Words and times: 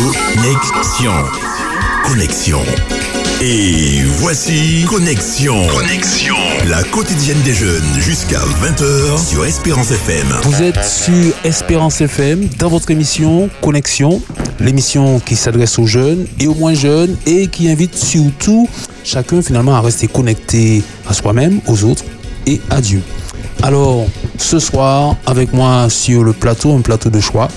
Connexion. 0.00 1.12
Connexion. 2.04 2.58
Et 3.42 4.00
voici 4.16 4.86
Connexion. 4.88 5.66
Connexion. 5.66 6.36
La 6.70 6.82
quotidienne 6.84 7.40
des 7.42 7.52
jeunes 7.52 7.84
jusqu'à 7.98 8.38
20h 8.38 9.22
sur 9.22 9.44
Espérance 9.44 9.90
FM. 9.90 10.26
Vous 10.44 10.62
êtes 10.62 10.82
sur 10.82 11.34
Espérance 11.44 12.00
FM 12.00 12.48
dans 12.58 12.70
votre 12.70 12.90
émission 12.90 13.50
Connexion, 13.60 14.22
l'émission 14.58 15.20
qui 15.20 15.36
s'adresse 15.36 15.78
aux 15.78 15.86
jeunes 15.86 16.26
et 16.38 16.46
aux 16.46 16.54
moins 16.54 16.74
jeunes 16.74 17.14
et 17.26 17.48
qui 17.48 17.68
invite 17.68 17.94
surtout 17.94 18.70
chacun 19.04 19.42
finalement 19.42 19.74
à 19.74 19.82
rester 19.82 20.08
connecté 20.08 20.82
à 21.06 21.12
soi-même, 21.12 21.60
aux 21.66 21.84
autres 21.84 22.04
et 22.46 22.58
à 22.70 22.80
Dieu. 22.80 23.02
Alors, 23.62 24.06
ce 24.38 24.58
soir, 24.58 25.16
avec 25.26 25.52
moi 25.52 25.90
sur 25.90 26.24
le 26.24 26.32
plateau, 26.32 26.74
un 26.74 26.80
plateau 26.80 27.10
de 27.10 27.20
choix, 27.20 27.48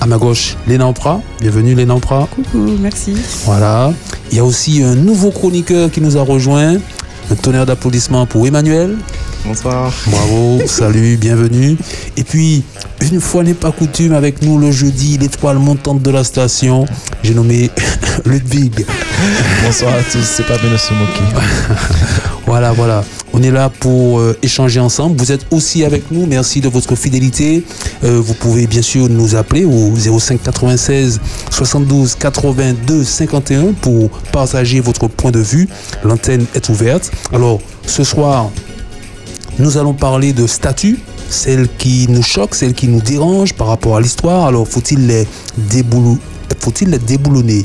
à 0.00 0.06
ma 0.06 0.16
gauche, 0.16 0.56
Léna 0.66 0.86
Ampra. 0.86 1.20
Bienvenue 1.40 1.74
Léna 1.74 1.94
Ampra. 1.94 2.26
Coucou, 2.34 2.76
merci. 2.80 3.14
Voilà. 3.44 3.92
Il 4.30 4.36
y 4.38 4.40
a 4.40 4.44
aussi 4.44 4.82
un 4.82 4.94
nouveau 4.94 5.30
chroniqueur 5.30 5.90
qui 5.90 6.00
nous 6.00 6.16
a 6.16 6.22
rejoint. 6.22 6.76
Un 7.30 7.34
tonnerre 7.34 7.66
d'applaudissements 7.66 8.26
pour 8.26 8.46
Emmanuel. 8.46 8.96
Bonsoir. 9.44 9.92
Bravo, 10.06 10.60
salut, 10.66 11.16
bienvenue. 11.16 11.76
Et 12.16 12.24
puis, 12.24 12.62
une 13.00 13.20
fois 13.20 13.42
n'est 13.42 13.54
pas 13.54 13.72
coutume, 13.72 14.12
avec 14.12 14.42
nous 14.42 14.58
le 14.58 14.70
jeudi, 14.70 15.16
l'étoile 15.18 15.58
montante 15.58 16.02
de 16.02 16.10
la 16.10 16.24
station, 16.24 16.84
j'ai 17.22 17.34
nommé 17.34 17.70
Ludwig. 18.26 18.84
Bonsoir 19.64 19.94
à 19.94 20.02
tous, 20.02 20.22
c'est 20.22 20.46
pas 20.46 20.58
bien 20.58 20.70
de 20.70 20.76
se 20.76 20.92
moquer. 20.92 21.46
Voilà, 22.46 22.72
voilà. 22.72 23.04
On 23.32 23.42
est 23.42 23.50
là 23.50 23.70
pour 23.70 24.18
euh, 24.18 24.36
échanger 24.42 24.80
ensemble. 24.80 25.16
Vous 25.16 25.30
êtes 25.30 25.46
aussi 25.52 25.84
avec 25.84 26.10
nous. 26.10 26.26
Merci 26.26 26.60
de 26.60 26.68
votre 26.68 26.96
fidélité. 26.96 27.64
Euh, 28.02 28.20
vous 28.20 28.34
pouvez 28.34 28.66
bien 28.66 28.82
sûr 28.82 29.08
nous 29.08 29.36
appeler 29.36 29.64
au 29.64 29.94
05 29.94 30.42
96 30.42 31.20
72 31.50 32.16
82 32.16 33.04
51 33.04 33.72
pour 33.80 34.10
partager 34.32 34.80
votre 34.80 35.06
point 35.06 35.30
de 35.30 35.38
vue. 35.38 35.68
L'antenne 36.02 36.44
est 36.54 36.68
ouverte. 36.68 37.12
Alors, 37.32 37.60
ce 37.86 38.02
soir, 38.02 38.50
nous 39.58 39.76
allons 39.76 39.94
parler 39.94 40.32
de 40.32 40.46
statues, 40.46 40.98
celles 41.28 41.68
qui 41.78 42.06
nous 42.08 42.22
choquent, 42.22 42.54
celles 42.54 42.74
qui 42.74 42.88
nous 42.88 43.00
dérangent 43.00 43.54
par 43.54 43.68
rapport 43.68 43.96
à 43.96 44.00
l'histoire. 44.00 44.46
Alors, 44.46 44.66
faut-il 44.66 45.06
les, 45.06 45.26
déboulonner 46.98 47.64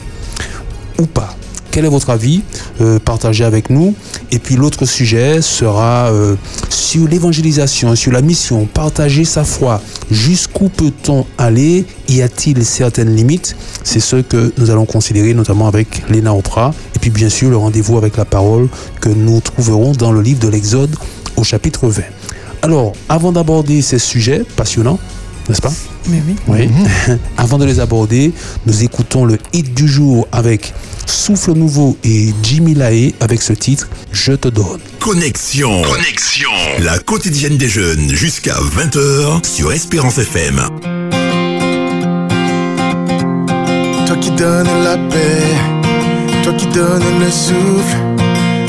ou 1.00 1.06
pas? 1.06 1.36
Quel 1.72 1.83
est 1.83 1.89
votre 1.89 2.09
avis 2.09 2.41
Euh, 2.80 3.00
Partagez 3.00 3.44
avec 3.44 3.69
nous. 3.69 3.94
Et 4.31 4.39
puis 4.39 4.56
l'autre 4.56 4.86
sujet 4.86 5.41
sera 5.41 6.09
euh, 6.09 6.36
sur 6.69 7.06
l'évangélisation, 7.06 7.95
sur 7.95 8.13
la 8.13 8.22
mission, 8.22 8.66
partager 8.66 9.25
sa 9.25 9.44
foi. 9.44 9.81
Jusqu'où 10.09 10.69
peut-on 10.69 11.25
aller? 11.38 11.86
Y 12.08 12.22
a-t-il 12.22 12.63
certaines 12.66 13.13
limites? 13.13 13.58
C'est 13.83 14.00
ce 14.00 14.17
que 14.17 14.53
nous 14.58 14.69
allons 14.69 14.86
considérer 14.86 15.33
notamment 15.33 15.67
avec 15.67 16.03
Léna 16.09 16.33
Opra. 16.33 16.73
Et 16.95 17.00
puis 17.00 17.09
bien 17.09 17.30
sûr 17.30 17.50
le 17.50 17.58
rendez-vous 17.58 17.97
avec 17.97 18.16
la 18.16 18.25
parole 18.25 18.69
que 19.02 19.09
nous 19.09 19.41
trouverons 19.41 19.91
dans 19.91 20.13
le 20.13 20.22
livre 20.22 20.39
de 20.39 20.47
l'Exode 20.47 20.95
au 21.38 21.44
chapitre 21.44 21.88
20. 21.88 22.02
Alors, 22.61 22.94
avant 23.09 23.31
d'aborder 23.31 23.81
ces 23.81 24.00
sujets 24.00 24.44
passionnants, 24.55 25.00
n'est-ce 25.47 25.61
pas? 25.61 25.72
Mais 26.08 26.22
oui. 26.28 26.36
oui. 26.47 27.16
Avant 27.38 27.58
de 27.58 27.66
les 27.66 27.80
aborder, 27.80 28.31
nous 28.66 28.83
écoutons 28.83 29.25
le 29.25 29.38
hit 29.53 29.73
du 29.73 29.88
jour 29.88 30.28
avec 30.31 30.73
Souffle 31.06 31.53
Nouveau 31.53 31.97
et 32.03 32.33
Jimmy 32.41 32.73
Lae 32.73 33.13
avec 33.19 33.41
ce 33.41 33.53
titre 33.53 33.88
Je 34.11 34.33
te 34.33 34.47
donne. 34.47 34.80
Connexion. 35.00 35.81
Connexion. 35.83 36.50
La 36.80 36.97
quotidienne 37.00 37.58
des 37.58 37.69
jeunes 37.69 38.09
jusqu'à 38.09 38.56
20h 38.56 39.45
sur 39.45 39.72
Espérance 39.72 40.17
FM. 40.17 40.61
Toi 44.08 44.17
qui 44.17 44.31
donnes 44.31 44.83
la 44.83 44.97
paix, 44.97 46.41
toi 46.44 46.53
qui 46.53 46.67
donnes 46.67 47.19
le 47.19 47.31
souffle, 47.31 47.97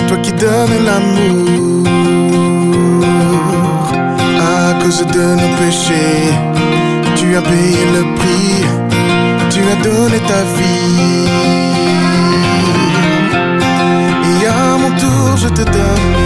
toi 0.09 0.17
qui 0.19 0.33
donnes 0.33 0.85
l'amour. 0.85 1.76
De 4.89 5.35
nos 5.35 5.57
péchés, 5.59 6.31
tu 7.17 7.37
as 7.37 7.43
payé 7.43 7.85
le 7.93 8.03
prix, 8.15 8.65
tu 9.51 9.61
as 9.61 9.83
donné 9.83 10.19
ta 10.21 10.43
vie. 10.57 11.27
Et 14.41 14.47
à 14.47 14.79
mon 14.79 14.91
tour, 14.91 15.37
je 15.37 15.49
te 15.49 15.63
donne. 15.63 16.26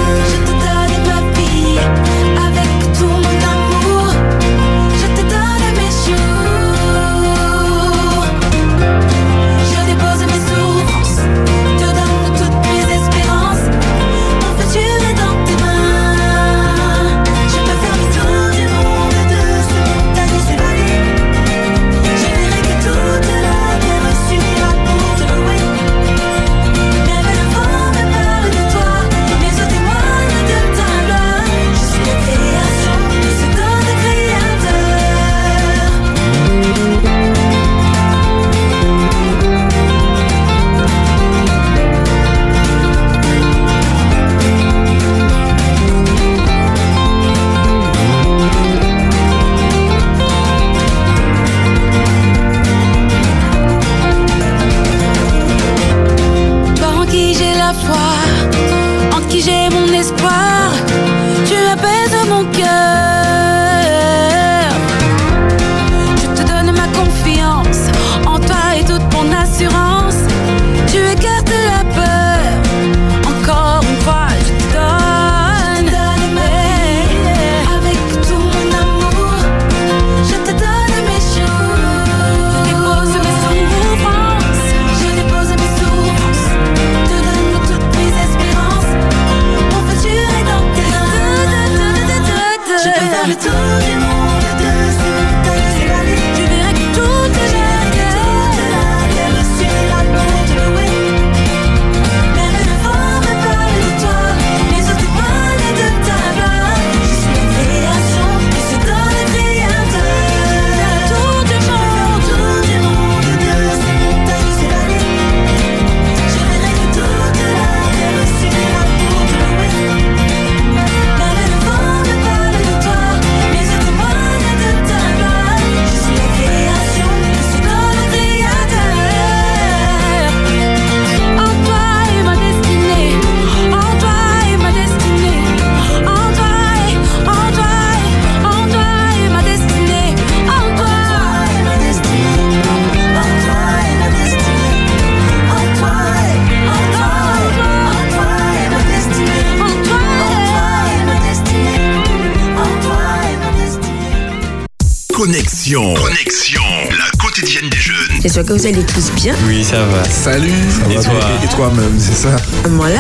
Que 158.51 158.55
vous 158.55 158.67
allez 158.67 158.83
tous 158.83 159.13
bien. 159.13 159.33
Oui, 159.47 159.63
ça 159.63 159.85
va. 159.85 160.03
Salut 160.05 160.51
Et 160.91 160.95
toi 160.97 161.21
Et 161.45 161.47
toi-même, 161.55 161.97
c'est 161.99 162.17
ça 162.17 162.35
Voilà. 162.65 162.99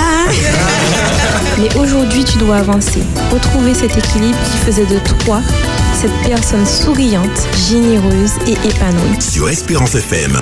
Mais 1.58 1.74
aujourd'hui, 1.76 2.22
tu 2.22 2.38
dois 2.38 2.58
avancer. 2.58 3.00
Retrouver 3.32 3.74
cet 3.74 3.96
équilibre 3.98 4.38
qui 4.44 4.58
faisait 4.58 4.86
de 4.86 4.98
toi 5.24 5.42
cette 6.00 6.12
personne 6.28 6.64
souriante, 6.64 7.48
généreuse 7.68 8.32
et 8.46 8.52
épanouie. 8.52 9.20
Sur 9.20 9.48
Espérance 9.48 9.96
FM. 9.96 10.40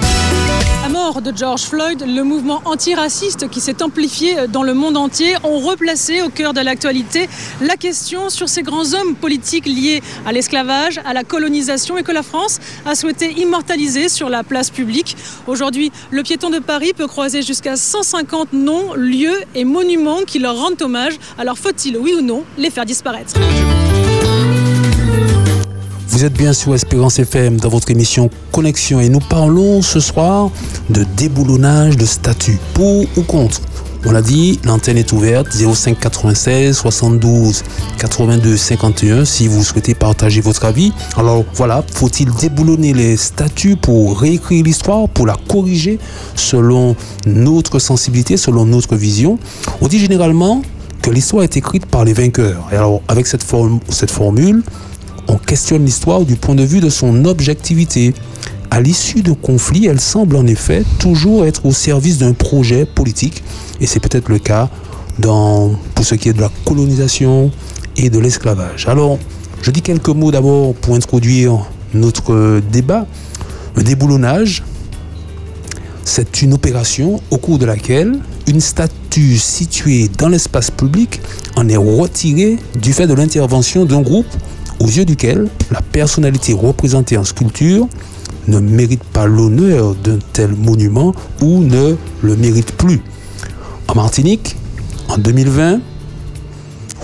George 1.34 1.62
Floyd, 1.62 2.04
le 2.06 2.22
mouvement 2.22 2.62
antiraciste 2.64 3.48
qui 3.48 3.60
s'est 3.60 3.82
amplifié 3.82 4.46
dans 4.48 4.62
le 4.62 4.74
monde 4.74 4.96
entier, 4.96 5.34
ont 5.44 5.58
replacé 5.58 6.22
au 6.22 6.28
cœur 6.28 6.54
de 6.54 6.60
l'actualité 6.60 7.28
la 7.60 7.76
question 7.76 8.30
sur 8.30 8.48
ces 8.48 8.62
grands 8.62 8.94
hommes 8.94 9.14
politiques 9.14 9.66
liés 9.66 10.02
à 10.26 10.32
l'esclavage, 10.32 11.00
à 11.04 11.12
la 11.12 11.24
colonisation 11.24 11.98
et 11.98 12.02
que 12.02 12.12
la 12.12 12.22
France 12.22 12.58
a 12.86 12.94
souhaité 12.94 13.32
immortaliser 13.32 14.08
sur 14.08 14.28
la 14.28 14.44
place 14.44 14.70
publique. 14.70 15.16
Aujourd'hui, 15.46 15.92
le 16.10 16.22
piéton 16.22 16.50
de 16.50 16.58
Paris 16.58 16.92
peut 16.96 17.06
croiser 17.06 17.42
jusqu'à 17.42 17.76
150 17.76 18.52
noms, 18.52 18.94
lieux 18.94 19.38
et 19.54 19.64
monuments 19.64 20.22
qui 20.26 20.38
leur 20.38 20.56
rendent 20.56 20.80
hommage. 20.80 21.18
Alors 21.38 21.58
faut-il, 21.58 21.96
oui 21.96 22.14
ou 22.18 22.22
non, 22.22 22.44
les 22.56 22.70
faire 22.70 22.86
disparaître? 22.86 23.34
Vous 26.18 26.24
êtes 26.24 26.36
bien 26.36 26.52
sur 26.52 26.74
Espérance 26.74 27.20
FM 27.20 27.58
dans 27.60 27.68
votre 27.68 27.92
émission 27.92 28.28
Connexion 28.50 28.98
et 28.98 29.08
nous 29.08 29.20
parlons 29.20 29.82
ce 29.82 30.00
soir 30.00 30.50
de 30.90 31.04
déboulonnage 31.16 31.96
de 31.96 32.04
statuts. 32.04 32.58
Pour 32.74 33.06
ou 33.16 33.22
contre 33.22 33.60
On 34.04 34.10
l'a 34.10 34.20
dit, 34.20 34.58
l'antenne 34.64 34.98
est 34.98 35.12
ouverte 35.12 35.46
05 35.52 35.96
96 36.00 36.76
72 36.76 37.62
82 38.00 38.56
51 38.56 39.24
si 39.24 39.46
vous 39.46 39.62
souhaitez 39.62 39.94
partager 39.94 40.40
votre 40.40 40.64
avis. 40.64 40.92
Alors 41.16 41.44
voilà, 41.54 41.84
faut-il 41.94 42.32
déboulonner 42.32 42.94
les 42.94 43.16
statuts 43.16 43.76
pour 43.76 44.20
réécrire 44.20 44.64
l'histoire, 44.64 45.08
pour 45.08 45.24
la 45.24 45.36
corriger 45.48 46.00
selon 46.34 46.96
notre 47.26 47.78
sensibilité, 47.78 48.36
selon 48.36 48.64
notre 48.64 48.96
vision? 48.96 49.38
On 49.80 49.86
dit 49.86 50.00
généralement 50.00 50.62
que 51.00 51.10
l'histoire 51.10 51.44
est 51.44 51.56
écrite 51.56 51.86
par 51.86 52.04
les 52.04 52.12
vainqueurs. 52.12 52.66
Et 52.72 52.74
alors 52.74 53.02
avec 53.06 53.28
cette 53.28 53.44
formule, 53.44 54.64
on 55.38 55.44
questionne 55.44 55.84
l'histoire 55.84 56.24
du 56.24 56.36
point 56.36 56.54
de 56.54 56.64
vue 56.64 56.80
de 56.80 56.90
son 56.90 57.24
objectivité. 57.24 58.14
À 58.70 58.80
l'issue 58.80 59.22
de 59.22 59.32
conflits, 59.32 59.86
elle 59.86 60.00
semble 60.00 60.36
en 60.36 60.46
effet 60.46 60.84
toujours 60.98 61.46
être 61.46 61.64
au 61.66 61.72
service 61.72 62.18
d'un 62.18 62.32
projet 62.32 62.84
politique, 62.84 63.42
et 63.80 63.86
c'est 63.86 64.00
peut-être 64.00 64.28
le 64.28 64.38
cas 64.38 64.68
dans, 65.18 65.70
pour 65.94 66.04
ce 66.04 66.14
qui 66.14 66.28
est 66.28 66.32
de 66.32 66.40
la 66.40 66.50
colonisation 66.64 67.50
et 67.96 68.10
de 68.10 68.18
l'esclavage. 68.18 68.86
Alors, 68.88 69.18
je 69.62 69.70
dis 69.70 69.82
quelques 69.82 70.08
mots 70.08 70.30
d'abord 70.30 70.74
pour 70.74 70.94
introduire 70.94 71.64
notre 71.94 72.60
débat. 72.70 73.06
Le 73.74 73.82
déboulonnage, 73.82 74.62
c'est 76.04 76.42
une 76.42 76.52
opération 76.52 77.20
au 77.30 77.38
cours 77.38 77.58
de 77.58 77.66
laquelle 77.66 78.18
une 78.46 78.60
statue 78.60 79.36
située 79.36 80.10
dans 80.18 80.28
l'espace 80.28 80.70
public 80.70 81.20
en 81.56 81.68
est 81.68 81.76
retirée 81.76 82.58
du 82.80 82.92
fait 82.92 83.06
de 83.06 83.14
l'intervention 83.14 83.84
d'un 83.84 84.00
groupe 84.02 84.26
aux 84.80 84.86
yeux 84.86 85.04
duquel 85.04 85.48
la 85.70 85.80
personnalité 85.82 86.52
représentée 86.52 87.16
en 87.16 87.24
sculpture 87.24 87.86
ne 88.46 88.60
mérite 88.60 89.04
pas 89.04 89.26
l'honneur 89.26 89.94
d'un 89.94 90.18
tel 90.32 90.52
monument 90.52 91.14
ou 91.42 91.60
ne 91.62 91.96
le 92.22 92.36
mérite 92.36 92.72
plus. 92.72 93.00
En 93.88 93.94
Martinique, 93.94 94.56
en 95.08 95.18
2020, 95.18 95.80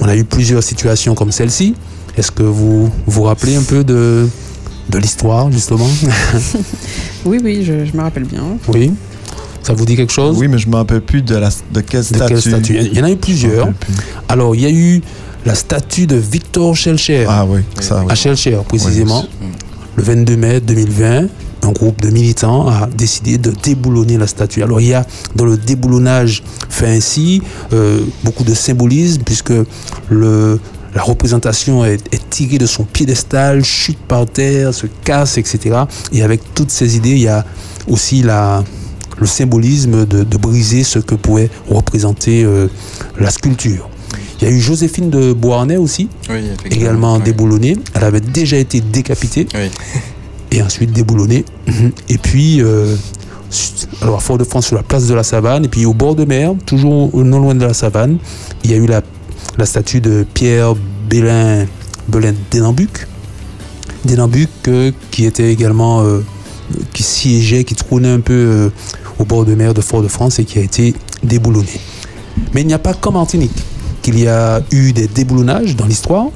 on 0.01 0.09
a 0.09 0.17
eu 0.17 0.25
plusieurs 0.25 0.63
situations 0.63 1.15
comme 1.15 1.33
celle-ci. 1.33 1.75
Est-ce 2.17 2.31
que 2.31 2.43
vous 2.43 2.91
vous 3.07 3.23
rappelez 3.23 3.57
un 3.57 3.63
peu 3.63 3.85
de, 3.85 4.29
de 4.91 4.99
l'histoire, 4.99 5.51
justement? 5.51 5.89
Oui, 7.27 7.41
oui, 7.43 7.65
je, 7.65 7.87
je 7.87 7.97
me 7.97 8.03
rappelle 8.03 8.25
bien. 8.25 8.43
Oui. 8.69 8.93
Ça 9.63 9.73
vous 9.73 9.87
dit 9.87 9.97
quelque 9.97 10.13
chose? 10.13 10.37
Oui, 10.39 10.47
mais 10.47 10.59
je 10.59 10.69
me 10.69 10.77
rappelle 10.77 11.01
plus 11.01 11.23
de, 11.23 11.35
la, 11.37 11.49
de 11.73 11.81
quelle 11.81 12.01
De 12.01 12.05
statue. 12.05 12.29
quelle 12.29 12.41
statue 12.43 12.77
Il 12.79 12.99
y 12.99 13.01
en 13.01 13.05
a 13.05 13.11
eu 13.11 13.17
plusieurs. 13.17 13.69
Alors, 14.29 14.55
il 14.55 14.61
y 14.61 14.67
a 14.67 14.71
eu 14.71 15.01
la 15.45 15.55
statue 15.55 16.07
de 16.07 16.17
Victor 16.17 16.75
Schellcher. 16.77 17.27
Ah 17.29 17.45
oui, 17.47 17.61
ça 17.81 18.01
oui. 18.01 18.07
à 18.11 18.15
Schellcher 18.15 18.59
précisément, 18.67 19.25
le 19.97 20.03
22 20.03 20.37
mai 20.37 20.61
2020, 20.61 21.27
un 21.63 21.73
groupe 21.73 22.01
de 22.01 22.11
militants 22.11 22.69
a 22.69 22.87
décidé 22.87 23.39
de 23.39 23.51
déboulonner 23.63 24.19
la 24.19 24.27
statue. 24.27 24.63
Alors 24.63 24.81
il 24.81 24.89
y 24.89 24.95
a 24.95 25.07
dans 25.35 25.45
le 25.45 25.57
déboulonnage 25.57 26.43
fait 26.69 26.89
ainsi 26.89 27.43
euh, 27.73 28.01
beaucoup 28.23 28.45
de 28.45 28.55
symbolisme 28.55 29.23
puisque 29.25 29.53
le, 30.11 30.61
la 30.95 31.03
représentation 31.03 31.85
est, 31.85 32.13
est 32.15 32.31
tirée 32.31 32.59
de 32.59 32.67
son 32.67 32.85
piédestal, 32.85 33.65
chute 33.65 33.99
par 33.99 34.27
terre, 34.27 34.75
se 34.75 34.87
casse, 35.05 35.39
etc. 35.39 35.85
Et 36.13 36.23
avec 36.23 36.41
toutes 36.55 36.71
ces 36.71 36.97
idées, 36.97 37.11
il 37.11 37.21
y 37.23 37.29
a 37.29 37.45
aussi 37.89 38.23
la, 38.23 38.63
le 39.19 39.27
symbolisme 39.27 40.07
de, 40.07 40.23
de 40.23 40.37
briser 40.37 40.85
ce 40.85 40.99
que 40.99 41.15
pouvait 41.15 41.51
représenter 41.69 42.45
euh, 42.45 42.69
la 43.19 43.31
sculpture. 43.31 43.89
Il 44.45 44.51
y 44.51 44.53
a 44.53 44.57
eu 44.57 44.61
Joséphine 44.61 45.09
de 45.09 45.33
Beauharnais 45.33 45.79
aussi, 45.79 46.11
Oui, 46.29 46.51
également 46.67 47.19
déboulonnée. 47.19 47.79
Elle 47.95 48.05
avait 48.05 48.21
déjà 48.21 48.59
été 48.59 48.83
décapitée 48.83 49.49
Oui. 49.55 49.71
et 50.53 50.61
ensuite 50.61 50.93
déboulonnée. 50.93 51.47
Et 52.11 52.19
puis, 52.19 52.61
euh, 52.61 52.95
alors 54.03 54.17
à 54.17 54.21
Fort-de-France, 54.21 54.67
sur 54.67 54.77
la 54.77 54.83
place 54.83 55.07
de 55.07 55.15
la 55.15 55.23
Savane, 55.23 55.65
et 55.65 55.69
puis 55.69 55.87
au 55.87 55.95
bord 55.95 56.15
de 56.15 56.27
mer, 56.27 56.53
toujours 56.67 57.11
non 57.17 57.41
loin 57.41 57.55
de 57.55 57.65
la 57.65 57.73
Savane, 57.73 58.19
il 58.65 58.71
y 58.71 58.75
a 58.75 58.77
eu 58.77 58.85
la, 58.85 59.01
la 59.57 59.65
statue 59.65 60.03
de 60.03 60.27
Pierre 60.35 60.75
Bélin, 61.09 61.65
Belin 62.09 62.35
d'Énambuc. 62.51 63.07
D'Énambuc, 64.05 64.51
euh, 64.69 64.93
qui 65.11 65.25
était 65.25 65.51
également, 65.51 66.03
euh, 66.03 66.21
qui 66.93 67.03
siégeait, 67.03 67.65
qui 67.65 67.77
trônait 67.77 68.11
un 68.11 68.21
peu 68.21 68.35
euh, 68.35 68.69
au 69.19 69.25
bord 69.25 69.47
de 69.47 69.55
mer 69.55 69.73
de 69.73 69.81
Fort-de-France 69.81 70.39
et 70.39 70.45
qui 70.45 70.59
a 70.59 70.63
été 70.63 70.93
déboulonné. 71.23 71.81
Mais 72.53 72.61
il 72.61 72.67
n'y 72.67 72.75
a 72.75 72.79
pas 72.79 72.93
qu'en 72.93 73.13
Martinique 73.13 73.65
qu'il 74.05 74.21
y 74.21 74.29
a 74.29 74.61
eu 74.71 74.93
des 74.93 75.09
déboulonnages 75.09 75.75
dans 75.77 75.87
l'histoire. 75.87 76.27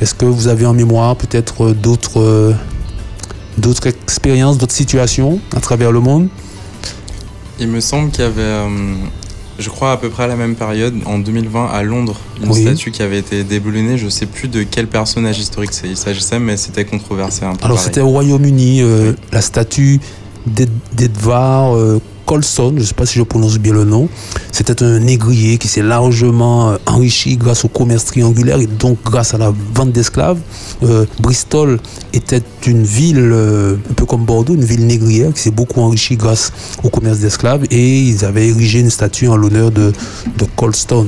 Est-ce 0.00 0.14
que 0.14 0.24
vous 0.24 0.46
avez 0.46 0.64
en 0.66 0.72
mémoire 0.72 1.16
peut-être 1.16 1.66
euh, 1.66 1.74
d'autres 1.74 2.20
euh, 2.20 2.52
d'autres 3.58 3.88
expériences, 3.88 4.56
d'autres 4.56 4.72
situations 4.74 5.40
à 5.54 5.60
travers 5.60 5.90
le 5.90 5.98
monde? 6.00 6.28
Il 7.58 7.66
me 7.66 7.80
semble 7.80 8.12
qu'il 8.12 8.22
y 8.22 8.26
avait, 8.28 8.40
euh, 8.40 8.68
je 9.58 9.68
crois 9.68 9.90
à 9.90 9.96
peu 9.96 10.10
près 10.10 10.22
à 10.22 10.26
la 10.28 10.36
même 10.36 10.54
période, 10.54 10.94
en 11.06 11.18
2020 11.18 11.66
à 11.66 11.82
Londres, 11.82 12.14
une 12.40 12.52
Oui. 12.52 12.62
statue 12.62 12.92
qui 12.92 13.02
avait 13.02 13.18
été 13.18 13.42
déboulonnée. 13.42 13.98
Je 13.98 14.08
sais 14.08 14.26
plus 14.26 14.46
de 14.46 14.62
quel 14.62 14.86
personnage 14.86 15.40
historique 15.40 15.72
il 15.82 15.96
s'agissait, 15.96 16.38
mais 16.38 16.56
c'était 16.56 16.84
controversé 16.84 17.44
un 17.44 17.56
peu. 17.56 17.64
Alors 17.64 17.80
c'était 17.80 18.00
au 18.00 18.10
Royaume-Uni, 18.10 18.80
euh, 18.82 19.12
la 19.32 19.40
statue 19.40 19.98
d'Ed- 20.46 20.70
d'Edvard 20.92 21.74
euh, 21.76 22.00
Colson, 22.28 22.74
je 22.76 22.80
ne 22.80 22.84
sais 22.84 22.92
pas 22.92 23.06
si 23.06 23.18
je 23.18 23.22
prononce 23.22 23.58
bien 23.58 23.72
le 23.72 23.84
nom, 23.84 24.06
c'était 24.52 24.82
un 24.82 24.98
négrier 24.98 25.56
qui 25.56 25.66
s'est 25.66 25.82
largement 25.82 26.72
euh, 26.72 26.76
enrichi 26.84 27.38
grâce 27.38 27.64
au 27.64 27.68
commerce 27.68 28.04
triangulaire 28.04 28.60
et 28.60 28.66
donc 28.66 28.98
grâce 29.02 29.32
à 29.32 29.38
la 29.38 29.50
vente 29.74 29.92
d'esclaves. 29.92 30.38
Euh, 30.82 31.06
Bristol 31.20 31.80
était 32.12 32.42
une 32.66 32.82
ville, 32.82 33.30
euh, 33.32 33.76
un 33.90 33.94
peu 33.94 34.04
comme 34.04 34.26
Bordeaux, 34.26 34.52
une 34.52 34.64
ville 34.64 34.86
négrière 34.86 35.32
qui 35.32 35.40
s'est 35.40 35.50
beaucoup 35.50 35.80
enrichie 35.80 36.18
grâce 36.18 36.52
au 36.82 36.90
commerce 36.90 37.18
d'esclaves 37.20 37.64
et 37.70 38.00
ils 38.00 38.26
avaient 38.26 38.48
érigé 38.48 38.80
une 38.80 38.90
statue 38.90 39.28
en 39.28 39.36
l'honneur 39.36 39.70
de, 39.70 39.94
de 40.36 40.44
Colston. 40.54 41.06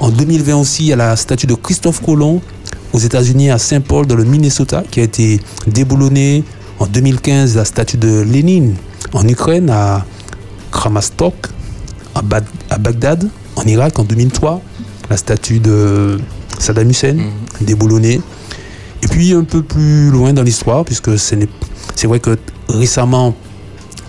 En 0.00 0.10
2020 0.10 0.56
aussi, 0.56 0.82
il 0.82 0.88
y 0.88 0.92
a 0.92 0.96
la 0.96 1.14
statue 1.14 1.46
de 1.46 1.54
Christophe 1.54 2.02
Colomb 2.02 2.40
aux 2.92 2.98
États-Unis 2.98 3.52
à 3.52 3.58
Saint-Paul 3.58 4.08
dans 4.08 4.16
le 4.16 4.24
Minnesota 4.24 4.82
qui 4.90 4.98
a 4.98 5.04
été 5.04 5.40
déboulonnée. 5.68 6.42
En 6.80 6.86
2015, 6.86 7.54
la 7.54 7.64
statue 7.64 7.96
de 7.96 8.22
Lénine 8.22 8.74
en 9.12 9.28
Ukraine 9.28 9.70
à 9.70 10.04
Kramastok, 10.82 11.34
à, 12.16 12.22
Bad- 12.22 12.44
à 12.68 12.76
Bagdad, 12.76 13.28
en 13.54 13.62
Irak 13.62 14.00
en 14.00 14.02
2003. 14.04 14.60
La 15.10 15.16
statue 15.16 15.60
de 15.60 16.18
Saddam 16.58 16.90
Hussein 16.90 17.14
Mhm. 17.14 17.30
déboulonnée. 17.66 18.20
Et 19.04 19.06
puis 19.06 19.32
un 19.32 19.44
peu 19.44 19.62
plus 19.62 20.10
loin 20.10 20.32
dans 20.32 20.42
l'histoire, 20.42 20.84
puisque 20.84 21.16
c'est 21.20 21.38
vrai 22.08 22.18
que 22.18 22.36
récemment, 22.68 23.32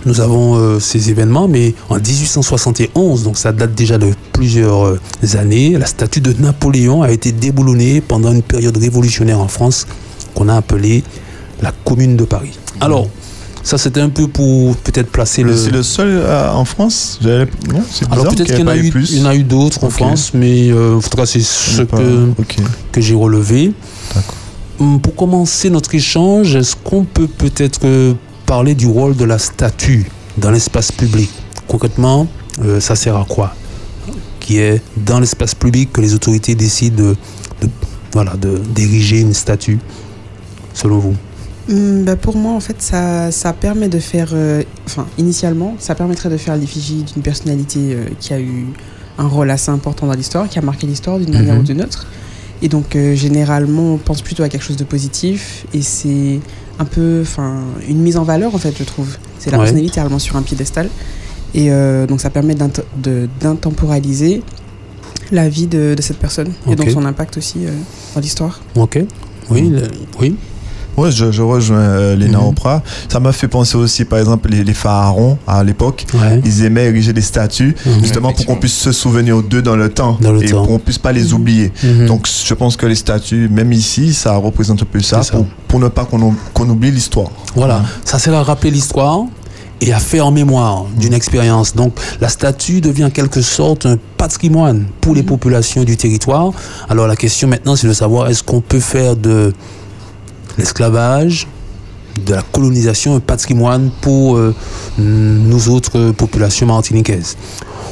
nous 0.07 0.19
avons 0.19 0.55
euh, 0.57 0.79
ces 0.79 1.11
événements, 1.11 1.47
mais 1.47 1.75
en 1.89 1.99
1871, 1.99 3.21
donc 3.23 3.37
ça 3.37 3.51
date 3.51 3.75
déjà 3.75 3.99
de 3.99 4.09
plusieurs 4.31 4.85
euh, 4.87 4.99
années, 5.37 5.77
la 5.77 5.85
statue 5.85 6.21
de 6.21 6.33
Napoléon 6.41 7.03
a 7.03 7.11
été 7.11 7.31
déboulonnée 7.31 8.01
pendant 8.01 8.31
une 8.33 8.41
période 8.41 8.75
révolutionnaire 8.77 9.39
en 9.39 9.47
France 9.47 9.85
qu'on 10.33 10.49
a 10.49 10.55
appelée 10.55 11.03
la 11.61 11.71
Commune 11.85 12.17
de 12.17 12.23
Paris. 12.25 12.57
Alors, 12.81 13.07
ça 13.63 13.77
c'était 13.77 14.01
un 14.01 14.09
peu 14.09 14.27
pour 14.27 14.75
peut-être 14.77 15.09
placer 15.09 15.43
Mais 15.43 15.51
le... 15.51 15.57
C'est 15.57 15.71
le 15.71 15.83
seul 15.83 16.09
euh, 16.09 16.51
en 16.51 16.65
France 16.65 17.19
c'est 17.21 17.29
bizarre 17.29 18.11
Alors 18.11 18.27
peut-être 18.35 18.47
qu'il 18.47 18.57
y 18.59 19.19
y 19.19 19.21
en 19.21 19.25
a 19.25 19.35
eu 19.35 19.43
d'autres 19.43 19.83
en. 19.85 19.89
France, 19.89 20.31
mais 20.33 20.69
euh, 20.69 20.97
en 20.97 20.99
tout 21.01 21.09
cas 21.17 21.25
c'est 21.25 21.41
ce 21.41 21.81
Pas- 21.83 21.97
que, 21.97 22.27
que 22.91 23.01
j'ai 23.01 23.15
relevé. 23.15 23.71
D'accord. 24.13 24.35
Hum, 24.79 24.99
Pour 24.99 25.15
commencer 25.15 25.69
notre 25.69 25.93
échange, 25.95 26.55
est-ce 26.55 26.75
qu'on 26.75 27.03
peut 27.05 27.27
peut-être 27.27 27.79
euh, 27.85 28.13
parler 28.45 28.75
du 28.75 28.87
rôle 28.87 29.15
de 29.15 29.23
la 29.23 29.37
statue 29.39 30.05
dans 30.37 30.51
l'espace 30.51 30.91
public? 30.91 31.29
Concrètement, 31.67 32.27
euh, 32.63 32.79
ça 32.79 32.95
sert 32.95 33.15
à 33.15 33.23
quoi? 33.25 33.55
Qui 34.39 34.57
est 34.57 34.81
dans 34.97 35.19
l'espace 35.21 35.55
public 35.55 35.93
que 35.93 36.01
les 36.01 36.13
autorités 36.13 36.53
décident 36.55 36.97
de, 37.03 37.15
de- 37.61 37.69
voilà, 38.11 38.33
de- 38.35 38.57
d'ériger 38.75 39.19
une 39.21 39.33
statue, 39.33 39.79
selon 40.73 40.97
vous? 40.99 41.15
Hum, 41.69 42.03
bah, 42.03 42.15
pour 42.17 42.35
moi, 42.35 42.51
en 42.53 42.59
fait, 42.59 42.75
ça, 42.81 43.31
ça 43.31 43.53
permet 43.53 43.87
de 43.87 43.99
faire. 43.99 44.31
euh, 44.33 44.63
enfin, 44.85 45.05
initialement, 45.17 45.75
ça 45.79 45.95
permettrait 45.95 46.29
de 46.29 46.37
faire 46.37 46.55
l'effigie 46.57 47.03
d'une 47.03 47.21
personnalité 47.23 47.79
euh, 47.93 48.05
qui 48.19 48.33
a 48.33 48.39
eu 48.39 48.65
un 49.17 49.27
rôle 49.27 49.49
assez 49.49 49.69
important 49.71 50.07
dans 50.07 50.13
l'histoire, 50.13 50.49
qui 50.49 50.59
a 50.59 50.61
marqué 50.61 50.87
l'histoire 50.87 51.19
d'une 51.19 51.31
manière 51.33 51.53
Mhm. 51.55 51.59
ou 51.61 51.63
d'une 51.63 51.81
autre. 51.81 52.07
Et 52.61 52.67
donc, 52.69 52.95
euh, 52.95 53.15
généralement, 53.15 53.93
on 53.93 53.97
pense 53.97 54.21
plutôt 54.21 54.43
à 54.43 54.49
quelque 54.49 54.63
chose 54.63 54.75
de 54.77 54.83
positif. 54.83 55.65
Et 55.73 55.81
c'est 55.81 56.39
un 56.79 56.85
peu 56.85 57.19
enfin, 57.21 57.61
une 57.87 57.99
mise 57.99 58.17
en 58.17 58.23
valeur, 58.23 58.53
en 58.55 58.57
fait, 58.57 58.73
je 58.77 58.83
trouve. 58.83 59.15
C'est 59.39 59.51
la 59.51 59.57
Ouais. 59.57 59.65
personne 59.65 59.81
littéralement 59.83 60.19
sur 60.19 60.35
un 60.35 60.41
piédestal. 60.41 60.89
Et 61.55 61.69
donc, 62.07 62.19
ça 62.19 62.31
permet 62.31 62.55
d'intemporaliser 62.55 64.41
la 65.31 65.47
vie 65.49 65.67
de, 65.67 65.93
de 65.95 66.01
cette 66.01 66.17
personne. 66.17 66.51
Et 66.69 66.75
donc, 66.75 66.89
son 66.89 67.05
impact 67.05 67.37
aussi 67.37 67.59
dans 68.15 68.21
l'histoire. 68.21 68.59
Ok. 68.75 68.99
Oui, 69.51 69.69
le- 69.69 69.83
oui. 70.19 70.35
Ouais, 70.97 71.11
je, 71.11 71.31
je 71.31 71.41
rejoins 71.41 71.77
euh, 71.77 72.15
Léna 72.15 72.39
Mhm. 72.39 72.47
Oprah. 72.47 72.83
Ça 73.09 73.19
m'a 73.19 73.31
fait 73.31 73.47
penser 73.47 73.75
aussi, 73.77 74.05
par 74.05 74.19
exemple, 74.19 74.49
les, 74.49 74.63
les 74.63 74.73
pharaons 74.73 75.37
à 75.47 75.63
l'époque. 75.63 76.05
Ouais. 76.13 76.41
Ils 76.45 76.63
aimaient 76.65 76.85
ériger 76.85 77.13
des 77.13 77.21
statues, 77.21 77.75
Mhm. 77.85 78.01
justement 78.03 78.31
pour 78.33 78.45
qu'on 78.45 78.55
puisse 78.55 78.77
se 78.77 78.91
souvenir 78.91 79.41
d'eux 79.41 79.61
dans 79.61 79.75
le 79.75 79.89
temps 79.89 80.17
Dans 80.21 80.31
le 80.31 80.43
et 80.43 80.49
temps. 80.49 80.65
qu'on 80.65 80.79
puisse 80.79 80.97
pas 80.99 81.11
les 81.11 81.33
oublier. 81.33 81.71
Mhm. 81.83 82.05
Donc, 82.07 82.27
je 82.27 82.53
pense 82.53 82.77
que 82.77 82.85
les 82.85 82.95
statues, 82.95 83.49
même 83.49 83.73
ici, 83.73 84.13
ça 84.13 84.35
représente 84.35 84.81
un 84.81 84.85
peu 84.85 84.99
ça, 84.99 85.23
C'est 85.23 85.31
ça. 85.31 85.37
Pour, 85.37 85.45
pour 85.67 85.79
ne 85.79 85.87
pas 85.87 86.05
qu'on 86.05 86.21
ou- 86.21 86.35
qu'on 86.53 86.69
oublie 86.69 86.91
l'histoire. 86.91 87.29
Voilà, 87.55 87.81
ça 88.05 88.19
sert 88.19 88.33
à 88.33 88.43
rappeler 88.43 88.71
l'histoire 88.71 89.21
et 89.81 89.91
à 89.91 89.99
faire 89.99 90.27
en 90.27 90.31
mémoire 90.31 90.85
d'une 90.97 91.13
expérience. 91.13 91.75
Donc 91.75 91.93
la 92.21 92.29
statue 92.29 92.79
devient 92.79 93.05
en 93.05 93.09
quelque 93.09 93.41
sorte 93.41 93.85
un 93.85 93.97
patrimoine 94.17 94.85
pour 95.01 95.13
les 95.15 95.23
populations 95.23 95.83
du 95.83 95.97
territoire. 95.97 96.51
Alors 96.89 97.05
la 97.07 97.15
question 97.15 97.47
maintenant 97.49 97.75
c'est 97.75 97.87
de 97.87 97.93
savoir 97.93 98.29
est-ce 98.29 98.43
qu'on 98.43 98.61
peut 98.61 98.79
faire 98.79 99.15
de 99.17 99.51
l'esclavage, 100.57 101.47
de 102.25 102.33
la 102.33 102.41
colonisation 102.41 103.15
un 103.15 103.19
patrimoine 103.19 103.89
pour 104.01 104.37
euh, 104.37 104.53
nous 104.97 105.69
autres 105.69 106.11
populations 106.11 106.67
martiniquaises. 106.67 107.35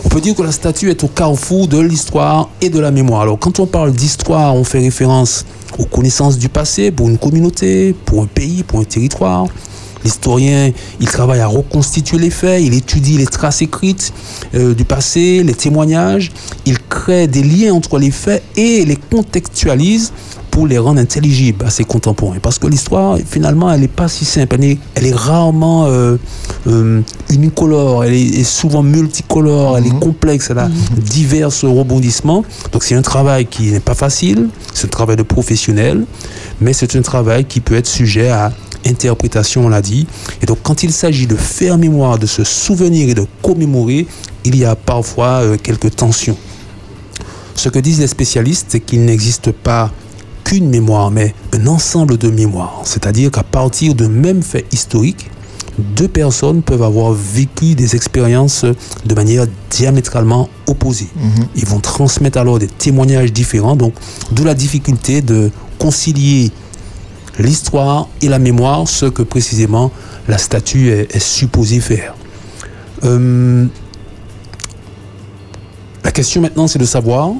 On 0.03 0.09
peut 0.09 0.21
dire 0.21 0.35
que 0.35 0.41
la 0.41 0.51
statue 0.51 0.89
est 0.89 1.03
au 1.03 1.07
carrefour 1.07 1.67
de 1.67 1.79
l'histoire 1.79 2.49
et 2.59 2.69
de 2.69 2.79
la 2.79 2.91
mémoire. 2.91 3.21
Alors 3.21 3.39
quand 3.39 3.59
on 3.59 3.67
parle 3.67 3.91
d'histoire, 3.91 4.55
on 4.55 4.63
fait 4.63 4.79
référence 4.79 5.45
aux 5.77 5.85
connaissances 5.85 6.37
du 6.37 6.49
passé 6.49 6.91
pour 6.91 7.09
une 7.09 7.17
communauté, 7.17 7.95
pour 8.05 8.23
un 8.23 8.27
pays, 8.27 8.63
pour 8.63 8.79
un 8.79 8.83
territoire. 8.83 9.45
L'historien, 10.03 10.71
il 10.99 11.07
travaille 11.07 11.41
à 11.41 11.47
reconstituer 11.47 12.17
les 12.17 12.31
faits, 12.31 12.63
il 12.63 12.73
étudie 12.73 13.17
les 13.17 13.27
traces 13.27 13.61
écrites 13.61 14.11
euh, 14.55 14.73
du 14.73 14.83
passé, 14.83 15.43
les 15.43 15.53
témoignages, 15.53 16.31
il 16.65 16.79
crée 16.79 17.27
des 17.27 17.43
liens 17.43 17.73
entre 17.73 17.99
les 17.99 18.09
faits 18.09 18.41
et 18.55 18.83
les 18.83 18.95
contextualise 18.95 20.11
pour 20.51 20.67
les 20.67 20.77
rendre 20.77 20.99
intelligibles 20.99 21.65
à 21.65 21.69
ses 21.69 21.85
contemporains. 21.85 22.39
Parce 22.41 22.59
que 22.59 22.67
l'histoire, 22.67 23.17
finalement, 23.25 23.71
elle 23.71 23.81
n'est 23.81 23.87
pas 23.87 24.09
si 24.09 24.25
simple. 24.25 24.55
Elle 24.59 24.65
est, 24.65 24.77
elle 24.95 25.05
est 25.07 25.15
rarement 25.15 25.85
euh, 25.87 26.17
euh, 26.67 27.01
unicolore, 27.29 28.03
elle 28.03 28.13
est, 28.13 28.39
est 28.39 28.43
souvent 28.43 28.83
multicolore, 28.83 29.77
elle 29.77 29.87
est 29.87 29.99
complexe, 29.99 30.49
elle 30.51 30.59
a 30.59 30.69
divers 30.97 31.49
rebondissements. 31.63 32.43
Donc 32.73 32.83
c'est 32.83 32.95
un 32.95 33.01
travail 33.01 33.45
qui 33.45 33.71
n'est 33.71 33.79
pas 33.79 33.95
facile, 33.95 34.49
c'est 34.73 34.85
un 34.85 34.89
travail 34.89 35.15
de 35.15 35.23
professionnel, 35.23 36.05
mais 36.59 36.73
c'est 36.73 36.95
un 36.95 37.01
travail 37.01 37.45
qui 37.45 37.61
peut 37.61 37.75
être 37.75 37.87
sujet 37.87 38.29
à 38.29 38.51
interprétation, 38.85 39.65
on 39.65 39.69
l'a 39.69 39.81
dit. 39.81 40.05
Et 40.41 40.45
donc 40.45 40.57
quand 40.63 40.83
il 40.83 40.91
s'agit 40.91 41.27
de 41.27 41.35
faire 41.35 41.77
mémoire, 41.77 42.19
de 42.19 42.25
se 42.25 42.43
souvenir 42.43 43.09
et 43.09 43.13
de 43.13 43.25
commémorer, 43.41 44.05
il 44.43 44.57
y 44.57 44.65
a 44.65 44.75
parfois 44.75 45.41
euh, 45.41 45.57
quelques 45.61 45.95
tensions. 45.95 46.37
Ce 47.55 47.69
que 47.69 47.79
disent 47.79 47.99
les 47.99 48.07
spécialistes, 48.07 48.67
c'est 48.69 48.79
qu'il 48.79 49.05
n'existe 49.05 49.51
pas 49.51 49.91
qu'une 50.51 50.69
mémoire, 50.69 51.11
mais 51.11 51.33
un 51.53 51.65
ensemble 51.67 52.17
de 52.17 52.29
mémoires. 52.29 52.81
C'est-à-dire 52.83 53.31
qu'à 53.31 53.43
partir 53.43 53.95
de 53.95 54.07
même 54.07 54.43
fait 54.43 54.65
historique, 54.73 55.31
deux 55.79 56.09
personnes 56.09 56.61
peuvent 56.61 56.83
avoir 56.83 57.13
vécu 57.13 57.73
des 57.73 57.95
expériences 57.95 58.65
de 59.05 59.15
manière 59.15 59.45
diamétralement 59.69 60.49
opposée. 60.67 61.07
Ils 61.55 61.65
vont 61.65 61.79
transmettre 61.79 62.37
alors 62.37 62.59
des 62.59 62.67
témoignages 62.67 63.31
différents, 63.31 63.77
donc 63.77 63.93
d'où 64.33 64.43
la 64.43 64.53
difficulté 64.53 65.21
de 65.21 65.51
concilier 65.79 66.51
l'histoire 67.39 68.09
et 68.21 68.27
la 68.27 68.37
mémoire, 68.37 68.89
ce 68.89 69.05
que 69.05 69.23
précisément 69.23 69.89
la 70.27 70.37
statue 70.37 70.89
est, 70.89 71.15
est 71.15 71.19
supposée 71.19 71.79
faire. 71.79 72.13
Euh, 73.05 73.67
la 76.03 76.11
question 76.11 76.41
maintenant, 76.41 76.67
c'est 76.67 76.77
de 76.79 76.85
savoir 76.85 77.31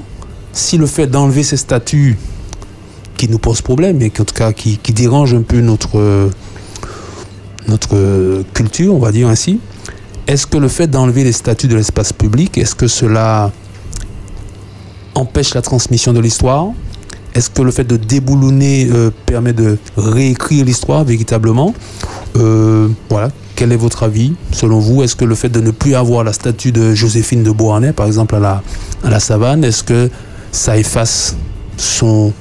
si 0.54 0.78
le 0.78 0.86
fait 0.86 1.06
d'enlever 1.06 1.42
ces 1.42 1.58
statues 1.58 2.16
qui 3.22 3.28
nous 3.28 3.38
posent 3.38 3.62
problème 3.62 4.02
et 4.02 4.10
qui, 4.10 4.20
en 4.20 4.24
tout 4.24 4.34
cas 4.34 4.52
qui, 4.52 4.76
dérangent 4.92 5.34
un 5.34 5.42
peu 5.42 5.60
notre, 5.60 6.28
notre 7.68 8.42
culture, 8.52 8.96
on 8.96 8.98
va 8.98 9.12
dire 9.12 9.28
ainsi, 9.28 9.60
est-ce 10.26 10.44
que 10.44 10.58
le 10.58 10.66
fait 10.66 10.88
d'enlever 10.88 11.22
les 11.22 11.30
statues 11.30 11.68
de 11.68 11.76
l'espace 11.76 12.12
public, 12.12 12.58
est-ce 12.58 12.74
que 12.74 12.88
cela 12.88 13.52
empêche 15.14 15.54
la 15.54 15.62
transmission 15.62 16.12
de 16.12 16.18
l'histoire? 16.18 16.70
Est-ce 17.36 17.48
que 17.48 17.62
le 17.62 17.70
fait 17.70 17.84
de 17.84 17.96
déboulonner 17.96 18.88
euh, 18.90 19.10
permet 19.24 19.52
de 19.52 19.78
réécrire 19.96 20.64
l'histoire 20.64 21.04
véritablement? 21.04 21.76
Euh, 22.36 22.88
Voilà. 23.08 23.30
Quel 23.54 23.70
est 23.70 23.76
votre 23.76 24.02
avis 24.02 24.32
selon 24.50 24.80
vous? 24.80 25.04
Est-ce 25.04 25.14
que 25.14 25.24
le 25.24 25.36
fait 25.36 25.48
de 25.48 25.60
ne 25.60 25.70
plus 25.70 25.94
avoir 25.94 26.24
la 26.24 26.32
statue 26.32 26.72
de 26.72 26.92
Joséphine 26.92 27.44
de 27.44 27.52
Beauharnais, 27.52 27.92
par 27.92 28.06
exemple 28.06 28.34
à 28.34 28.40
la, 28.40 28.62
à 29.04 29.10
la 29.10 29.20
savane, 29.20 29.62
est-ce 29.62 29.84
que 29.84 30.10
ça 30.50 30.76
efface 30.76 31.36
son, 31.76 32.32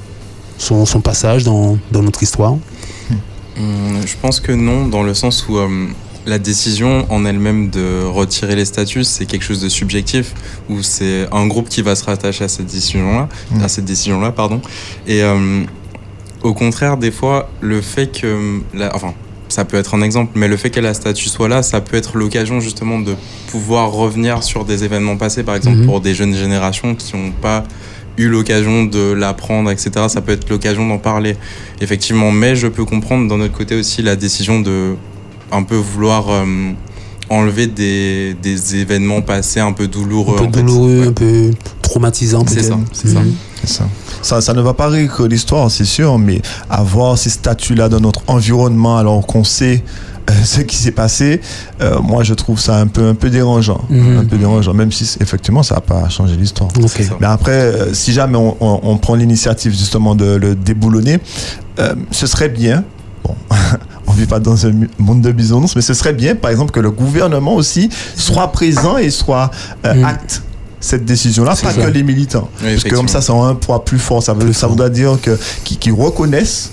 son, 0.61 0.85
son 0.85 1.01
passage 1.01 1.43
dans, 1.43 1.77
dans 1.91 2.03
notre 2.03 2.21
histoire 2.23 2.55
Hum, 3.57 4.01
Je 4.05 4.13
pense 4.21 4.39
que 4.39 4.51
non, 4.53 4.87
dans 4.87 5.03
le 5.03 5.13
sens 5.13 5.45
où 5.49 5.57
euh, 5.57 5.67
la 6.25 6.39
décision 6.39 7.05
en 7.09 7.25
elle-même 7.25 7.69
de 7.69 8.03
retirer 8.05 8.55
les 8.55 8.63
statuts, 8.65 9.03
c'est 9.03 9.25
quelque 9.25 9.43
chose 9.43 9.61
de 9.61 9.67
subjectif, 9.69 10.33
où 10.69 10.81
c'est 10.81 11.27
un 11.31 11.47
groupe 11.47 11.67
qui 11.67 11.81
va 11.81 11.95
se 11.95 12.05
rattacher 12.05 12.45
à 12.45 12.47
cette 12.47 12.67
décision-là, 12.67 13.27
à 13.61 13.67
cette 13.67 13.85
décision-là, 13.85 14.31
pardon. 14.31 14.61
Et 15.05 15.21
euh, 15.21 15.63
au 16.43 16.53
contraire, 16.53 16.95
des 16.97 17.11
fois, 17.11 17.49
le 17.59 17.81
fait 17.81 18.07
que, 18.21 18.61
la, 18.73 18.95
enfin, 18.95 19.13
ça 19.49 19.65
peut 19.65 19.75
être 19.77 19.95
un 19.95 20.01
exemple, 20.01 20.31
mais 20.35 20.47
le 20.47 20.55
fait 20.55 20.69
que 20.69 20.79
la 20.79 20.93
statue 20.93 21.27
soit 21.27 21.49
là, 21.49 21.61
ça 21.61 21.81
peut 21.81 21.97
être 21.97 22.15
l'occasion 22.17 22.61
justement 22.61 22.99
de 22.99 23.15
pouvoir 23.47 23.91
revenir 23.91 24.43
sur 24.43 24.63
des 24.63 24.85
événements 24.85 25.17
passés, 25.17 25.43
par 25.43 25.55
exemple 25.55 25.79
Mhm. 25.79 25.85
pour 25.87 25.99
des 25.99 26.13
jeunes 26.15 26.35
générations 26.35 26.95
qui 26.95 27.17
n'ont 27.17 27.31
pas 27.31 27.63
eu 28.17 28.27
l'occasion 28.27 28.85
de 28.85 29.11
l'apprendre, 29.13 29.71
etc. 29.71 29.91
Ça 30.07 30.21
peut 30.21 30.33
être 30.33 30.49
l'occasion 30.49 30.87
d'en 30.87 30.97
parler, 30.97 31.37
effectivement. 31.79 32.31
Mais 32.31 32.55
je 32.55 32.67
peux 32.67 32.85
comprendre 32.85 33.27
d'un 33.27 33.39
autre 33.43 33.57
côté 33.57 33.75
aussi 33.75 34.01
la 34.01 34.15
décision 34.15 34.61
de 34.61 34.95
un 35.51 35.63
peu 35.63 35.75
vouloir 35.75 36.29
euh, 36.29 36.45
enlever 37.29 37.67
des, 37.67 38.35
des 38.41 38.75
événements 38.77 39.21
passés 39.21 39.59
un 39.59 39.73
peu 39.73 39.87
douloureux. 39.87 40.35
Un 40.35 40.39
peu 40.39 40.45
en 40.45 40.51
fait. 40.51 40.59
douloureux, 40.59 41.07
un 41.07 41.13
peu 41.13 41.51
traumatisant 41.81 42.45
C'est 42.47 42.55
peut-être. 42.55 42.67
ça, 42.69 42.79
c'est 42.93 43.07
ça. 43.09 43.19
Mhm. 43.21 43.33
C'est 43.61 43.69
ça. 43.69 43.83
ça. 44.21 44.41
Ça 44.41 44.53
ne 44.53 44.61
va 44.61 44.73
pas 44.73 44.87
réécrire 44.87 45.27
l'histoire, 45.27 45.69
c'est 45.69 45.85
sûr, 45.85 46.17
mais 46.17 46.41
avoir 46.69 47.17
ces 47.17 47.29
statuts-là 47.29 47.89
dans 47.89 47.99
notre 47.99 48.21
environnement 48.27 48.97
alors 48.97 49.25
qu'on 49.25 49.43
sait 49.43 49.83
ce 50.45 50.61
qui 50.61 50.75
s'est 50.75 50.91
passé, 50.91 51.41
euh, 51.81 51.99
moi 51.99 52.23
je 52.23 52.33
trouve 52.33 52.59
ça 52.59 52.77
un 52.77 52.87
peu, 52.87 53.07
un 53.07 53.15
peu 53.15 53.29
dérangeant. 53.29 53.81
Mhm. 53.89 54.17
Un 54.17 54.25
peu 54.25 54.37
dérangeant, 54.37 54.73
même 54.73 54.91
si 54.91 55.17
effectivement 55.19 55.63
ça 55.63 55.75
n'a 55.75 55.81
pas 55.81 56.09
changé 56.09 56.35
l'histoire. 56.35 56.69
Mais 57.19 57.27
après, 57.27 57.51
euh, 57.51 57.93
si 57.93 58.13
jamais 58.13 58.37
on, 58.37 58.55
on- 58.59 58.79
on 58.83 58.97
prend 58.97 59.15
l'initiative 59.15 59.71
justement 59.71 60.15
de 60.15 60.35
le 60.35 60.55
déboulonner, 60.55 61.19
euh, 61.79 61.95
ce 62.11 62.27
serait 62.27 62.49
bien. 62.49 62.83
Bon, 63.23 63.35
on 64.07 64.11
vit 64.13 64.25
pas 64.25 64.39
dans 64.39 64.65
un 64.65 64.71
monde 64.97 65.21
de 65.21 65.31
bisounours, 65.31 65.75
mais 65.75 65.81
ce 65.81 65.93
serait 65.93 66.13
bien, 66.13 66.35
par 66.35 66.49
exemple, 66.51 66.71
que 66.71 66.79
le 66.79 66.91
gouvernement 66.91 67.53
aussi 67.55 67.89
soit 68.15 68.51
présent 68.51 68.97
et 68.97 69.09
soit 69.11 69.51
euh, 69.85 69.93
Mm. 69.93 70.03
acte 70.05 70.41
cette 70.83 71.05
décision-là, 71.05 71.51
pas 71.51 71.71
ça. 71.71 71.73
que 71.73 71.87
les 71.91 72.01
militants. 72.01 72.49
Oui, 72.63 72.71
Parce 72.71 72.83
que 72.85 72.95
comme 72.95 73.07
ça, 73.07 73.21
ça 73.21 73.33
a 73.33 73.35
un 73.35 73.53
poids 73.53 73.85
plus 73.85 73.99
fort. 73.99 74.23
Ça, 74.23 74.33
veut, 74.33 74.45
Plus 74.45 74.53
ça 74.55 74.65
voudrait 74.65 74.89
dire 74.89 75.15
que 75.21 75.37
qui, 75.63 75.77
qui 75.77 75.91
reconnaissent 75.91 76.71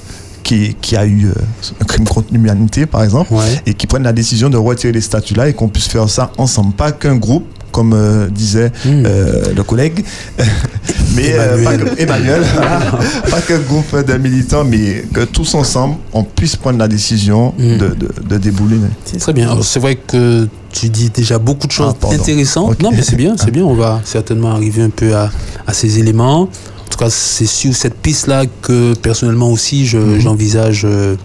y 0.57 0.97
a 0.97 1.05
eu 1.07 1.27
euh, 1.27 1.33
un 1.81 1.85
crime 1.85 2.05
contre 2.07 2.29
l'humanité, 2.33 2.87
par 2.87 3.03
exemple, 3.05 3.33
Ouais. 3.33 3.63
et 3.67 3.75
qui 3.75 3.87
prennent 3.87 4.03
la 4.05 4.13
décision 4.13 4.49
de 4.51 4.57
retirer 4.57 4.93
les 4.93 5.01
statuts-là 5.01 5.49
et 5.49 5.53
qu'on 5.53 5.69
puisse 5.69 5.89
faire 5.89 6.09
ça 6.09 6.31
ensemble, 6.39 6.73
pas 6.75 6.93
qu'un 6.93 7.17
groupe. 7.17 7.45
Comme 7.71 7.93
euh, 7.93 8.29
disait 8.29 8.73
Mm. 8.87 8.89
euh, 9.05 9.53
le 9.55 9.63
collègue, 9.63 10.03
mais 11.15 11.33
euh, 11.35 11.63
pas 11.63 11.75
Emmanuel. 11.75 11.95
que, 11.97 12.03
Emmanuel, 12.03 12.43
pas 13.31 13.41
qu'un 13.43 13.59
groupe 13.59 13.95
de 14.07 14.15
militants, 14.15 14.65
mais 14.65 15.05
que 15.13 15.25
tous 15.25 15.55
ensemble, 15.55 15.97
on 16.15 16.25
puisse 16.25 16.57
prendre 16.57 16.79
la 16.79 16.89
décision 16.89 17.53
Mm. 17.59 17.77
de, 17.77 17.89
de, 17.89 18.09
de 18.27 18.37
déboulonner. 18.39 18.89
Très 19.21 19.33
bien. 19.35 19.51
Alors, 19.51 19.65
C'est 19.65 19.81
vrai 19.81 19.97
que 19.97 20.49
tu 20.73 20.89
dis 20.89 21.11
déjà 21.11 21.39
beaucoup 21.39 21.67
de 21.67 21.73
choses 21.73 21.95
Ah, 22.03 22.07
intéressantes. 22.15 22.83
Non, 22.83 22.91
mais 22.91 23.03
c'est 23.03 23.17
bien, 23.17 23.37
c'est 23.37 23.51
bien. 23.51 23.65
On 23.65 23.75
va 23.75 24.01
certainement 24.03 24.53
arriver 24.53 24.83
un 24.83 24.91
peu 24.91 25.15
à, 25.15 25.31
à 25.67 25.73
ces 25.75 25.99
éléments. 25.99 26.49
En 26.89 26.91
tout 26.91 26.99
cas, 26.99 27.11
c'est 27.11 27.45
sur 27.47 27.77
cette 27.77 27.97
piste-là 27.97 28.45
que 28.63 28.95
personnellement 28.95 29.53
aussi, 29.53 29.87
je- 29.87 29.99
Mhm. 29.99 30.21
j'envisage 30.21 30.83
euh, 30.87 31.17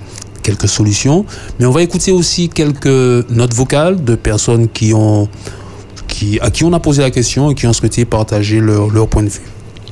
quelques 0.44 0.68
solutions. 0.68 1.26
Mais 1.58 1.66
on 1.66 1.72
va 1.72 1.82
écouter 1.82 2.12
aussi 2.12 2.50
quelques 2.50 2.86
notes 3.30 3.54
vocales 3.54 4.04
de 4.04 4.16
personnes 4.16 4.68
qui 4.68 4.94
ont, 4.94 5.30
qui, 6.10 6.38
à 6.42 6.52
qui 6.52 6.66
on 6.66 6.74
a 6.74 6.80
posé 6.82 7.02
la 7.02 7.12
question 7.12 7.50
et 7.50 7.56
qui 7.56 7.66
ont 7.66 7.72
souhaité 7.74 8.04
partager 8.04 8.60
leur, 8.60 8.90
leur 8.90 9.08
point 9.08 9.24
de 9.24 9.30
vue. 9.30 9.40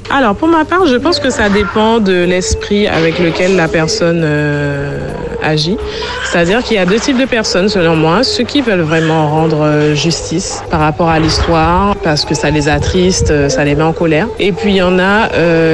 Alors, 0.10 0.36
pour 0.36 0.48
ma 0.48 0.66
part, 0.66 0.88
je 0.88 0.96
pense 0.96 1.20
que 1.20 1.30
ça 1.30 1.50
dépend 1.50 2.00
de 2.00 2.24
l'esprit 2.24 2.88
avec 2.88 3.20
lequel 3.20 3.56
la 3.56 3.68
personne 3.68 4.22
euh, 4.24 5.10
agit. 5.42 5.78
C'est-à-dire 6.26 6.64
qu'il 6.64 6.76
y 6.76 6.80
a 6.80 6.86
deux 6.86 7.00
types 7.00 7.18
de 7.18 7.26
personnes, 7.26 7.70
selon 7.70 7.96
moi. 7.96 8.24
Ceux 8.24 8.44
qui 8.44 8.62
veulent 8.62 8.82
vraiment 8.82 9.30
rendre 9.30 9.62
euh, 9.62 9.96
justice 9.96 10.64
par 10.70 10.82
rapport 10.82 11.10
à 11.10 11.20
l'histoire, 11.20 11.96
parce 11.98 12.26
que 12.26 12.36
ça 12.36 12.50
les 12.50 12.68
attriste, 12.68 13.32
euh, 13.32 13.48
ça 13.48 13.64
les 13.64 13.76
met 13.76 13.84
en 13.84 13.94
colère. 13.94 14.28
Et 14.40 14.52
puis, 14.52 14.72
il 14.72 14.78
y 14.78 14.82
en 14.82 15.00
a 15.00 15.30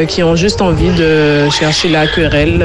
qui 0.06 0.24
ont 0.24 0.36
juste 0.36 0.62
envie 0.62 0.92
de 0.92 1.50
chercher 1.50 1.90
la 1.90 2.08
querelle, 2.08 2.64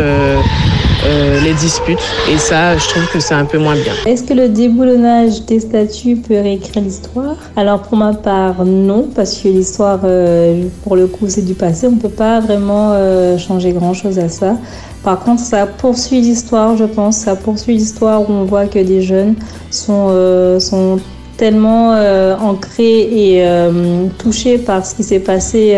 euh, 1.04 1.40
les 1.40 1.54
disputes. 1.54 1.98
Et 2.30 2.38
ça, 2.38 2.76
je 2.76 2.88
trouve 2.88 3.06
que 3.12 3.18
c'est 3.18 3.34
un 3.34 3.44
peu 3.44 3.58
moins 3.58 3.74
bien. 3.74 3.92
Est-ce 4.06 4.22
que 4.22 4.34
le 4.34 4.48
déboulonnage 4.48 5.44
des 5.46 5.58
statues 5.58 6.16
peut 6.16 6.40
réécrire 6.40 6.82
l'histoire? 6.82 7.34
Alors 7.56 7.82
pour 7.82 7.96
ma 7.96 8.12
part, 8.14 8.64
non, 8.64 9.08
parce 9.14 9.36
que 9.38 9.48
l'histoire, 9.48 10.00
euh, 10.04 10.64
pour 10.84 10.94
le 10.94 11.08
coup, 11.08 11.24
c'est 11.28 11.44
du 11.44 11.54
passé. 11.54 11.88
On 11.88 11.92
ne 11.92 12.00
peut 12.00 12.08
pas 12.08 12.38
vraiment 12.38 12.90
euh, 12.92 13.36
changer 13.36 13.72
grand-chose 13.72 14.18
à 14.18 14.28
ça. 14.28 14.56
Par 15.02 15.18
contre, 15.18 15.40
ça 15.40 15.66
poursuit 15.66 16.20
l'histoire, 16.20 16.76
je 16.76 16.84
pense. 16.84 17.16
Ça 17.16 17.34
poursuit 17.34 17.74
l'histoire 17.76 18.20
où 18.20 18.32
on 18.32 18.44
voit 18.44 18.66
que 18.66 18.78
des 18.78 19.02
jeunes 19.02 19.34
sont, 19.70 20.60
sont 20.60 21.00
tellement 21.36 21.90
ancrés 22.40 23.00
et 23.00 23.44
touchés 24.18 24.58
par 24.58 24.86
ce 24.86 24.94
qui 24.94 25.02
s'est 25.02 25.18
passé 25.18 25.76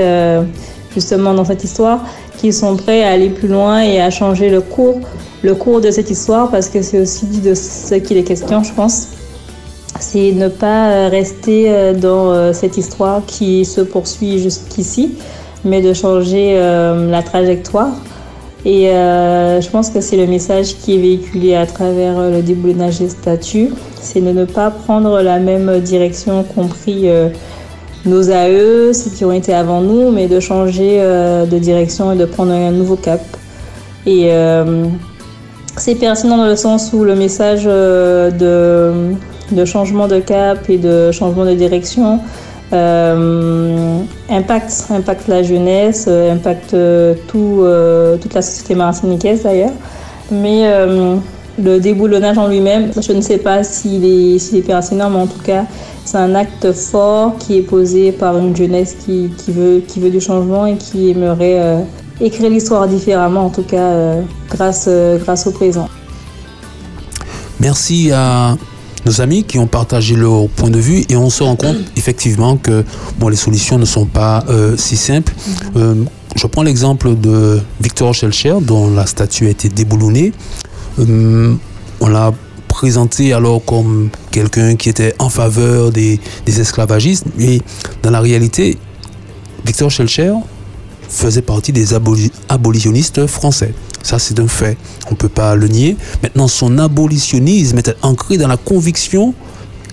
justement 0.95 1.33
dans 1.33 1.47
cette 1.47 1.65
histoire 1.65 2.05
qu'ils 2.45 2.53
sont 2.53 2.77
prêts 2.77 3.03
à 3.03 3.13
aller 3.13 3.31
plus 3.31 3.49
loin 3.49 3.81
et 3.81 4.03
à 4.03 4.11
changer 4.11 4.51
le 4.51 4.61
cours, 4.61 5.01
le 5.41 5.55
cours 5.55 5.81
de 5.81 5.91
cette 5.91 6.11
histoire 6.11 6.51
parce 6.51 6.69
que 6.69 6.83
c'est 6.83 7.01
aussi 7.01 7.25
de 7.27 7.55
ce 7.55 7.95
qu'il 7.95 8.19
est 8.19 8.23
question, 8.23 8.63
je 8.63 8.71
pense. 8.75 9.09
C'est 9.99 10.33
ne 10.33 10.49
pas 10.49 10.91
euh, 10.91 11.09
rester 11.09 11.71
euh, 11.71 11.95
dans 11.95 12.33
euh, 12.33 12.53
cette 12.53 12.77
histoire 12.77 13.23
qui 13.27 13.65
se 13.65 13.81
poursuit 13.81 14.41
jusqu'ici, 14.41 15.15
mais 15.65 15.81
de 15.81 15.95
changer 15.95 16.59
la 16.59 17.23
trajectoire. 17.23 17.93
Et 18.67 18.89
je 19.65 19.71
pense 19.71 19.89
que 19.89 20.03
c'est 20.03 20.19
le 20.19 20.27
message 20.27 20.77
qui 20.77 20.97
est 20.97 20.99
véhiculé 20.99 21.55
à 21.55 21.65
travers 21.67 22.31
le 22.31 22.43
déboulonnage 22.43 22.99
des 22.99 23.09
statuts. 23.09 23.71
C'est 24.03 24.21
de 24.21 24.33
ne 24.33 24.45
pas 24.45 24.71
prendre 24.71 25.23
la 25.23 25.39
même 25.39 25.81
direction 25.81 26.45
qu'ont 26.45 26.69
pris 26.69 27.09
euh, 27.09 27.31
nos 28.07 28.31
AE, 28.31 28.93
ceux 28.93 29.11
qui 29.11 29.25
ont 29.25 29.33
été 29.33 29.55
avant 29.55 29.81
nous, 29.81 30.11
mais 30.11 30.27
de 30.29 30.41
changer 30.41 30.99
euh, 31.01 31.47
de 31.47 31.59
direction 31.59 32.13
et 32.13 32.17
de 32.17 32.25
prendre 32.25 32.53
un 32.53 32.71
nouveau 32.71 32.97
cap. 32.97 33.21
Et 34.07 34.29
euh, 34.33 34.85
c'est 35.77 35.95
pertinent 35.95 36.37
dans 36.37 36.47
le 36.47 36.57
sens 36.57 36.93
où 36.93 37.05
le 37.05 37.15
message 37.15 37.65
euh, 37.67 38.31
de, 38.31 39.15
de 39.55 39.65
changement 39.65 40.09
de 40.09 40.21
cap 40.21 40.69
et 40.69 40.79
de 40.79 41.11
changement 41.13 41.45
de 41.45 41.55
direction 41.55 42.21
impacte, 44.31 44.87
impacte 44.91 45.29
la 45.29 45.45
jeunesse, 45.45 46.09
impacte 46.09 46.77
tout, 47.29 47.65
toute 48.21 48.35
la 48.35 48.43
société 48.43 48.75
martiniquaise 48.75 49.45
d'ailleurs. 49.45 49.71
Mais 50.33 50.65
le 51.63 51.79
déboulonnage 51.79 52.39
en 52.39 52.49
lui-même, 52.49 52.91
je 53.01 53.13
ne 53.13 53.21
sais 53.21 53.39
pas 53.39 53.65
s'il 53.65 54.05
est, 54.05 54.39
s'il 54.39 54.59
est 54.59 54.63
pertinent, 54.63 55.11
mais 55.11 55.19
en 55.19 55.27
tout 55.27 55.43
cas, 55.43 55.65
c'est 56.05 56.19
un 56.19 56.35
acte 56.35 56.73
fort 56.73 57.37
qui 57.39 57.59
est 57.59 57.63
posé 57.63 58.13
par 58.13 58.37
une 58.39 58.55
jeunesse 58.55 58.97
qui, 59.05 59.31
qui 59.39 59.53
veut, 59.53 59.83
qui 59.87 60.01
veut 60.01 60.11
du 60.11 60.21
changement 60.21 60.67
et 60.67 60.77
qui 60.77 61.11
aimerait 61.11 61.61
euh, 61.61 61.81
écrire 62.21 62.51
l'histoire 62.51 62.87
différemment, 62.89 63.47
en 63.47 63.51
tout 63.51 63.63
cas 63.63 63.77
euh, 63.77 64.23
grâce, 64.51 64.87
euh, 64.89 65.19
grâce 65.19 65.47
au 65.47 65.53
présent. 65.53 65.89
Merci 67.61 68.11
à 68.13 68.57
nos 69.07 69.21
amis 69.21 69.45
qui 69.45 69.59
ont 69.59 69.67
partagé 69.67 70.17
leur 70.17 70.49
point 70.49 70.71
de 70.71 70.79
vue 70.79 71.05
et 71.09 71.17
on 71.17 71.31
se 71.31 71.43
rend 71.43 71.57
compte 71.57 71.77
effectivement 71.97 72.57
que 72.57 72.85
bon, 73.19 73.29
les 73.29 73.37
solutions 73.37 73.79
ne 73.79 73.85
sont 73.85 74.07
pas 74.07 74.45
si 74.77 74.97
simples. 74.97 75.33
Euh, 75.77 75.95
je 76.37 76.47
prends 76.47 76.63
l'exemple 76.63 77.15
de 77.15 77.61
Victor 77.81 78.13
Schellcher 78.13 78.57
dont 78.61 78.91
la 78.91 79.07
statue 79.07 79.47
a 79.47 79.51
été 79.51 79.69
déboulonnée. 79.69 80.33
Euh, 80.99 81.55
on 82.01 82.09
l'a 82.09 82.33
présenté 82.69 83.33
alors 83.33 83.65
comme 83.65 84.11
quelqu'un 84.31 84.77
qui 84.77 84.89
était 84.89 85.15
en 85.19 85.29
faveur 85.29 85.91
des, 85.91 86.19
esclavagistes, 86.47 87.25
mais 87.37 87.61
dans 88.03 88.11
la 88.11 88.21
réalité, 88.21 88.79
Victor 89.65 89.91
Schellcher 89.91 90.33
faisait 91.09 91.43
partie 91.43 91.73
des 91.73 91.95
aboli- 91.95 92.33
abolitionnistes 92.49 93.27
français. 93.27 93.73
Ça, 94.03 94.19
c'est 94.19 94.39
un 94.39 94.49
fait. 94.49 94.77
On 95.07 95.13
ne 95.13 95.17
peut 95.17 95.29
pas 95.29 95.55
le 95.55 95.69
nier. 95.69 95.97
Maintenant, 96.23 96.49
son 96.49 96.79
abolitionnisme 96.79 97.79
était 97.79 97.95
ancré 98.03 98.37
dans 98.37 98.49
la 98.49 98.57
conviction 98.57 99.35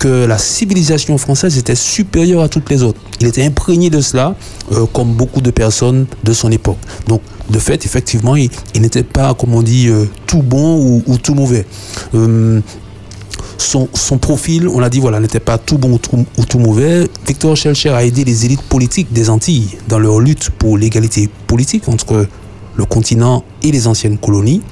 que 0.02 0.26
la 0.26 0.36
civilisation 0.36 1.16
française 1.16 1.56
était 1.58 1.76
supérieure 1.76 2.42
à 2.42 2.48
toutes 2.48 2.68
les 2.70 2.82
autres. 2.82 3.00
Il 3.20 3.28
était 3.28 3.44
imprégné 3.44 3.88
de 3.88 4.00
cela, 4.00 4.34
euh, 4.72 4.84
comme 4.92 5.12
beaucoup 5.12 5.40
de 5.40 5.52
personnes 5.52 6.06
de 6.24 6.32
son 6.32 6.50
époque. 6.50 6.78
Donc, 7.06 7.22
de 7.48 7.58
fait, 7.60 7.86
effectivement, 7.86 8.34
il, 8.34 8.50
n'était 8.74 9.04
pas, 9.04 9.32
comme 9.34 9.54
on 9.54 9.62
dit, 9.62 9.86
euh, 9.86 10.06
tout 10.26 10.42
bon 10.42 10.76
ou, 10.80 11.04
ou 11.06 11.18
tout 11.18 11.34
mauvais. 11.34 11.64
Euh, 12.16 12.60
son, 13.58 13.86
profil, 14.18 14.66
on 14.66 14.80
l'a 14.80 14.90
dit, 14.90 14.98
voilà, 14.98 15.20
n'était 15.20 15.38
pas 15.38 15.56
tout 15.56 15.78
bon 15.78 15.92
ou 15.92 15.98
tout, 15.98 16.26
ou 16.36 16.44
tout 16.46 16.58
mauvais. 16.58 17.08
Victor 17.24 17.56
Schellcher 17.56 17.90
a 17.90 18.04
aidé 18.04 18.24
les 18.24 18.44
élites 18.44 18.62
politiques 18.62 19.12
des 19.12 19.30
Antilles 19.30 19.78
dans 19.86 20.00
leur 20.00 20.18
lutte 20.18 20.50
pour 20.50 20.78
l'égalité 20.78 21.30
politique 21.46 21.88
entre 21.88 22.26
le 22.76 22.84
continent 22.84 23.44
et 23.62 23.70
les 23.70 23.86
anciennes 23.86 24.18
colonies. 24.18 24.62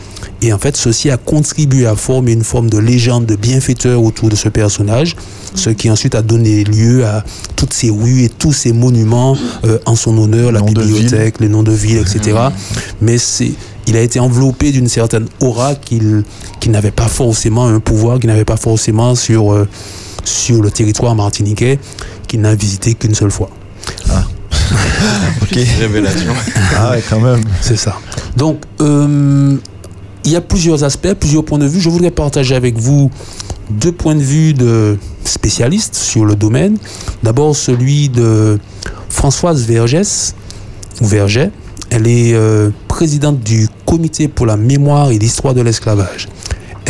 Et 0.43 0.53
en 0.53 0.59
fait, 0.59 0.77
ceci 0.77 1.11
a 1.11 1.17
contribué 1.17 1.87
à 1.87 1.97
former 1.97 2.33
une 2.33 2.45
forme 2.45 2.71
de 2.71 2.79
légende 2.79 3.27
de 3.27 3.37
bienfaiteur 3.37 4.03
autour 4.03 4.29
de 4.29 4.37
ce 4.37 4.49
personnage, 4.49 5.17
ce 5.55 5.71
qui 5.71 5.91
ensuite 5.91 6.15
a 6.15 6.23
donné 6.23 6.65
lieu 6.65 7.05
à 7.05 7.25
toutes 7.57 7.73
ces 7.73 7.91
rues 7.91 8.25
et 8.25 8.29
tous 8.29 8.53
ces 8.53 8.73
monuments 8.73 9.37
euh, 9.65 9.79
en 9.87 9.97
son 9.97 10.17
honneur, 10.19 10.53
la 10.53 10.63
bibliothèque, 10.63 11.41
les 11.41 11.49
noms 11.49 11.63
de 11.63 11.73
villes, 11.73 11.99
etc. 11.99 12.39
Mais 13.01 13.19
c'est 13.19 13.53
il 13.87 13.97
a 13.97 14.03
été 14.03 14.21
enveloppé 14.21 14.71
d'une 14.71 14.87
certaine 14.89 15.27
aura 15.41 15.75
qu'il 15.75 16.23
qu'il 16.61 16.71
n'avait 16.71 16.91
pas 16.93 17.09
forcément 17.09 17.67
un 17.67 17.81
pouvoir, 17.81 18.21
qu'il 18.21 18.29
n'avait 18.29 18.45
pas 18.45 18.57
forcément 18.57 19.15
sur, 19.15 19.53
euh, 19.53 19.67
sur 20.25 20.63
le 20.63 20.71
territoire 20.71 21.15
martiniquais, 21.17 21.79
qu'il 22.29 22.41
n'a 22.41 22.55
visité 22.55 22.95
qu'une 22.95 23.15
seule 23.15 23.31
fois. 23.31 23.51
Ok. 25.43 25.59
Révélation. 25.81 26.33
Ah 26.77 26.93
ouais, 26.93 27.03
quand 27.09 27.21
même. 27.21 27.41
C'est 27.61 27.77
ça. 27.77 27.99
Donc, 28.37 28.63
euh, 28.81 29.57
il 30.25 30.31
y 30.31 30.37
a 30.37 30.41
plusieurs 30.41 30.85
aspects, 30.85 31.13
plusieurs 31.15 31.45
points 31.45 31.59
de 31.59 31.67
vue. 31.67 31.81
Je 31.81 31.89
voudrais 31.89 32.11
partager 32.11 32.55
avec 32.55 32.79
vous 32.79 33.11
deux 33.71 33.93
points 33.93 34.15
de 34.15 34.23
vue 34.23 34.53
de 34.53 34.99
spécialistes 35.25 35.95
sur 35.95 36.25
le 36.25 36.35
domaine. 36.35 36.77
D'abord, 37.23 37.57
celui 37.57 38.09
de 38.09 38.59
Françoise 39.09 39.65
Vergès, 39.67 40.35
ou 41.01 41.07
Verget. 41.07 41.51
Elle 41.91 42.07
est 42.07 42.35
euh, 42.35 42.71
présidente 42.87 43.41
du 43.41 43.69
Comité 43.85 44.29
pour 44.29 44.47
la 44.47 44.57
mémoire 44.57 45.11
et 45.11 45.19
l'histoire 45.19 45.55
de 45.55 45.61
l'esclavage. 45.61 46.29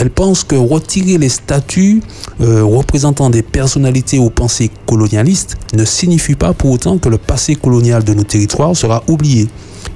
Elle 0.00 0.08
pense 0.08 0.44
que 0.44 0.56
retirer 0.56 1.18
les 1.18 1.28
statuts 1.28 2.00
euh, 2.40 2.64
représentant 2.64 3.28
des 3.28 3.42
personnalités 3.42 4.18
aux 4.18 4.30
pensées 4.30 4.70
colonialistes 4.86 5.58
ne 5.74 5.84
signifie 5.84 6.36
pas 6.36 6.54
pour 6.54 6.70
autant 6.70 6.96
que 6.96 7.10
le 7.10 7.18
passé 7.18 7.54
colonial 7.54 8.02
de 8.02 8.14
nos 8.14 8.24
territoires 8.24 8.74
sera 8.74 9.02
oublié. 9.08 9.46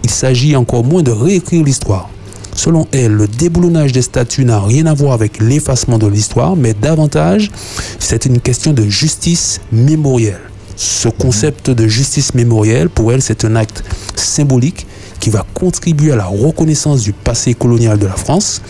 Il 0.03 0.11
s'agit 0.11 0.57
encore 0.57 0.85
moins 0.85 1.03
de 1.03 1.11
réécrire 1.11 1.65
l'histoire. 1.65 2.11
Selon 2.55 2.87
elle, 2.93 3.13
le 3.13 3.27
déboulonnage 3.27 3.93
des 3.93 4.03
statuts 4.03 4.45
n'a 4.45 4.61
rien 4.61 4.85
à 4.85 4.93
voir 4.93 5.15
avec 5.15 5.41
l'effacement 5.41 5.97
de 5.97 6.07
l'histoire, 6.07 6.55
mais 6.55 6.75
davantage, 6.75 7.51
c'est 7.99 8.27
une 8.27 8.41
question 8.41 8.75
de 8.75 8.87
justice 8.87 9.63
mémorielle. 9.73 10.41
Ce 10.77 11.09
concept 11.09 11.71
de 11.71 11.89
justice 11.89 12.35
mémorielle, 12.35 12.91
pour 12.91 13.11
elle, 13.11 13.23
c'est 13.23 13.47
un 13.47 13.57
acte 13.57 13.83
symbolique 14.17 14.87
qui 15.25 15.31
va 15.31 15.47
contribuer 15.55 16.13
à 16.13 16.17
la 16.17 16.27
reconnaissance 16.27 17.01
du 17.01 17.15
passé 17.15 17.55
colonial 17.55 17.99
de 17.99 18.05
la 18.05 18.13
France 18.13 18.61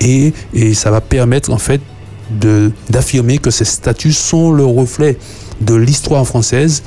et, 0.00 0.32
ça 0.74 0.90
va 0.90 1.00
permettre 1.00 1.52
en 1.52 1.58
fait 1.58 1.80
d'affirmer 2.88 3.38
que 3.38 3.52
ces 3.52 3.64
statuts 3.64 4.12
sont 4.12 4.50
le 4.50 4.64
reflet 4.64 5.18
de 5.60 5.76
l'histoire 5.76 6.26
française 6.26 6.82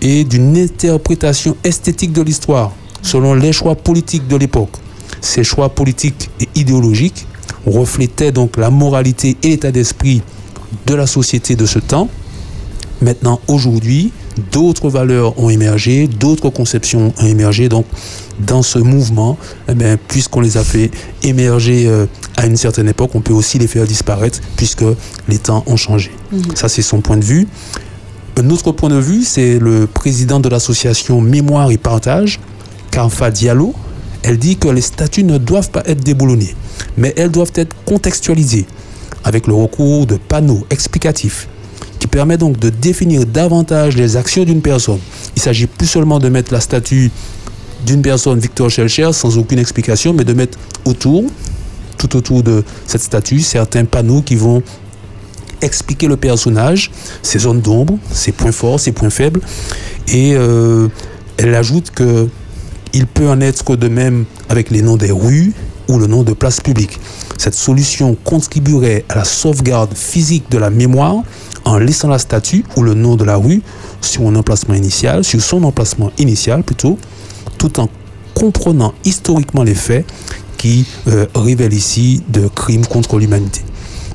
et 0.00 0.22
d'une 0.22 0.56
interprétation 0.56 1.56
esthétique 1.64 2.12
de 2.12 2.22
l'histoire 2.22 2.70
selon 3.02 3.34
les 3.34 3.52
choix 3.52 3.74
politiques 3.74 4.28
de 4.28 4.36
l'époque. 4.36 4.76
Ces 5.20 5.42
choix 5.42 5.68
politiques 5.68 6.30
et 6.38 6.48
idéologiques 6.54 7.26
reflétaient 7.66 8.30
donc 8.30 8.56
la 8.56 8.70
moralité 8.70 9.36
et 9.42 9.48
l'état 9.48 9.72
d'esprit 9.72 10.22
de 10.86 10.94
la 10.94 11.08
société 11.08 11.56
de 11.56 11.66
ce 11.66 11.80
temps. 11.80 12.08
Maintenant, 13.02 13.40
aujourd'hui, 13.48 14.12
d'autres 14.52 14.88
valeurs 14.88 15.38
ont 15.38 15.48
émergé, 15.48 16.06
d'autres 16.06 16.50
conceptions 16.50 17.12
ont 17.18 17.26
émergé. 17.26 17.68
Donc, 17.68 17.86
dans 18.40 18.62
ce 18.62 18.78
mouvement, 18.78 19.38
eh 19.68 19.74
bien, 19.74 19.96
puisqu'on 20.08 20.40
les 20.40 20.56
a 20.56 20.64
fait 20.64 20.90
émerger 21.22 21.86
euh, 21.86 22.06
à 22.36 22.46
une 22.46 22.56
certaine 22.56 22.88
époque, 22.88 23.10
on 23.14 23.20
peut 23.20 23.32
aussi 23.32 23.58
les 23.58 23.66
faire 23.66 23.86
disparaître 23.86 24.40
puisque 24.56 24.84
les 25.28 25.38
temps 25.38 25.62
ont 25.66 25.76
changé. 25.76 26.10
Ça, 26.54 26.68
c'est 26.68 26.82
son 26.82 27.00
point 27.00 27.16
de 27.16 27.24
vue. 27.24 27.46
Un 28.36 28.50
autre 28.50 28.72
point 28.72 28.90
de 28.90 28.98
vue, 28.98 29.22
c'est 29.22 29.58
le 29.58 29.86
président 29.86 30.40
de 30.40 30.48
l'association 30.48 31.20
Mémoire 31.20 31.70
et 31.70 31.78
Partage, 31.78 32.40
Karfa 32.90 33.30
Diallo. 33.30 33.74
Elle 34.24 34.38
dit 34.38 34.56
que 34.56 34.68
les 34.68 34.80
statuts 34.80 35.22
ne 35.22 35.38
doivent 35.38 35.70
pas 35.70 35.82
être 35.86 36.02
déboulonnés, 36.02 36.56
mais 36.96 37.12
elles 37.16 37.30
doivent 37.30 37.52
être 37.54 37.76
contextualisées 37.84 38.66
avec 39.22 39.46
le 39.46 39.54
recours 39.54 40.06
de 40.06 40.16
panneaux 40.16 40.66
explicatifs 40.70 41.46
permet 42.14 42.36
donc 42.36 42.60
de 42.60 42.70
définir 42.70 43.26
davantage 43.26 43.96
les 43.96 44.16
actions 44.16 44.44
d'une 44.44 44.62
personne. 44.62 45.00
Il 45.34 45.42
s'agit 45.42 45.66
plus 45.66 45.88
seulement 45.88 46.20
de 46.20 46.28
mettre 46.28 46.52
la 46.52 46.60
statue 46.60 47.10
d'une 47.84 48.02
personne, 48.02 48.38
Victor 48.38 48.70
Schellcher, 48.70 49.12
sans 49.12 49.36
aucune 49.36 49.58
explication, 49.58 50.12
mais 50.12 50.22
de 50.22 50.32
mettre 50.32 50.56
autour, 50.84 51.24
tout 51.98 52.14
autour 52.14 52.44
de 52.44 52.62
cette 52.86 53.02
statue, 53.02 53.40
certains 53.40 53.84
panneaux 53.84 54.22
qui 54.22 54.36
vont 54.36 54.62
expliquer 55.60 56.06
le 56.06 56.16
personnage, 56.16 56.92
ses 57.20 57.40
zones 57.40 57.60
d'ombre, 57.60 57.98
ses 58.12 58.30
points 58.30 58.52
forts, 58.52 58.78
ses 58.78 58.92
points 58.92 59.10
faibles. 59.10 59.40
Et 60.06 60.34
euh, 60.36 60.86
elle 61.36 61.56
ajoute 61.56 61.90
que 61.90 62.28
il 62.92 63.08
peut 63.08 63.28
en 63.28 63.40
être 63.40 63.74
de 63.74 63.88
même 63.88 64.24
avec 64.48 64.70
les 64.70 64.82
noms 64.82 64.96
des 64.96 65.10
rues 65.10 65.52
ou 65.88 65.98
le 65.98 66.06
nom 66.06 66.22
de 66.22 66.32
places 66.32 66.60
publiques. 66.60 67.00
Cette 67.38 67.54
solution 67.54 68.16
contribuerait 68.22 69.04
à 69.08 69.16
la 69.16 69.24
sauvegarde 69.24 69.94
physique 69.96 70.44
de 70.48 70.58
la 70.58 70.70
mémoire 70.70 71.24
en 71.64 71.78
laissant 71.78 72.08
la 72.08 72.18
statue 72.18 72.64
ou 72.76 72.82
le 72.82 72.94
nom 72.94 73.16
de 73.16 73.24
la 73.24 73.36
rue 73.36 73.62
sur 74.00 74.22
emplacement 74.36 74.74
initial, 74.74 75.24
sur 75.24 75.40
son 75.40 75.64
emplacement 75.64 76.10
initial 76.18 76.62
plutôt, 76.62 76.98
tout 77.58 77.80
en 77.80 77.88
comprenant 78.34 78.94
historiquement 79.04 79.62
les 79.62 79.74
faits 79.74 80.04
qui 80.58 80.86
euh, 81.08 81.26
révèlent 81.34 81.74
ici 81.74 82.22
de 82.28 82.48
crimes 82.48 82.86
contre 82.86 83.18
l'humanité. 83.18 83.62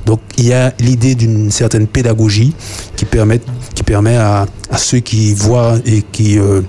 Donc 0.06 0.20
il 0.38 0.46
y 0.46 0.52
a 0.52 0.72
l'idée 0.80 1.14
d'une 1.14 1.50
certaine 1.50 1.86
pédagogie 1.86 2.54
qui 2.96 3.04
permet, 3.04 4.16
à, 4.16 4.46
ceux 4.76 4.98
qui 4.98 5.34
voient 5.34 5.78
et 5.84 6.02
qui, 6.02 6.38
euh, 6.38 6.62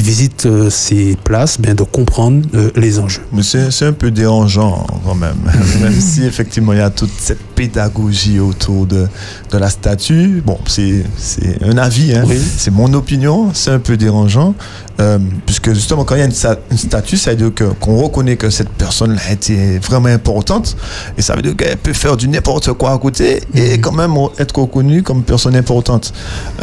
visitent 0.00 0.46
euh, 0.46 0.70
ces 0.70 1.16
places 1.24 1.60
de 1.60 1.82
comprendre 1.82 2.46
les 2.76 2.98
enjeux. 2.98 3.22
Mais 3.32 3.42
c'est 3.42 3.86
un 3.86 3.92
peu 3.92 4.10
dérangeant 4.10 4.86
quand 5.04 5.14
même. 5.14 5.36
même 5.82 6.00
si 6.00 6.24
effectivement 6.24 6.72
il 6.74 6.78
y 6.78 6.82
a 6.82 6.90
toute 6.90 7.10
cette 7.18 7.40
pédagogie 7.56 8.38
autour 8.38 8.86
de, 8.86 9.08
de 9.52 9.58
la 9.58 9.70
statue. 9.70 10.42
Bon, 10.46 10.58
c'est 10.66 11.02
c'est 11.18 11.62
un 11.64 11.76
avis, 11.78 12.14
hein. 12.14 12.24
c'est 12.56 12.70
mon 12.70 12.92
opinion, 12.94 13.50
c'est 13.54 13.70
un 13.72 13.80
peu 13.80 13.96
dérangeant. 13.96 14.54
euh, 15.00 15.18
puisque 15.44 15.72
justement, 15.74 16.04
quand 16.04 16.14
il 16.14 16.20
y 16.20 16.22
a 16.22 16.26
une, 16.26 16.30
sta- 16.32 16.58
une 16.70 16.78
statue, 16.78 17.16
ça 17.18 17.30
veut 17.34 17.36
dire 17.50 17.50
qu'on 17.80 17.96
reconnaît 17.96 18.36
que 18.36 18.48
cette 18.50 18.70
personne 18.70 19.18
a 19.28 19.32
été 19.32 19.78
vraiment 19.78 20.08
importante. 20.08 20.76
Et 21.18 21.22
ça 21.22 21.34
veut 21.34 21.42
dire 21.42 21.54
qu'elle 21.56 21.76
peut 21.76 21.92
faire 21.92 22.16
du 22.16 22.28
n'importe 22.28 22.72
quoi 22.74 22.92
à 22.92 22.98
côté 22.98 23.42
et 23.54 23.78
quand 23.78 23.92
même 23.92 24.14
être 24.38 24.58
reconnue 24.58 25.02
comme 25.02 25.22
personne 25.22 25.54
importante. 25.56 26.12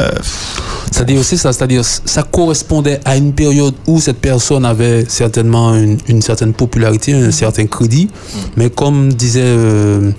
Euh, 0.00 0.10
C'est-à-dire 0.90 1.20
aussi 1.20 1.36
ça, 1.38 1.52
c'est-à-dire 1.52 1.84
ça 1.84 2.22
correspondait 2.24 2.98
à 3.04 3.16
une 3.16 3.32
période 3.32 3.74
où 3.86 4.00
cette 4.00 4.18
personne 4.20 4.64
avait 4.64 5.04
certainement 5.08 5.74
une, 5.76 5.98
une 6.08 6.22
certaine 6.22 6.52
popularité, 6.54 7.12
un 7.14 7.30
certain 7.30 7.66
crédit, 7.66 8.08
mais 8.56 8.68
comme 8.70 9.12
disait 9.12 9.42
euh, 9.44 10.10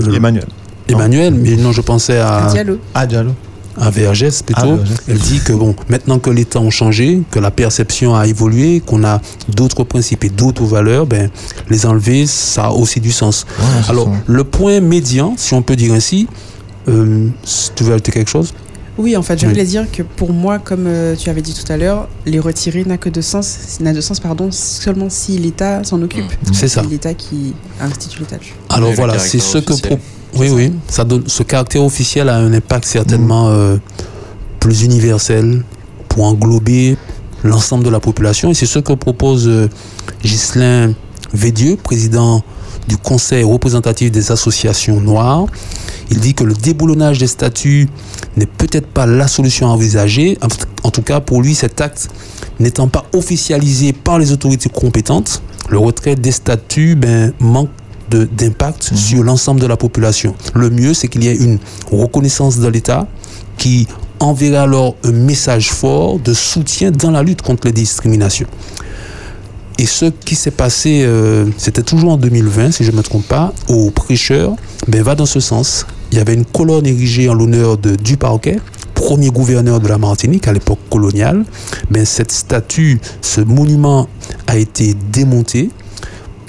euh, 0.00 0.12
Emmanuel. 0.14 0.46
Emmanuel, 0.88 1.34
mais 1.34 1.56
non, 1.56 1.72
je 1.72 1.80
pensais 1.80 2.18
à 2.18 2.46
À 2.46 2.50
Diallo. 2.52 2.78
Ah, 2.94 3.06
Diallo. 3.06 3.32
à 3.80 3.90
Vergès 3.90 4.42
plutôt. 4.42 4.60
Ah, 4.62 4.76
Vergès. 4.76 4.96
Elle 5.08 5.18
dit 5.18 5.40
que 5.40 5.52
bon, 5.52 5.74
maintenant 5.88 6.18
que 6.18 6.30
les 6.30 6.44
temps 6.44 6.62
ont 6.62 6.70
changé, 6.70 7.22
que 7.30 7.38
la 7.38 7.50
perception 7.50 8.14
a 8.14 8.26
évolué, 8.26 8.82
qu'on 8.84 9.04
a 9.04 9.20
d'autres 9.48 9.84
principes 9.84 10.24
et 10.24 10.28
d'autres 10.28 10.64
valeurs, 10.64 11.06
ben 11.06 11.30
les 11.70 11.86
enlever, 11.86 12.26
ça 12.26 12.66
a 12.66 12.70
aussi 12.70 13.00
du 13.00 13.12
sens. 13.12 13.46
Alors 13.88 14.06
ça. 14.06 14.12
le 14.26 14.44
point 14.44 14.80
médian, 14.80 15.34
si 15.36 15.54
on 15.54 15.62
peut 15.62 15.76
dire 15.76 15.94
ainsi, 15.94 16.26
euh, 16.88 17.28
tu 17.74 17.84
veux 17.84 17.92
ajouter 17.92 18.12
quelque 18.12 18.30
chose? 18.30 18.52
Oui, 19.02 19.16
en 19.16 19.22
fait, 19.22 19.36
je 19.38 19.46
Oui. 19.46 19.52
voulais 19.52 19.64
dire 19.64 19.90
que 19.90 20.02
pour 20.02 20.32
moi, 20.32 20.58
comme 20.60 20.84
euh, 20.86 21.16
tu 21.16 21.28
avais 21.28 21.42
dit 21.42 21.52
tout 21.54 21.70
à 21.72 21.76
l'heure, 21.76 22.08
les 22.24 22.38
retirer 22.38 22.84
n'a 22.84 22.98
que 22.98 23.08
de 23.08 23.20
sens, 23.20 23.78
n'a 23.80 23.92
de 23.92 24.00
sens 24.00 24.20
pardon, 24.20 24.48
seulement 24.52 25.08
si 25.10 25.36
l'État 25.38 25.82
s'en 25.82 26.00
occupe. 26.02 26.24
C'est 26.52 26.68
ça. 26.68 26.82
l'État 26.88 27.12
qui 27.14 27.52
institue 27.80 28.20
l'état. 28.20 28.36
Alors 28.70 28.88
Et 28.88 28.92
le 28.92 28.96
voilà, 28.96 29.18
c'est 29.18 29.40
ce 29.40 29.58
que 29.58 29.74
pro- 29.80 29.98
oui 30.36 30.48
oui, 30.50 30.72
ça 30.88 31.04
donne 31.04 31.24
ce 31.26 31.42
caractère 31.42 31.82
officiel 31.84 32.28
a 32.28 32.36
un 32.36 32.52
impact 32.54 32.84
certainement 32.86 33.48
euh, 33.50 33.76
plus 34.60 34.82
universel 34.82 35.62
pour 36.08 36.24
englober 36.24 36.96
l'ensemble 37.44 37.84
de 37.84 37.90
la 37.90 38.00
population 38.00 38.50
et 38.50 38.54
c'est 38.54 38.66
ce 38.66 38.78
que 38.78 38.92
propose 38.94 39.46
euh, 39.48 39.68
Ghislain 40.22 40.94
Védieux, 41.34 41.76
président 41.76 42.42
du 42.88 42.96
Conseil 42.96 43.42
représentatif 43.44 44.10
des 44.12 44.30
associations 44.30 45.00
noires. 45.00 45.46
Il 46.12 46.20
dit 46.20 46.34
que 46.34 46.44
le 46.44 46.52
déboulonnage 46.52 47.16
des 47.16 47.26
statuts 47.26 47.88
n'est 48.36 48.44
peut-être 48.46 48.86
pas 48.86 49.06
la 49.06 49.26
solution 49.28 49.66
à 49.68 49.70
envisager. 49.70 50.36
En 50.82 50.90
tout- 50.90 51.00
cas, 51.02 51.20
pour 51.20 51.40
lui, 51.40 51.54
cet 51.54 51.80
acte 51.80 52.08
n'étant 52.60 52.86
pas 52.86 53.06
officialisé 53.14 53.94
par 53.94 54.18
les 54.18 54.30
autorités 54.30 54.68
compétentes, 54.68 55.40
le 55.70 55.78
retrait 55.78 56.14
des 56.14 56.30
statuts 56.32 56.96
ben, 56.96 57.32
manque 57.40 57.70
d'impact 58.10 58.94
sur 58.94 59.22
l'ensemble 59.22 59.58
de 59.60 59.66
la 59.66 59.78
population. 59.78 60.34
Le 60.54 60.68
mieux, 60.68 60.92
c'est 60.92 61.08
qu'il 61.08 61.24
y 61.24 61.28
ait 61.28 61.34
une 61.34 61.58
reconnaissance 61.90 62.58
de 62.58 62.68
l'État 62.68 63.06
qui 63.56 63.88
enverrait 64.20 64.58
alors 64.58 64.96
un 65.04 65.12
message 65.12 65.70
fort 65.70 66.18
de 66.18 66.34
soutien 66.34 66.90
dans 66.90 67.10
la 67.10 67.22
lutte 67.22 67.40
contre 67.40 67.66
les 67.68 67.72
discriminations. 67.72 68.46
Et 69.78 69.86
ce 69.86 70.04
qui 70.04 70.34
s'est 70.34 70.50
passé, 70.50 71.04
euh, 71.06 71.46
c'était 71.56 71.82
toujours 71.82 72.12
en 72.12 72.16
2020, 72.18 72.70
si 72.72 72.84
je 72.84 72.90
ne 72.90 72.98
me 72.98 73.02
trompe 73.02 73.26
pas, 73.26 73.54
au 73.68 73.90
prêcheur, 73.90 74.56
ben, 74.88 75.02
va 75.02 75.14
dans 75.14 75.24
ce 75.26 75.40
sens. 75.40 75.86
Il 76.12 76.18
y 76.18 76.20
avait 76.20 76.34
une 76.34 76.44
colonne 76.44 76.86
érigée 76.86 77.30
en 77.30 77.34
l'honneur 77.34 77.78
de 77.78 77.96
Duparquet, 77.96 78.58
premier 78.94 79.30
gouverneur 79.30 79.80
de 79.80 79.88
la 79.88 79.96
Martinique 79.96 80.46
à 80.46 80.52
l'époque 80.52 80.78
coloniale. 80.90 81.46
Ben, 81.90 82.04
cette 82.04 82.30
statue, 82.30 83.00
ce 83.22 83.40
monument 83.40 84.08
a 84.46 84.58
été 84.58 84.94
démonté, 85.10 85.70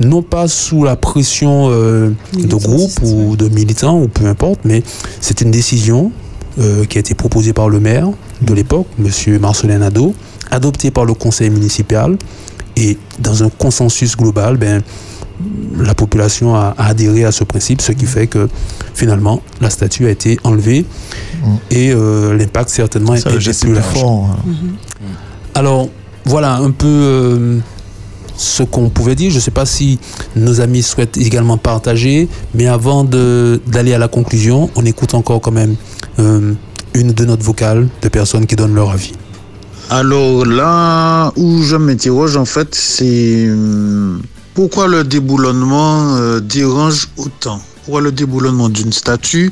non 0.02 0.22
pas 0.22 0.50
sous 0.50 0.84
la 0.84 0.98
pression 0.98 1.70
euh, 1.72 2.12
de 2.34 2.56
groupes 2.56 3.00
ou 3.04 3.38
de 3.38 3.48
militants, 3.48 4.02
ou 4.02 4.10
peu 4.10 4.26
importe, 4.26 4.60
mais 4.66 4.84
c'est 5.22 5.40
une 5.40 5.52
décision 5.52 6.12
euh, 6.60 6.84
qui 6.84 6.98
a 6.98 7.00
été 7.00 7.14
proposée 7.14 7.54
par 7.54 7.70
le 7.70 7.80
maire 7.80 8.10
de 8.42 8.54
l'époque, 8.54 8.88
M. 9.00 9.40
Marcelin 9.40 9.78
Nadeau, 9.78 10.14
adoptée 10.52 10.92
par 10.92 11.06
le 11.06 11.14
conseil 11.14 11.50
municipal, 11.50 12.18
et 12.76 12.98
dans 13.20 13.44
un 13.44 13.50
consensus 13.50 14.18
global, 14.18 14.58
ben, 14.58 14.82
la 15.80 15.94
population 15.96 16.56
a, 16.56 16.74
a 16.78 16.88
adhéré 16.88 17.26
à 17.26 17.32
ce 17.32 17.44
principe, 17.44 17.82
ce 17.82 17.92
qui 17.92 18.06
fait 18.06 18.28
que 18.28 18.48
finalement 18.94 19.42
la 19.62 19.70
statue 19.70 20.06
a 20.06 20.10
été 20.10 20.40
enlevée 20.44 20.86
et 21.72 21.92
euh, 21.92 22.36
l'impact 22.38 22.70
certainement 22.70 23.16
Ça, 23.18 23.30
est, 23.32 23.60
plus 23.62 23.74
large. 23.74 23.86
fort, 23.98 24.30
hein. 24.32 24.50
Alors 25.56 25.90
voilà 26.26 26.56
un 26.56 26.72
peu 26.72 26.88
euh, 26.88 27.58
ce 28.38 28.64
qu'on 28.64 28.90
pouvait 28.90 29.16
dire. 29.16 29.30
Je 29.32 29.36
ne 29.36 29.42
sais 29.42 29.52
pas 29.52 29.66
si 29.66 30.00
nos 30.36 30.62
amis 30.62 30.82
souhaitent 30.84 31.18
également 31.18 31.58
partager, 31.58 32.28
mais 32.54 32.68
avant 32.68 33.04
d'aller 33.04 33.94
à 33.94 33.98
la 33.98 34.08
conclusion, 34.08 34.70
on 34.76 34.86
écoute 34.86 35.14
encore 35.14 35.42
quand 35.42 35.52
même 35.52 35.76
euh, 36.20 36.54
une 36.94 37.12
de 37.12 37.26
notre 37.26 37.44
vocale 37.44 37.88
de 38.02 38.08
personnes 38.10 38.46
qui 38.46 38.56
donnent 38.56 38.76
leur 38.76 38.92
avis. 38.92 39.14
Alors 39.90 40.46
là 40.46 41.32
où 41.36 41.62
je 41.62 41.76
m'interroge 41.76 42.38
en 42.38 42.46
fait, 42.46 42.74
c'est 42.74 43.48
hum, 43.50 44.22
pourquoi 44.54 44.88
le 44.88 45.04
déboulonnement 45.04 46.16
euh, 46.16 46.40
dérange 46.40 47.08
autant? 47.18 47.60
Pourquoi 47.84 48.02
le 48.02 48.12
déboulonnement 48.12 48.70
d'une 48.70 48.94
statue 48.94 49.52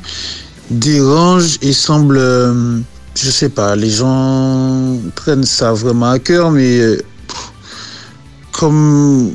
dérange 0.70 1.58
et 1.60 1.72
semble, 1.72 2.16
euh, 2.18 2.78
je 3.14 3.30
sais 3.30 3.48
pas, 3.48 3.76
les 3.76 3.90
gens 3.90 4.98
prennent 5.16 5.44
ça 5.44 5.72
vraiment 5.72 6.10
à 6.10 6.18
cœur, 6.18 6.50
mais 6.50 6.78
euh, 6.78 7.02
comme 8.52 9.32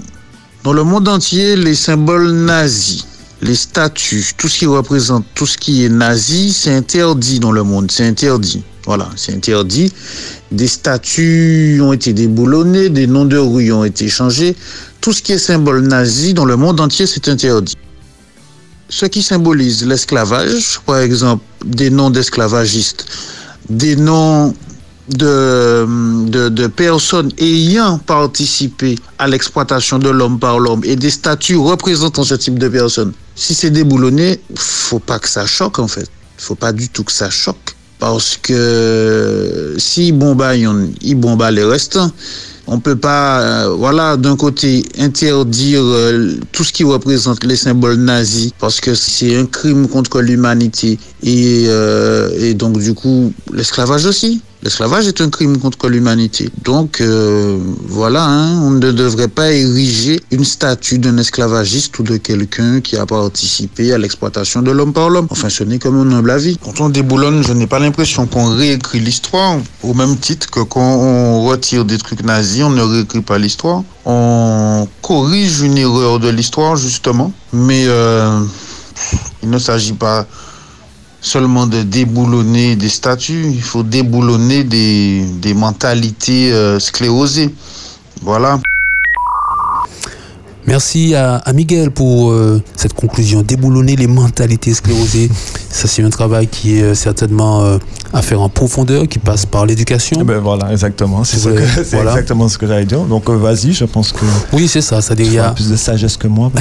dans 0.64 0.74
le 0.74 0.84
monde 0.84 1.08
entier, 1.08 1.56
les 1.56 1.76
symboles 1.76 2.32
nazis, 2.32 3.06
les 3.42 3.56
statues, 3.56 4.26
tout 4.38 4.48
ce 4.48 4.60
qui 4.60 4.66
représente, 4.66 5.26
tout 5.36 5.46
ce 5.46 5.58
qui 5.58 5.86
est 5.86 5.90
nazi, 5.90 6.52
c'est 6.54 6.74
interdit 6.74 7.40
dans 7.40 7.52
le 7.52 7.64
monde, 7.64 7.92
c'est 7.92 8.08
interdit. 8.08 8.64
Voilà, 8.88 9.10
c'est 9.18 9.34
interdit. 9.34 9.92
Des 10.50 10.68
statues 10.68 11.82
ont 11.82 11.92
été 11.92 12.14
déboulonnées, 12.14 12.88
des 12.90 13.06
noms 13.06 13.26
de 13.26 13.38
rues 13.38 13.74
ont 13.74 13.84
été 13.84 14.08
changés. 14.08 14.56
Tout 15.02 15.12
ce 15.12 15.22
qui 15.22 15.34
est 15.34 15.38
symbole 15.38 15.82
nazi 15.86 16.34
dans 16.34 16.46
le 16.46 16.56
monde 16.56 16.80
entier, 16.80 17.06
c'est 17.06 17.28
interdit. 17.28 17.76
Ce 18.88 19.06
qui 19.06 19.22
symbolise 19.22 19.86
l'esclavage, 19.86 20.80
par 20.86 21.00
exemple, 21.00 21.44
des 21.66 21.90
noms 21.90 22.10
d'esclavagistes, 22.10 23.06
des 23.70 23.98
noms 23.98 24.56
de, 25.10 25.86
de, 26.48 26.68
personnes 26.68 27.32
ayant 27.40 27.98
participé 27.98 28.98
à 29.20 29.28
l'exploitation 29.28 30.00
de 30.00 30.10
l'homme 30.10 30.40
par 30.40 30.60
l'homme 30.60 30.82
et 30.86 30.96
des 30.96 31.10
statues 31.10 31.58
représentant 31.58 32.24
ce 32.24 32.36
type 32.36 32.58
de 32.58 32.70
personnes. 32.70 33.12
Si 33.36 33.54
c'est 33.54 33.70
déboulonné, 33.70 34.40
faut 34.56 35.00
pas 35.00 35.20
que 35.20 35.28
ça 35.28 35.46
choque 35.46 35.80
en 35.80 35.90
fait. 35.90 36.10
Faut 36.38 36.56
pas 36.56 36.72
du 36.72 36.88
tout 36.88 37.04
que 37.04 37.12
ça 37.12 37.30
choque. 37.30 37.77
Parce 38.00 38.38
que 38.38 39.76
si 39.78 40.12
bomba, 40.12 40.56
ils 40.56 41.16
bomba 41.16 41.50
les 41.50 41.64
restants, 41.64 42.12
on 42.68 42.80
peut 42.80 42.98
pas, 42.98 43.42
euh, 43.42 43.76
voilà, 43.76 44.18
d'un 44.18 44.36
côté 44.36 44.84
interdire 45.00 45.82
euh, 45.82 46.36
tout 46.52 46.64
ce 46.64 46.74
qui 46.74 46.84
représente 46.84 47.44
les 47.46 47.56
symboles 47.56 47.96
nazis 47.96 48.52
parce 48.60 48.82
que 48.82 48.94
c'est 48.94 49.38
un 49.38 49.46
crime 49.46 49.88
contre 49.88 50.22
l'humanité 50.22 51.00
et, 51.24 51.66
euh, 51.68 52.30
et 52.40 52.54
donc 52.54 52.78
du 52.80 52.94
coup 52.94 53.32
l'esclavage 53.54 54.06
aussi. 54.06 54.42
L'esclavage 54.64 55.08
est 55.08 55.22
un 55.22 55.30
crime 55.30 55.60
contre 55.60 55.88
l'humanité. 55.88 56.50
Donc 56.64 57.00
euh, 57.00 57.60
voilà, 57.88 58.26
hein, 58.26 58.60
on 58.64 58.72
ne 58.72 58.92
devrait 58.92 59.28
pas 59.28 59.52
ériger 59.52 60.20
une 60.32 60.44
statue 60.44 60.98
d'un 60.98 61.18
esclavagiste 61.18 61.98
ou 62.00 62.04
de 62.04 62.18
quelqu'un 62.18 62.82
qui 62.82 62.98
a 62.98 63.06
participé 63.06 63.94
à 63.94 64.00
l'exploitation 64.00 64.64
de 64.64 64.72
l'homme 64.72 64.94
par 64.94 65.10
l'homme. 65.10 65.28
Enfin, 65.30 65.50
ce 65.50 65.64
n'est 65.64 65.78
comme 65.78 65.96
un 66.00 66.18
humble 66.18 66.32
avis. 66.32 66.58
Quand 66.58 66.82
on 66.82 66.90
déboulonne, 66.90 67.44
je 67.44 67.54
n'ai 67.54 67.68
pas 67.68 67.78
l'impression 67.78 68.26
qu'on 68.26 68.56
réécrit 68.56 69.00
l'histoire 69.00 69.58
au 69.84 69.94
même 69.94 70.18
titre 70.18 70.50
que 70.50 70.62
quand 70.62 70.82
on 70.82 71.44
retire 71.46 71.86
des 71.86 72.00
trucs 72.00 72.24
nazis, 72.24 72.64
on 72.64 72.72
ne 72.72 72.82
réécrit 72.82 73.22
pas 73.22 73.38
l'histoire. 73.38 73.84
On 74.06 74.88
corrige 75.04 75.62
une 75.62 75.78
erreur 75.78 76.20
de 76.20 76.30
l'histoire 76.30 76.78
justement, 76.78 77.32
mais 77.54 77.86
euh, 77.88 78.40
il 79.44 79.50
ne 79.52 79.60
s'agit 79.60 79.94
pas 79.94 80.26
seulement 81.22 81.66
de 81.68 81.82
déboulonner 81.84 82.76
des 82.76 82.90
statues, 82.90 83.48
il 83.52 83.62
faut 83.62 83.84
déboulonner 83.84 84.64
des, 84.64 85.26
des 85.42 85.54
mentalités 85.54 86.52
euh, 86.54 86.80
sclérosées. 86.80 87.54
Voilà. 88.22 88.60
Merci 90.66 91.16
à, 91.16 91.36
à 91.38 91.54
Miguel 91.54 91.92
pour 91.92 92.30
euh, 92.32 92.62
cette 92.76 92.92
conclusion. 92.94 93.42
Déboulonner 93.42 93.96
les 93.96 94.08
mentalités 94.08 94.74
sclérosées, 94.74 95.30
ça 95.70 95.88
c'est 95.88 96.04
un 96.04 96.10
travail 96.10 96.48
qui 96.48 96.78
est 96.78 96.82
euh, 96.82 96.94
certainement 96.94 97.64
euh, 97.64 97.78
à 98.12 98.22
faire 98.22 98.42
en 98.42 98.50
profondeur, 98.50 99.08
qui 99.08 99.18
passe 99.18 99.46
par 99.46 99.66
l'éducation. 99.66 100.18
Eh 100.20 100.26
ben 100.26 100.40
voilà, 100.40 100.70
exactement. 100.74 101.24
C'est 101.24 101.38
ce 101.38 101.50
voilà. 101.96 102.12
exactement 102.12 102.50
ce 102.50 102.58
que 102.58 102.68
j'allais 102.68 102.84
dire. 102.86 103.00
Donc 103.06 103.30
euh, 103.30 103.38
vas-y, 103.38 103.72
je 103.72 103.86
pense 103.86 104.12
que 104.12 104.26
Oui, 104.52 104.68
c'est 104.68 104.82
ça. 104.82 105.00
C'est-à-dire, 105.02 105.28
il 105.28 105.34
y 105.36 105.40
a- 105.40 105.52
plus 105.52 105.70
de 105.70 105.78
sagesse 105.78 106.18
que 106.18 106.28
moi. 106.28 106.52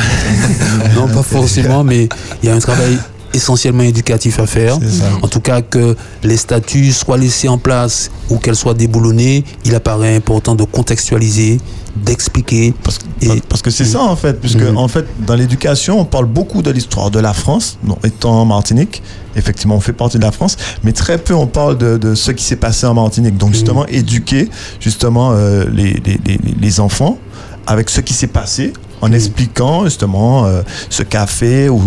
non, 0.95 1.09
pas 1.09 1.25
forcément, 1.25 1.83
mais 1.83 2.09
il 2.45 2.49
y 2.49 2.53
a 2.53 2.55
un 2.55 2.61
travail 2.61 2.97
essentiellement 3.35 3.83
éducatif 3.83 4.39
à 4.39 4.47
faire. 4.47 4.79
En 5.23 5.29
tout 5.29 5.41
cas, 5.41 5.63
que 5.63 5.97
les 6.23 6.37
statuts 6.37 6.93
soient 6.93 7.19
laissés 7.19 7.49
en 7.49 7.59
place 7.59 8.11
ou 8.31 8.39
qu'elles 8.39 8.57
soient 8.57 8.75
déboulonnées, 8.75 9.45
il 9.65 9.75
apparaît 9.75 10.15
important 10.17 10.55
de 10.55 10.65
contextualiser, 10.65 11.59
d'expliquer. 11.97 12.75
Et... 13.23 13.41
Parce 13.49 13.63
que 13.63 13.71
c'est 13.71 13.85
ça 13.85 14.03
en 14.03 14.17
fait, 14.17 14.41
puisque 14.41 14.61
Mhm. 14.61 14.77
en 14.77 14.89
fait 14.89 15.07
dans 15.27 15.35
l'éducation 15.35 15.99
on 16.01 16.05
parle 16.05 16.27
beaucoup 16.27 16.63
de 16.63 16.71
l'histoire 16.71 17.11
de 17.11 17.19
la 17.21 17.33
France, 17.33 17.79
non, 17.85 17.97
étant 18.05 18.43
en 18.43 18.45
Martinique, 18.45 19.03
effectivement 19.35 19.77
on 19.77 19.81
fait 19.81 19.93
partie 19.95 20.19
de 20.19 20.23
la 20.23 20.33
France, 20.33 20.57
mais 20.85 20.93
très 20.93 21.19
peu 21.19 21.35
on 21.35 21.47
parle 21.47 21.79
de, 21.79 21.97
de 21.97 22.15
ce 22.15 22.31
qui 22.33 22.45
s'est 22.45 22.57
passé 22.57 22.87
en 22.87 22.95
Martinique. 22.95 23.37
Donc 23.39 23.53
justement 23.55 23.87
éduquer 23.87 24.49
justement 24.81 25.33
euh, 25.33 25.65
les, 25.73 25.95
les, 26.05 26.21
les, 26.27 26.39
les 26.61 26.81
enfants 26.81 27.19
avec 27.67 27.89
ce 27.91 28.01
qui 28.01 28.13
s'est 28.15 28.27
passé 28.29 28.73
en 29.01 29.13
expliquant 29.13 29.85
justement 29.85 30.47
euh, 30.47 30.63
ce 30.91 31.03
qu'a 31.03 31.27
fait 31.27 31.69
ou 31.69 31.81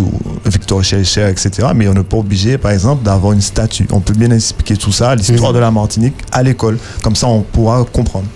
Victor 0.46 0.82
Schellcher, 0.82 1.28
etc. 1.28 1.68
Mais 1.74 1.88
on 1.88 1.94
n'est 1.94 2.02
pas 2.02 2.18
obligé, 2.18 2.58
par 2.58 2.70
exemple, 2.70 3.02
d'avoir 3.02 3.32
une 3.32 3.40
statue. 3.40 3.86
On 3.92 4.00
peut 4.00 4.14
bien 4.14 4.30
expliquer 4.30 4.76
tout 4.76 4.92
ça, 4.92 5.14
l'histoire 5.14 5.52
de 5.52 5.58
la 5.58 5.70
Martinique 5.70 6.14
à 6.32 6.42
l'école. 6.42 6.78
Comme 7.02 7.16
ça, 7.16 7.26
on 7.26 7.42
pourra 7.42 7.84
comprendre. 7.84 8.26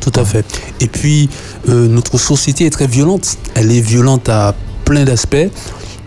Tout 0.00 0.12
à 0.14 0.24
fait. 0.24 0.46
Et 0.80 0.88
puis, 0.88 1.28
euh, 1.68 1.86
notre 1.86 2.18
société 2.18 2.66
est 2.66 2.70
très 2.70 2.86
violente. 2.86 3.36
Elle 3.54 3.70
est 3.70 3.80
violente 3.80 4.28
à 4.28 4.54
plein 4.84 5.04
d'aspects. 5.04 5.50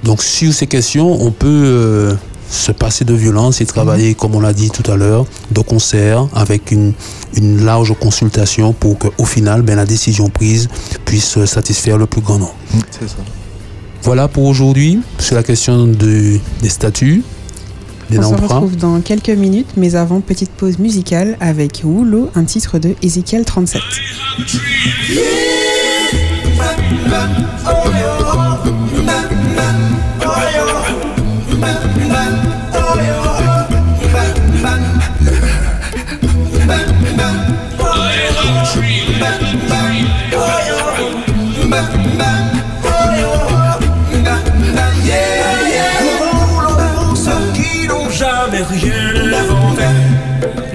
Donc, 0.03 0.23
sur 0.23 0.53
ces 0.53 0.67
questions, 0.67 1.21
on 1.21 1.31
peut 1.31 1.47
euh, 1.47 2.15
se 2.53 2.71
passer 2.71 3.03
de 3.03 3.13
violence 3.13 3.61
et 3.61 3.65
travailler, 3.65 4.13
comme 4.13 4.35
on 4.35 4.39
l'a 4.39 4.53
dit 4.53 4.69
tout 4.69 4.89
à 4.91 4.95
l'heure, 4.95 5.25
de 5.51 5.61
concert 5.61 6.27
avec 6.35 6.71
une, 6.71 6.93
une 7.35 7.65
large 7.65 7.93
consultation 7.99 8.73
pour 8.73 8.97
qu'au 8.99 9.25
final, 9.25 9.63
ben, 9.63 9.75
la 9.75 9.85
décision 9.85 10.29
prise 10.29 10.69
puisse 11.05 11.43
satisfaire 11.45 11.97
le 11.97 12.05
plus 12.05 12.21
grand 12.21 12.37
nombre. 12.37 12.55
C'est 12.91 13.07
ça. 13.09 13.15
Voilà 14.03 14.27
pour 14.27 14.43
aujourd'hui 14.45 14.99
sur 15.17 15.35
la 15.35 15.43
question 15.43 15.87
de- 15.87 16.37
des 16.61 16.69
statuts, 16.69 17.23
des 18.09 18.19
On 18.19 18.23
se 18.29 18.33
retrouve 18.35 18.75
dans 18.77 18.99
quelques 19.01 19.29
minutes, 19.29 19.69
mais 19.77 19.95
avant, 19.95 20.19
petite 20.21 20.51
pause 20.51 20.77
musicale 20.77 21.37
avec 21.39 21.81
Woolo, 21.83 22.29
un 22.35 22.43
titre 22.43 22.77
de 22.79 22.95
Ezekiel 23.01 23.45
37. 23.45 23.81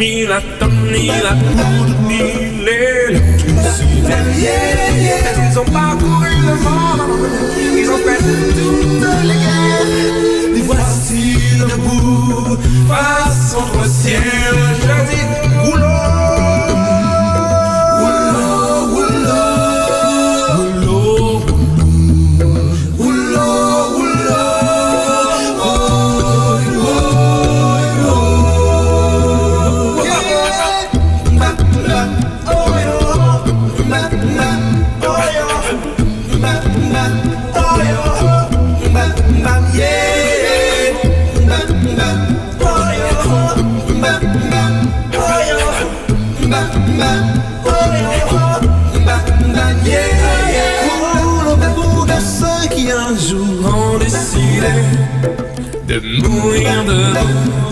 Ni 0.08 0.26
la 0.26 0.40
tonne, 0.58 0.92
ni 0.92 1.06
la 1.08 1.32
poudre, 1.44 1.94
ni 2.08 2.22
l'électricité. 2.64 4.16
Ils 5.50 5.58
ont 5.58 5.64
parcouru 5.64 6.30
le 6.48 6.54
monde, 6.64 7.02
ils 7.80 7.88
ont 7.94 8.00
fait 8.06 8.22
toutes 8.58 9.10
les 9.28 9.40
guerres. 9.44 9.90
Les 10.54 10.62
voici 10.62 11.24
debout, 11.70 12.56
face 12.56 12.57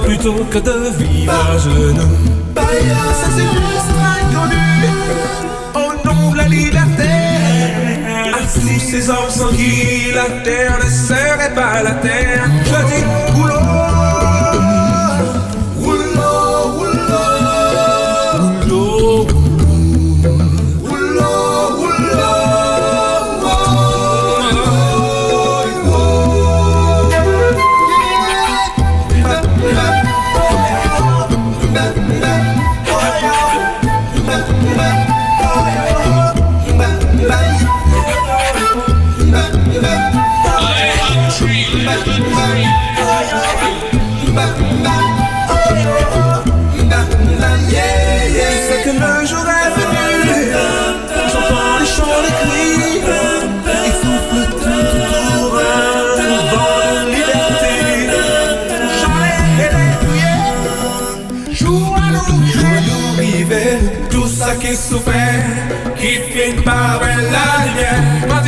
plutôt 0.04 0.44
que 0.50 0.58
de 0.58 0.90
vivre 0.98 1.32
à 1.32 1.58
genoux. 1.58 2.16
Ça 2.56 3.28
c'est 3.36 3.50
inconnu 4.20 4.66
au 5.74 5.88
nom 6.06 6.30
de 6.32 6.36
la 6.36 6.44
liberté. 6.44 7.12
À 8.34 8.38
tous 8.52 8.80
ces 8.90 9.10
hommes 9.10 9.30
sans 9.30 9.48
qui 9.48 10.12
la 10.14 10.28
terre 10.42 10.78
ne 10.84 10.90
serait 10.90 11.54
pas 11.54 11.82
la 11.82 11.92
terre. 11.92 12.44
Je 12.64 12.78
dis 12.90 13.04
rouleau, 13.34 13.75
vivait, 63.86 64.08
tout 64.10 64.26
ça 64.26 64.54
qui 64.56 64.74
souffrait, 64.74 65.44
qui 65.96 66.06
finit 66.06 66.62
par 66.62 66.98
voir 66.98 67.16
la 67.16 67.66
lumière. 67.66 68.28
M'a 68.28 68.40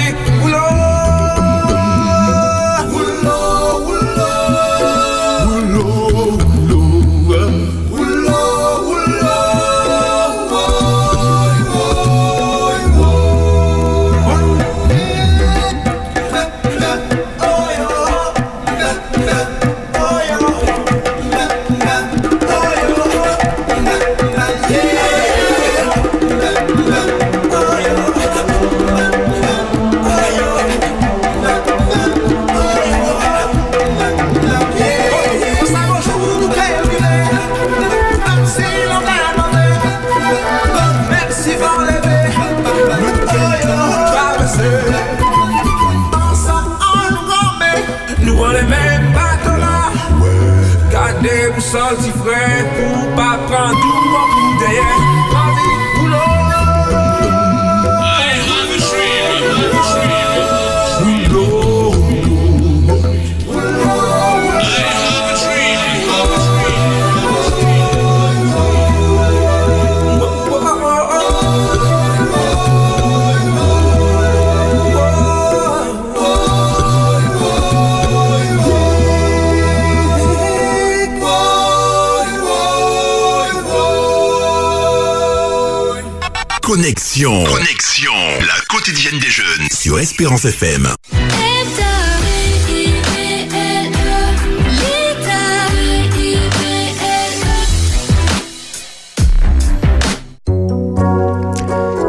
Connexion. 87.25 88.13
La 88.47 88.55
quotidienne 88.69 89.19
des 89.19 89.29
jeunes 89.29 89.69
sur 89.73 89.99
Espérance 89.99 90.45
FM. 90.45 90.87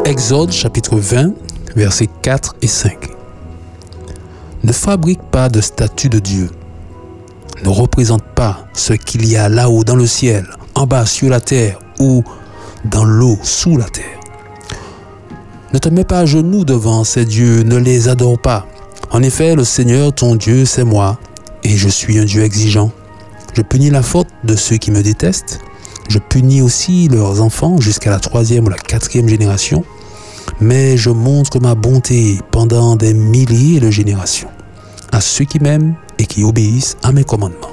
Exode 0.05 0.51
chapitre 0.51 0.97
20, 0.97 1.33
versets 1.75 2.07
4 2.21 2.57
et 2.61 2.67
5. 2.67 3.09
Ne 4.63 4.71
fabrique 4.71 5.23
pas 5.31 5.49
de 5.49 5.59
statue 5.59 6.09
de 6.09 6.19
Dieu. 6.19 6.51
Ne 7.63 7.69
représente 7.69 8.23
pas 8.35 8.67
ce 8.73 8.93
qu'il 8.93 9.25
y 9.25 9.37
a 9.37 9.49
là-haut 9.49 9.83
dans 9.83 9.95
le 9.95 10.05
ciel, 10.05 10.47
en 10.75 10.85
bas 10.85 11.07
sur 11.07 11.29
la 11.29 11.41
terre 11.41 11.79
ou 11.97 12.23
dans 12.85 13.05
l'eau 13.05 13.39
sous 13.41 13.75
la 13.75 13.85
terre. 13.85 14.18
Ne 15.71 15.77
te 15.77 15.89
mets 15.89 16.03
pas 16.03 16.21
à 16.21 16.25
genoux 16.25 16.65
devant 16.65 17.03
ces 17.03 17.25
dieux, 17.25 17.61
ne 17.61 17.77
les 17.77 18.07
adore 18.07 18.39
pas. 18.39 18.65
En 19.11 19.21
effet, 19.21 19.55
le 19.55 19.63
Seigneur 19.63 20.13
ton 20.13 20.35
Dieu, 20.35 20.65
c'est 20.65 20.83
moi, 20.83 21.19
et 21.63 21.77
je 21.77 21.87
suis 21.87 22.17
un 22.17 22.25
Dieu 22.25 22.43
exigeant. 22.43 22.91
Je 23.53 23.61
punis 23.61 23.91
la 23.91 24.01
faute 24.01 24.27
de 24.43 24.55
ceux 24.55 24.77
qui 24.77 24.89
me 24.89 25.03
détestent. 25.03 25.59
Je 26.09 26.17
punis 26.17 26.63
aussi 26.63 27.07
leurs 27.07 27.41
enfants 27.41 27.79
jusqu'à 27.79 28.09
la 28.09 28.19
troisième 28.19 28.65
ou 28.65 28.69
la 28.69 28.77
quatrième 28.77 29.27
génération. 29.27 29.83
Mais 30.59 30.97
je 30.97 31.11
montre 31.11 31.59
ma 31.59 31.75
bonté 31.75 32.39
pendant 32.49 32.95
des 32.95 33.13
milliers 33.13 33.79
de 33.79 33.91
générations 33.91 34.49
à 35.11 35.21
ceux 35.21 35.45
qui 35.45 35.59
m'aiment 35.59 35.95
et 36.17 36.25
qui 36.25 36.43
obéissent 36.43 36.97
à 37.03 37.11
mes 37.11 37.23
commandements. 37.23 37.68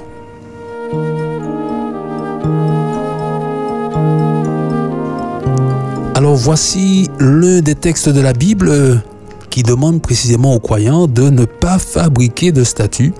Voici 6.33 7.09
l'un 7.19 7.61
des 7.61 7.75
textes 7.75 8.09
de 8.09 8.19
la 8.19 8.33
Bible 8.33 9.01
qui 9.49 9.63
demande 9.63 10.01
précisément 10.01 10.53
aux 10.53 10.59
croyants 10.59 11.07
de 11.07 11.29
ne 11.29 11.45
pas 11.45 11.79
fabriquer 11.79 12.51
de 12.51 12.65
statues 12.65 13.13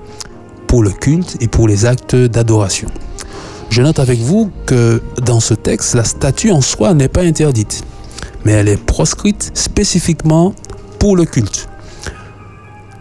pour 0.66 0.82
le 0.82 0.90
culte 0.90 1.36
et 1.40 1.48
pour 1.48 1.68
les 1.68 1.86
actes 1.86 2.14
d'adoration. 2.14 2.88
Je 3.70 3.80
note 3.80 3.98
avec 3.98 4.20
vous 4.20 4.50
que 4.66 5.02
dans 5.22 5.40
ce 5.40 5.54
texte, 5.54 5.94
la 5.94 6.04
statue 6.04 6.50
en 6.50 6.60
soi 6.60 6.92
n'est 6.92 7.08
pas 7.08 7.22
interdite, 7.22 7.82
mais 8.44 8.52
elle 8.52 8.68
est 8.68 8.82
proscrite 8.82 9.52
spécifiquement 9.54 10.52
pour 10.98 11.16
le 11.16 11.24
culte. 11.24 11.68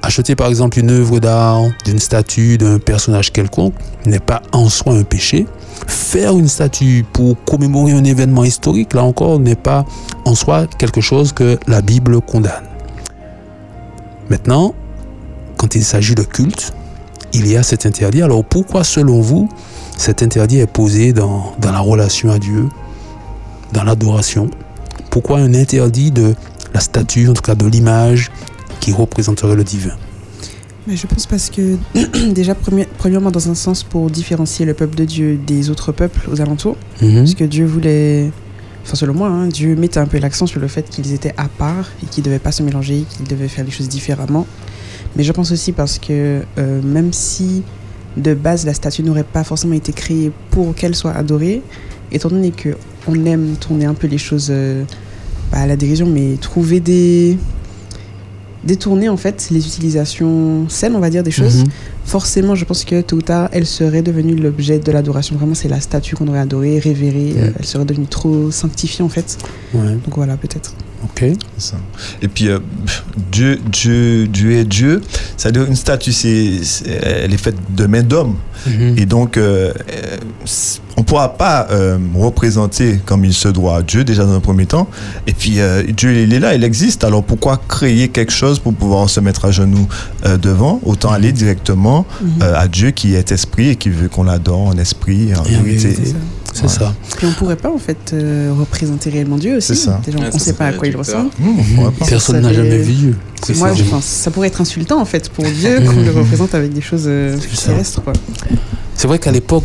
Acheter 0.02 0.36
par 0.36 0.48
exemple 0.48 0.80
une 0.80 0.92
œuvre 0.92 1.20
d'art, 1.20 1.64
d'une 1.86 2.00
statue, 2.00 2.58
d'un 2.58 2.80
personnage 2.80 3.32
quelconque 3.32 3.74
n'est 4.06 4.20
pas 4.20 4.42
en 4.52 4.70
soi 4.70 4.94
un 4.94 5.04
péché. 5.04 5.46
Faire 5.88 6.38
une 6.38 6.48
statue 6.48 7.06
pour 7.14 7.36
commémorer 7.44 7.94
un 7.94 8.04
événement 8.04 8.44
historique, 8.44 8.94
là 8.94 9.04
encore, 9.04 9.40
n'est 9.40 9.56
pas 9.56 9.86
en 10.26 10.36
soi 10.36 10.68
quelque 10.78 11.02
chose 11.02 11.34
que 11.34 11.58
la 11.68 11.82
Bible 11.82 12.22
condamne. 12.22 12.66
Maintenant, 14.30 14.74
quand 15.58 15.76
il 15.76 15.84
s'agit 15.84 16.16
de 16.16 16.24
culte, 16.24 16.74
il 17.34 17.48
y 17.48 17.58
a 17.58 17.64
cet 17.64 17.86
interdit. 17.86 18.22
Alors 18.22 18.44
pourquoi, 18.44 18.84
selon 18.84 19.22
vous, 19.22 19.50
cet 19.98 20.24
interdit 20.24 20.60
est 20.60 20.68
posé 20.68 21.14
dans, 21.14 21.56
la 21.62 21.80
relation 21.80 22.32
à 22.32 22.40
Dieu, 22.40 22.70
dans 23.74 23.84
l'adoration? 23.84 24.50
Pourquoi 25.10 25.40
un 25.40 25.54
interdit 25.54 26.12
de 26.12 26.36
la 26.74 26.80
statue, 26.80 27.28
en 27.28 27.34
tout 27.34 27.42
cas 27.42 27.56
de 27.56 27.66
l'image 27.66 28.32
qui 28.80 28.92
représenterait 28.92 29.56
le 29.56 29.64
divin 29.64 29.96
Mais 30.88 30.96
je 30.96 31.06
pense 31.08 31.26
parce 31.26 31.50
que 31.50 31.78
déjà 32.34 32.56
premier- 32.56 32.88
premièrement 32.98 33.32
dans 33.32 33.50
un 33.50 33.56
sens 33.56 33.84
pour 33.84 34.10
différencier 34.10 34.66
le 34.66 34.74
peuple 34.74 34.96
de 34.96 35.06
Dieu 35.06 35.38
des 35.46 35.70
autres 35.70 35.92
peuples 35.92 36.30
aux 36.32 36.40
alentours, 36.42 36.78
Mhm. 37.02 37.16
parce 37.18 37.36
que 37.36 37.44
Dieu 37.44 37.66
voulait, 37.66 38.32
enfin 38.84 38.96
selon 38.96 39.14
moi, 39.14 39.28
hein, 39.30 39.48
Dieu 39.48 39.76
mettait 39.76 40.00
un 40.00 40.06
peu 40.08 40.18
l'accent 40.20 40.46
sur 40.48 40.60
le 40.62 40.68
fait 40.68 40.90
qu'ils 40.90 41.14
étaient 41.14 41.34
à 41.38 41.48
part 41.50 41.88
et 42.02 42.06
qu'ils 42.06 42.22
ne 42.24 42.26
devaient 42.28 42.40
pas 42.40 42.52
se 42.54 42.64
mélanger, 42.64 43.04
qu'ils 43.10 43.28
devaient 43.28 43.50
faire 43.50 43.66
les 43.66 43.72
choses 43.72 43.90
différemment. 43.90 44.48
Mais 45.16 45.24
je 45.24 45.32
pense 45.34 45.52
aussi 45.52 45.72
parce 45.74 46.00
que 46.00 46.42
euh, 46.58 46.82
même 46.82 47.12
si 47.12 47.64
de 48.16 48.34
base 48.34 48.66
la 48.66 48.74
statue 48.74 49.04
n'aurait 49.04 49.24
pas 49.24 49.44
forcément 49.44 49.74
été 49.76 49.92
créée 49.94 50.32
pour 50.52 50.74
qu'elle 50.74 50.96
soit 50.96 51.12
adorée, 51.12 51.62
étant 52.12 52.30
donné 52.30 52.52
que 52.52 52.70
on 53.08 53.26
aime 53.26 53.56
tourner 53.60 53.86
un 53.86 53.94
peu 53.94 54.08
les 54.08 54.18
choses 54.18 54.48
euh, 54.52 54.84
pas 55.52 55.58
à 55.60 55.68
la 55.68 55.76
dérision, 55.76 56.08
mais 56.08 56.36
trouver 56.40 56.80
des 56.80 57.38
détourner 58.68 59.10
en 59.10 59.18
fait 59.18 59.48
les 59.50 59.66
utilisations 59.66 60.68
saines, 60.70 60.96
on 60.96 61.00
va 61.00 61.10
dire, 61.10 61.24
des 61.24 61.32
choses, 61.32 61.60
Mhm. 61.64 61.70
forcément, 62.06 62.54
je 62.54 62.66
pense 62.66 62.86
que 62.86 63.02
tôt 63.02 63.16
ou 63.16 63.22
tard, 63.22 63.50
elle 63.52 63.66
serait 63.66 64.02
devenue 64.04 64.36
l'objet 64.36 64.78
de 64.80 64.92
l'adoration. 64.92 65.36
Vraiment, 65.38 65.56
c'est 65.56 65.70
la 65.70 65.80
statue 65.80 66.16
qu'on 66.16 66.28
aurait 66.28 66.40
adorée, 66.40 66.78
révérée. 66.78 67.34
Elle 67.58 67.66
serait 67.66 67.86
devenue 67.86 68.08
trop 68.08 68.52
sanctifiée 68.52 69.04
en 69.04 69.10
fait. 69.10 69.38
Ouais. 69.74 69.94
Donc 70.06 70.16
voilà, 70.16 70.38
peut-être. 70.38 70.74
Ok. 71.04 71.24
Ça. 71.58 71.76
Et 72.22 72.28
puis, 72.28 72.50
euh, 72.50 72.60
Dieu, 73.32 73.60
Dieu, 73.72 74.28
Dieu 74.28 74.52
est 74.54 74.66
Dieu. 74.66 75.02
C'est-à-dire, 75.38 75.66
une 75.66 75.76
statue, 75.76 76.12
c'est, 76.12 76.64
c'est- 76.64 76.90
elle 76.90 77.34
est 77.34 77.38
faite 77.38 77.56
de 77.76 77.86
main 77.86 78.02
d'homme. 78.04 78.36
Mhm. 78.66 78.96
Et 78.98 79.06
donc, 79.06 79.38
euh, 79.38 79.72
on 80.98 81.02
ne 81.02 81.06
pourra 81.06 81.38
pas 81.38 81.68
euh, 81.72 81.98
représenter 82.16 83.00
comme 83.06 83.24
il 83.26 83.34
se 83.34 83.48
doit 83.48 83.84
Dieu, 83.84 84.04
déjà 84.04 84.26
dans 84.26 84.34
un 84.34 84.40
premier 84.40 84.66
temps. 84.66 84.88
Et 85.28 85.34
puis, 85.34 85.60
Dieu, 85.96 86.14
il 86.24 86.34
est 86.34 86.40
là, 86.40 86.56
il 86.56 86.64
existe. 86.64 87.04
Alors, 87.04 87.24
pourquoi 87.24 87.62
créer 87.68 88.08
quelque 88.10 88.32
chose 88.34 88.60
pour 88.60 88.74
pouvoir 88.74 89.10
se 89.10 89.20
mettre 89.20 89.46
à 89.46 89.52
genoux 89.52 89.88
devant? 90.42 90.80
Autant 90.84 91.12
aller 91.12 91.32
directement 91.32 92.06
Mhm. 92.22 92.42
à 92.42 92.68
Dieu 92.68 92.92
qui 92.92 93.14
est 93.16 93.32
esprit 93.32 93.70
et 93.70 93.76
qui 93.76 93.90
veut 93.90 94.10
qu'on 94.10 94.24
l'adore 94.24 94.62
en 94.68 94.78
esprit, 94.78 95.30
Et 95.30 95.36
en 95.36 95.44
vérité. 95.44 95.96
C'est 96.58 96.64
Ouais. 96.64 96.70
ça. 96.70 96.96
Puis 97.18 97.28
on 97.28 97.32
pourrait 97.34 97.56
pas 97.56 97.72
en 97.72 97.78
fait 97.78 98.12
euh, 98.14 98.52
représenter 98.58 99.10
réellement 99.10 99.38
Dieu 99.38 99.58
aussi. 99.58 99.68
C'est 99.68 99.76
ça. 99.76 100.02
Déjà, 100.06 100.18
Ouais, 100.20 100.26
on 100.32 100.36
ne 100.36 100.40
sait 100.42 100.54
pas 100.54 100.66
à 100.68 100.74
quoi 100.74 100.88
il 100.88 100.96
ressemble. 100.98 101.30
Mmh. 101.40 101.92
Personne 102.08 102.42
n'a 102.42 102.54
jamais 102.54 102.78
vu 102.80 102.94
Dieu. 102.94 103.16
Moi, 103.56 103.68
je 103.70 103.74
précisément. 103.74 103.90
pense 103.98 104.06
ça 104.06 104.32
pourrait 104.32 104.48
être 104.48 104.62
insultant 104.62 105.00
en 105.00 105.06
fait 105.06 105.30
pour 105.30 105.46
Dieu 105.46 105.80
qu'on 105.82 106.02
le 106.02 106.12
représente 106.20 106.56
avec 106.56 106.74
des 106.74 106.82
choses 106.82 107.06
euh, 107.08 107.38
terrestres. 107.66 108.02
C'est 108.96 109.08
vrai 109.08 109.20
qu'à 109.20 109.32
l'époque 109.32 109.64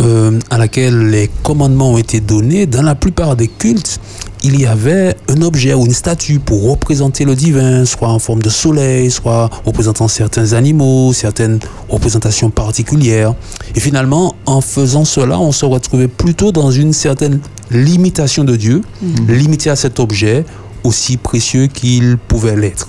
euh, 0.00 0.38
à 0.50 0.58
laquelle 0.58 1.10
les 1.10 1.30
commandements 1.42 1.92
ont 1.92 1.98
été 1.98 2.20
donnés, 2.20 2.66
dans 2.66 2.82
la 2.82 2.94
plupart 2.94 3.36
des 3.36 3.48
cultes, 3.48 4.00
il 4.42 4.60
y 4.60 4.66
avait 4.66 5.16
un 5.28 5.40
objet 5.40 5.72
ou 5.72 5.86
une 5.86 5.94
statue 5.94 6.38
pour 6.38 6.68
représenter 6.68 7.24
le 7.24 7.34
divin, 7.34 7.86
soit 7.86 8.08
en 8.08 8.18
forme 8.18 8.42
de 8.42 8.50
soleil, 8.50 9.10
soit 9.10 9.48
représentant 9.64 10.06
certains 10.06 10.52
animaux, 10.52 11.14
certaines 11.14 11.60
représentations 11.88 12.50
particulières. 12.50 13.34
Et 13.74 13.80
finalement, 13.80 14.34
en 14.44 14.60
faisant 14.60 15.06
cela, 15.06 15.38
on 15.38 15.52
se 15.52 15.64
retrouvait 15.64 16.08
plutôt 16.08 16.52
dans 16.52 16.70
une 16.70 16.92
certaine 16.92 17.40
limitation 17.70 18.44
de 18.44 18.56
Dieu, 18.56 18.82
limité 19.28 19.70
à 19.70 19.76
cet 19.76 19.98
objet, 19.98 20.44
aussi 20.82 21.16
précieux 21.16 21.66
qu'il 21.66 22.18
pouvait 22.18 22.56
l'être. 22.56 22.88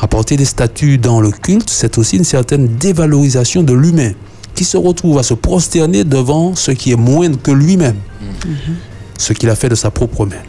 Apporter 0.00 0.36
des 0.36 0.44
statues 0.44 0.98
dans 0.98 1.20
le 1.20 1.30
culte, 1.30 1.70
c'est 1.70 1.98
aussi 1.98 2.16
une 2.16 2.24
certaine 2.24 2.66
dévalorisation 2.66 3.62
de 3.62 3.72
l'humain, 3.72 4.10
qui 4.54 4.64
se 4.64 4.76
retrouve 4.76 5.18
à 5.18 5.22
se 5.22 5.34
prosterner 5.34 6.04
devant 6.04 6.54
ce 6.54 6.70
qui 6.70 6.92
est 6.92 6.96
moindre 6.96 7.38
que 7.42 7.50
lui-même, 7.50 7.96
ce 9.18 9.32
qu'il 9.32 9.50
a 9.50 9.56
fait 9.56 9.68
de 9.68 9.74
sa 9.74 9.90
propre 9.90 10.26
main. 10.26 10.42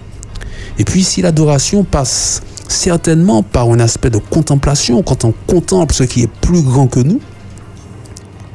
Et 0.78 0.84
puis 0.84 1.04
si 1.04 1.22
l'adoration 1.22 1.84
passe 1.84 2.42
certainement 2.68 3.44
par 3.44 3.70
un 3.70 3.80
aspect 3.80 4.10
de 4.10 4.18
contemplation, 4.18 5.02
quand 5.04 5.26
on 5.26 5.34
contemple 5.48 5.94
ce 5.94 6.04
qui 6.04 6.24
est 6.24 6.30
plus 6.42 6.62
grand 6.62 6.88
que 6.88 7.00
nous, 7.00 7.20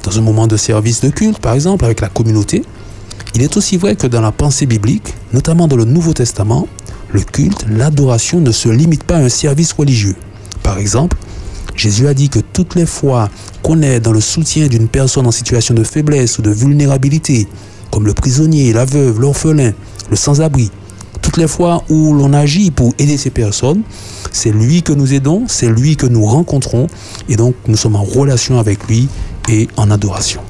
dans 0.03 0.17
un 0.17 0.21
moment 0.21 0.47
de 0.47 0.57
service 0.57 1.01
de 1.01 1.09
culte, 1.09 1.39
par 1.39 1.53
exemple, 1.53 1.85
avec 1.85 2.01
la 2.01 2.09
communauté, 2.09 2.63
il 3.35 3.41
est 3.41 3.55
aussi 3.55 3.77
vrai 3.77 3.95
que 3.95 4.07
dans 4.07 4.21
la 4.21 4.31
pensée 4.31 4.65
biblique, 4.65 5.13
notamment 5.31 5.67
dans 5.67 5.75
le 5.75 5.85
Nouveau 5.85 6.13
Testament, 6.13 6.67
le 7.13 7.21
culte, 7.21 7.65
l'adoration 7.69 8.39
ne 8.39 8.51
se 8.51 8.69
limite 8.69 9.03
pas 9.03 9.17
à 9.17 9.19
un 9.19 9.29
service 9.29 9.73
religieux. 9.73 10.15
Par 10.63 10.77
exemple, 10.77 11.17
Jésus 11.81 12.07
a 12.07 12.13
dit 12.13 12.29
que 12.29 12.37
toutes 12.37 12.75
les 12.75 12.85
fois 12.85 13.27
qu'on 13.63 13.81
est 13.81 13.99
dans 13.99 14.11
le 14.11 14.21
soutien 14.21 14.67
d'une 14.67 14.87
personne 14.87 15.25
en 15.25 15.31
situation 15.31 15.73
de 15.73 15.83
faiblesse 15.83 16.37
ou 16.37 16.43
de 16.43 16.51
vulnérabilité, 16.51 17.47
comme 17.89 18.05
le 18.05 18.13
prisonnier, 18.13 18.71
la 18.71 18.85
veuve, 18.85 19.19
l'orphelin, 19.19 19.71
le 20.11 20.15
sans-abri, 20.15 20.69
toutes 21.23 21.37
les 21.37 21.47
fois 21.47 21.83
où 21.89 22.13
l'on 22.13 22.33
agit 22.33 22.69
pour 22.69 22.93
aider 22.99 23.17
ces 23.17 23.31
personnes, 23.31 23.81
c'est 24.31 24.51
lui 24.51 24.83
que 24.83 24.93
nous 24.93 25.11
aidons, 25.15 25.45
c'est 25.47 25.69
lui 25.69 25.95
que 25.95 26.05
nous 26.05 26.23
rencontrons, 26.23 26.85
et 27.29 27.35
donc 27.35 27.55
nous 27.67 27.77
sommes 27.77 27.95
en 27.95 28.03
relation 28.03 28.59
avec 28.59 28.87
lui 28.87 29.07
et 29.49 29.67
en 29.75 29.89
adoration. 29.89 30.41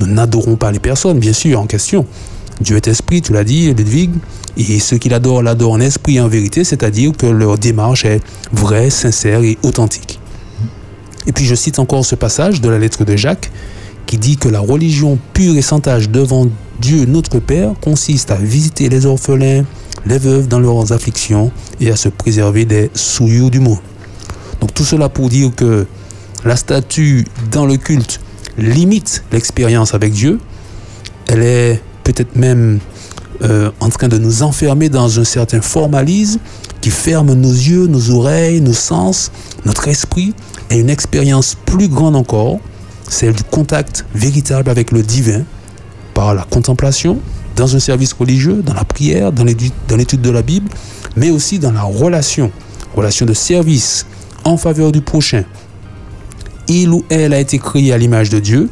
Nous 0.00 0.06
n'adorons 0.06 0.56
pas 0.56 0.70
les 0.70 0.80
personnes, 0.80 1.18
bien 1.18 1.32
sûr, 1.32 1.58
en 1.58 1.66
question. 1.66 2.04
Dieu 2.60 2.76
est 2.76 2.88
esprit, 2.88 3.22
tu 3.22 3.32
l'as 3.32 3.44
dit, 3.44 3.72
Ludwig. 3.72 4.10
Et 4.58 4.80
ceux 4.80 4.98
qui 4.98 5.08
l'adorent, 5.08 5.42
l'adorent 5.42 5.72
en 5.72 5.80
esprit 5.80 6.16
et 6.16 6.20
en 6.20 6.28
vérité, 6.28 6.62
c'est-à-dire 6.62 7.12
que 7.16 7.24
leur 7.24 7.56
démarche 7.56 8.04
est 8.04 8.20
vraie, 8.52 8.90
sincère 8.90 9.40
et 9.40 9.56
authentique. 9.62 10.17
Et 11.28 11.32
puis 11.32 11.44
je 11.44 11.54
cite 11.54 11.78
encore 11.78 12.04
ce 12.04 12.14
passage 12.14 12.60
de 12.60 12.68
la 12.68 12.78
lettre 12.78 13.04
de 13.04 13.14
Jacques 13.14 13.52
qui 14.06 14.16
dit 14.16 14.38
que 14.38 14.48
la 14.48 14.60
religion 14.60 15.18
pure 15.34 15.56
et 15.56 15.62
sans 15.62 15.78
tâche 15.78 16.08
devant 16.08 16.46
Dieu 16.80 17.04
notre 17.04 17.38
Père 17.38 17.74
consiste 17.80 18.30
à 18.30 18.36
visiter 18.36 18.88
les 18.88 19.04
orphelins, 19.04 19.64
les 20.06 20.18
veuves 20.18 20.48
dans 20.48 20.58
leurs 20.58 20.92
afflictions 20.92 21.52
et 21.80 21.90
à 21.90 21.96
se 21.96 22.08
préserver 22.08 22.64
des 22.64 22.90
souillures 22.94 23.50
du 23.50 23.60
monde. 23.60 23.78
Donc 24.60 24.72
tout 24.72 24.84
cela 24.84 25.10
pour 25.10 25.28
dire 25.28 25.50
que 25.54 25.86
la 26.44 26.56
statue 26.56 27.26
dans 27.50 27.66
le 27.66 27.76
culte 27.76 28.20
limite 28.56 29.22
l'expérience 29.30 29.94
avec 29.94 30.12
Dieu. 30.12 30.38
Elle 31.26 31.42
est 31.42 31.82
peut-être 32.04 32.36
même 32.36 32.78
euh, 33.42 33.70
en 33.80 33.90
train 33.90 34.08
de 34.08 34.18
nous 34.18 34.42
enfermer 34.42 34.88
dans 34.88 35.20
un 35.20 35.24
certain 35.24 35.60
formalisme 35.60 36.40
qui 36.80 36.90
ferme 36.90 37.34
nos 37.34 37.52
yeux, 37.52 37.86
nos 37.86 38.10
oreilles, 38.10 38.60
nos 38.60 38.72
sens, 38.72 39.30
notre 39.66 39.88
esprit 39.88 40.34
et 40.70 40.78
une 40.78 40.90
expérience 40.90 41.56
plus 41.66 41.88
grande 41.88 42.16
encore, 42.16 42.58
celle 43.08 43.32
du 43.32 43.44
contact 43.44 44.04
véritable 44.14 44.70
avec 44.70 44.92
le 44.92 45.02
divin 45.02 45.44
par 46.14 46.34
la 46.34 46.42
contemplation, 46.42 47.20
dans 47.56 47.74
un 47.74 47.80
service 47.80 48.12
religieux, 48.12 48.62
dans 48.64 48.74
la 48.74 48.84
prière, 48.84 49.32
dans 49.32 49.44
l'étude 49.44 50.20
de 50.20 50.30
la 50.30 50.42
Bible, 50.42 50.68
mais 51.16 51.30
aussi 51.30 51.58
dans 51.58 51.72
la 51.72 51.82
relation, 51.82 52.52
relation 52.94 53.26
de 53.26 53.34
service 53.34 54.06
en 54.44 54.56
faveur 54.56 54.92
du 54.92 55.00
prochain. 55.00 55.44
Il 56.68 56.90
ou 56.90 57.04
elle 57.08 57.32
a 57.32 57.40
été 57.40 57.58
créé 57.58 57.92
à 57.92 57.98
l'image 57.98 58.30
de 58.30 58.38
Dieu. 58.38 58.68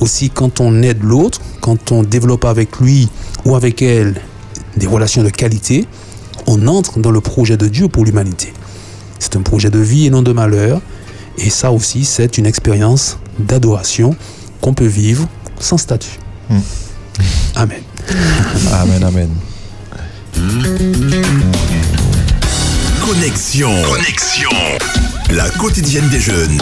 Aussi, 0.00 0.30
quand 0.30 0.60
on 0.60 0.82
aide 0.82 1.02
l'autre, 1.02 1.40
quand 1.60 1.92
on 1.92 2.02
développe 2.02 2.44
avec 2.44 2.80
lui 2.80 3.08
ou 3.44 3.54
avec 3.54 3.82
elle 3.82 4.20
des 4.76 4.86
relations 4.86 5.22
de 5.22 5.30
qualité, 5.30 5.86
on 6.46 6.66
entre 6.66 6.98
dans 6.98 7.10
le 7.10 7.20
projet 7.20 7.56
de 7.56 7.68
Dieu 7.68 7.88
pour 7.88 8.04
l'humanité. 8.04 8.52
C'est 9.18 9.36
un 9.36 9.42
projet 9.42 9.70
de 9.70 9.78
vie 9.78 10.06
et 10.06 10.10
non 10.10 10.22
de 10.22 10.32
malheur. 10.32 10.80
Et 11.38 11.50
ça 11.50 11.72
aussi, 11.72 12.04
c'est 12.04 12.38
une 12.38 12.46
expérience 12.46 13.18
d'adoration 13.38 14.14
qu'on 14.60 14.74
peut 14.74 14.86
vivre 14.86 15.28
sans 15.58 15.78
statut. 15.78 16.18
Amen. 17.54 17.82
Amen, 18.72 19.02
amen. 19.04 19.30
Connexion. 23.00 23.70
Connexion. 23.82 24.50
La 25.30 25.48
quotidienne 25.50 26.08
des 26.08 26.20
jeunes. 26.20 26.58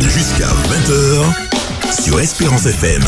Jusqu'à 0.00 0.48
20h 0.48 2.02
sur 2.02 2.20
Espérance 2.20 2.66
FM. 2.66 3.02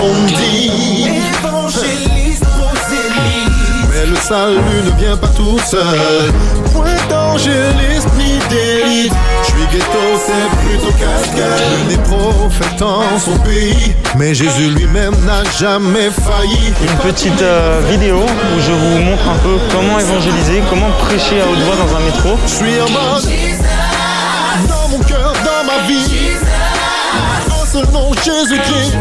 On 0.00 0.26
dit. 0.26 2.09
Mais 4.00 4.06
le 4.06 4.16
salut 4.16 4.82
ne 4.84 4.98
vient 4.98 5.16
pas 5.16 5.28
tout 5.28 5.58
seul. 5.58 5.82
Point 6.72 6.84
d'angéliste 7.10 8.08
ni 8.16 8.38
d'élite. 8.48 9.12
Je 9.42 9.46
suis 9.46 9.66
ghetto, 9.70 9.98
c'est 10.24 10.58
plutôt 10.58 10.92
cascade. 10.92 11.88
Des 11.88 11.98
prophètes 11.98 12.80
en 12.80 13.18
son 13.18 13.36
pays. 13.40 13.94
Mais 14.16 14.32
Jésus 14.34 14.70
lui-même 14.70 15.14
n'a 15.26 15.44
jamais 15.58 16.10
failli. 16.10 16.72
Une 16.82 16.96
petite 17.10 17.42
euh, 17.42 17.82
vidéo 17.90 18.20
où 18.20 18.60
je 18.60 18.72
vous 18.72 18.98
montre 19.00 19.28
un 19.28 19.38
peu 19.42 19.58
comment 19.70 19.98
évangéliser, 19.98 20.62
comment 20.70 20.90
prêcher 21.00 21.42
à 21.42 21.44
haute 21.44 21.58
voix 21.58 21.76
dans 21.76 21.96
un 21.96 22.00
métro. 22.00 22.38
Je 22.46 22.52
suis 22.52 22.80
en 22.80 22.88
mode. 22.88 23.28
Dans 24.68 24.88
mon 24.88 25.04
cœur, 25.04 25.34
dans 25.44 25.64
ma 25.66 25.86
vie. 25.86 26.36
Nom, 27.92 28.12
Jésus-Christ. 28.14 28.96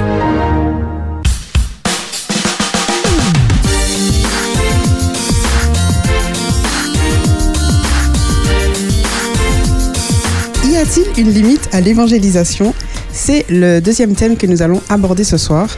Y 10.99 11.01
a-t-il 11.01 11.27
une 11.27 11.33
limite 11.33 11.69
à 11.71 11.79
l'évangélisation? 11.79 12.73
C'est 13.13 13.45
le 13.49 13.79
deuxième 13.79 14.15
thème 14.15 14.35
que 14.35 14.45
nous 14.45 14.61
allons 14.61 14.81
aborder 14.89 15.23
ce 15.23 15.37
soir. 15.37 15.69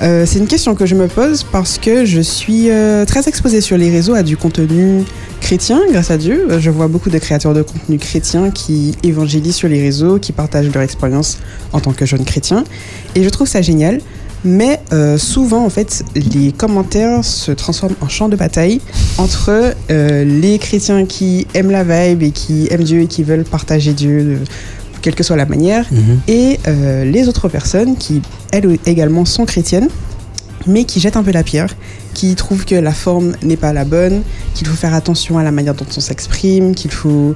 Euh, 0.00 0.24
c'est 0.26 0.38
une 0.38 0.46
question 0.46 0.74
que 0.74 0.86
je 0.86 0.94
me 0.94 1.06
pose 1.06 1.44
parce 1.44 1.76
que 1.76 2.06
je 2.06 2.20
suis 2.22 2.70
euh, 2.70 3.04
très 3.04 3.28
exposée 3.28 3.60
sur 3.60 3.76
les 3.76 3.90
réseaux 3.90 4.14
à 4.14 4.22
du 4.22 4.38
contenu 4.38 5.04
chrétien, 5.42 5.80
grâce 5.90 6.10
à 6.10 6.16
Dieu. 6.16 6.46
Je 6.58 6.70
vois 6.70 6.88
beaucoup 6.88 7.10
de 7.10 7.18
créateurs 7.18 7.52
de 7.52 7.60
contenu 7.60 7.98
chrétien 7.98 8.50
qui 8.50 8.94
évangélisent 9.02 9.56
sur 9.56 9.68
les 9.68 9.82
réseaux, 9.82 10.18
qui 10.18 10.32
partagent 10.32 10.72
leur 10.72 10.82
expérience 10.82 11.38
en 11.74 11.80
tant 11.80 11.92
que 11.92 12.06
jeunes 12.06 12.24
chrétiens. 12.24 12.64
Et 13.14 13.22
je 13.22 13.28
trouve 13.28 13.48
ça 13.48 13.60
génial. 13.60 14.00
Mais 14.44 14.80
euh, 14.92 15.16
souvent, 15.16 15.64
en 15.64 15.70
fait, 15.70 16.04
les 16.14 16.52
commentaires 16.52 17.24
se 17.24 17.50
transforment 17.52 17.94
en 18.02 18.08
champ 18.08 18.28
de 18.28 18.36
bataille 18.36 18.80
entre 19.18 19.74
euh, 19.90 20.24
les 20.24 20.58
chrétiens 20.58 21.06
qui 21.06 21.46
aiment 21.54 21.70
la 21.70 21.82
vibe 21.84 22.22
et 22.22 22.30
qui 22.30 22.68
aiment 22.70 22.82
Dieu 22.84 23.00
et 23.02 23.06
qui 23.06 23.22
veulent 23.22 23.44
partager 23.44 23.92
Dieu, 23.94 24.22
de- 24.22 24.38
quelle 25.00 25.14
que 25.14 25.22
soit 25.22 25.36
la 25.36 25.46
manière, 25.46 25.86
Mhm. 25.90 26.20
et 26.28 26.60
euh, 26.68 27.04
les 27.04 27.28
autres 27.28 27.48
personnes 27.48 27.96
qui, 27.96 28.20
elles 28.52 28.78
également, 28.86 29.24
sont 29.24 29.44
chrétiennes, 29.46 29.88
mais 30.66 30.84
qui 30.84 31.00
jettent 31.00 31.16
un 31.16 31.22
peu 31.22 31.32
la 31.32 31.42
pierre, 31.42 31.74
qui 32.14 32.34
trouvent 32.34 32.64
que 32.64 32.74
la 32.74 32.92
forme 32.92 33.32
n'est 33.42 33.56
pas 33.56 33.72
la 33.72 33.84
bonne, 33.84 34.22
qu'il 34.54 34.66
faut 34.66 34.76
faire 34.76 34.94
attention 34.94 35.36
à 35.38 35.42
la 35.42 35.50
manière 35.52 35.74
dont 35.74 35.86
on 35.96 36.00
s'exprime, 36.00 36.74
qu'il 36.74 36.90
faut 36.90 37.34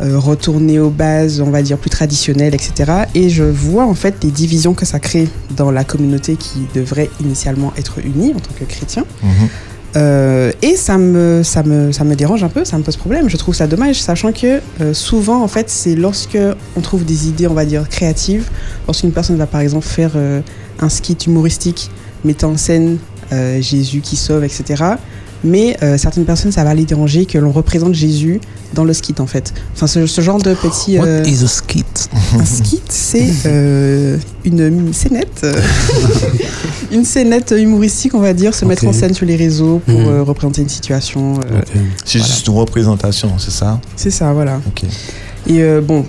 euh, 0.00 0.18
retourner 0.18 0.78
aux 0.80 0.90
bases, 0.90 1.40
on 1.40 1.50
va 1.50 1.62
dire, 1.62 1.78
plus 1.78 1.90
traditionnelles, 1.90 2.54
etc. 2.54 2.92
Et 3.14 3.30
je 3.30 3.44
vois 3.44 3.84
en 3.84 3.94
fait 3.94 4.24
les 4.24 4.30
divisions 4.30 4.74
que 4.74 4.84
ça 4.84 4.98
crée 4.98 5.28
dans 5.56 5.70
la 5.70 5.84
communauté 5.84 6.36
qui 6.36 6.66
devrait 6.74 7.10
initialement 7.20 7.72
être 7.76 7.98
unie 8.04 8.34
en 8.34 8.40
tant 8.40 8.52
que 8.58 8.64
chrétien. 8.64 9.04
Euh, 9.96 10.50
et 10.62 10.74
ça 10.74 10.98
me, 10.98 11.42
ça, 11.44 11.62
me, 11.62 11.92
ça 11.92 12.04
me 12.04 12.16
dérange 12.16 12.42
un 12.42 12.48
peu, 12.48 12.64
ça 12.64 12.76
me 12.76 12.82
pose 12.82 12.96
problème. 12.96 13.28
Je 13.28 13.36
trouve 13.36 13.54
ça 13.54 13.66
dommage, 13.66 14.00
sachant 14.00 14.32
que 14.32 14.60
euh, 14.80 14.92
souvent, 14.94 15.42
en 15.42 15.48
fait, 15.48 15.70
c'est 15.70 15.94
lorsque 15.94 16.38
on 16.76 16.80
trouve 16.80 17.04
des 17.04 17.28
idées, 17.28 17.46
on 17.46 17.54
va 17.54 17.64
dire, 17.64 17.88
créatives, 17.88 18.48
lorsqu'une 18.88 19.12
personne 19.12 19.36
va 19.36 19.46
par 19.46 19.60
exemple 19.60 19.86
faire 19.86 20.12
euh, 20.16 20.40
un 20.80 20.88
skit 20.88 21.18
humoristique 21.26 21.90
mettant 22.24 22.50
en 22.50 22.56
scène 22.56 22.98
Jésus 23.60 24.00
qui 24.00 24.14
sauve, 24.14 24.44
etc. 24.44 24.84
Mais 25.44 25.76
euh, 25.82 25.98
certaines 25.98 26.24
personnes, 26.24 26.52
ça 26.52 26.64
va 26.64 26.72
les 26.74 26.84
déranger 26.86 27.26
que 27.26 27.36
l'on 27.38 27.52
représente 27.52 27.92
Jésus 27.94 28.40
dans 28.72 28.84
le 28.84 28.92
skit, 28.94 29.20
en 29.20 29.26
fait. 29.26 29.52
Enfin, 29.74 29.86
ce, 29.86 30.06
ce 30.06 30.20
genre 30.22 30.40
de 30.40 30.54
petit. 30.54 30.98
What 30.98 31.06
euh, 31.06 31.22
is 31.26 31.44
a 31.44 31.48
skit? 31.48 31.84
un 32.38 32.44
skit, 32.44 32.82
c'est 32.88 33.28
euh, 33.46 34.16
une 34.44 34.92
scénette, 34.92 35.46
une 36.92 37.04
scénette 37.04 37.54
humoristique, 37.56 38.14
on 38.14 38.20
va 38.20 38.32
dire, 38.32 38.54
se 38.54 38.64
mettre 38.64 38.86
en 38.86 38.92
scène 38.92 39.14
sur 39.14 39.26
les 39.26 39.36
réseaux 39.36 39.80
pour 39.86 40.00
euh, 40.00 40.22
représenter 40.22 40.62
une 40.62 40.68
situation. 40.68 41.34
euh, 41.34 41.60
C'est 42.04 42.18
voilà. 42.18 42.32
juste 42.34 42.46
une 42.46 42.54
représentation, 42.54 43.30
c'est 43.38 43.50
ça? 43.52 43.80
C'est 43.96 44.10
ça, 44.10 44.32
voilà. 44.32 44.60
Ok. 44.66 44.84
Et 45.46 45.60
euh, 45.62 45.80
bon, 45.80 46.04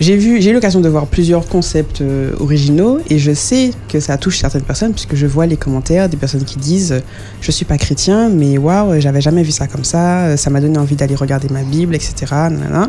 j'ai 0.00 0.16
vu, 0.16 0.42
j'ai 0.42 0.50
eu 0.50 0.52
l'occasion 0.52 0.80
de 0.80 0.88
voir 0.88 1.06
plusieurs 1.06 1.46
concepts 1.48 2.02
euh, 2.02 2.32
originaux 2.38 2.98
et 3.08 3.18
je 3.18 3.32
sais 3.32 3.70
que 3.88 3.98
ça 3.98 4.18
touche 4.18 4.38
certaines 4.38 4.62
personnes 4.62 4.92
puisque 4.92 5.14
je 5.14 5.26
vois 5.26 5.46
les 5.46 5.56
commentaires 5.56 6.08
des 6.08 6.18
personnes 6.18 6.44
qui 6.44 6.58
disent 6.58 6.92
euh, 6.92 7.00
je 7.40 7.50
suis 7.50 7.64
pas 7.64 7.78
chrétien 7.78 8.28
mais 8.28 8.58
waouh 8.58 9.00
j'avais 9.00 9.22
jamais 9.22 9.42
vu 9.42 9.52
ça 9.52 9.66
comme 9.66 9.84
ça, 9.84 10.26
euh, 10.26 10.36
ça 10.36 10.50
m'a 10.50 10.60
donné 10.60 10.76
envie 10.78 10.96
d'aller 10.96 11.14
regarder 11.14 11.48
ma 11.50 11.62
Bible 11.62 11.94
etc. 11.94 12.14
nanana. 12.50 12.88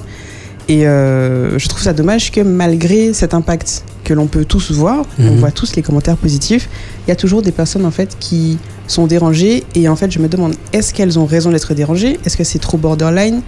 Et 0.69 0.85
euh, 0.85 1.57
je 1.57 1.67
trouve 1.69 1.81
ça 1.81 1.93
dommage 1.93 2.29
que 2.29 2.41
malgré 2.41 3.13
cet 3.13 3.33
impact 3.33 3.85
que 4.03 4.13
l'on 4.13 4.27
peut 4.27 4.43
tous 4.43 4.71
voir, 4.71 5.05
on 5.17 5.23
Mhm. 5.31 5.37
voit 5.37 5.51
tous 5.51 5.77
les 5.77 5.81
commentaires 5.81 6.17
positifs, 6.17 6.67
il 7.05 7.09
y 7.09 7.13
a 7.13 7.15
toujours 7.15 7.41
des 7.41 7.53
personnes 7.53 7.85
en 7.85 7.91
fait 7.91 8.17
qui 8.19 8.57
sont 8.85 9.07
dérangées 9.07 9.63
et 9.75 9.87
en 9.87 9.95
fait 9.95 10.11
je 10.11 10.19
me 10.19 10.27
demande 10.27 10.55
est-ce 10.73 10.93
qu'elles 10.93 11.17
ont 11.19 11.25
raison 11.25 11.51
d'être 11.51 11.73
dérangées? 11.73 12.19
Est-ce 12.25 12.35
que 12.35 12.43
c'est 12.43 12.59
trop 12.59 12.77
borderline? 12.77 13.41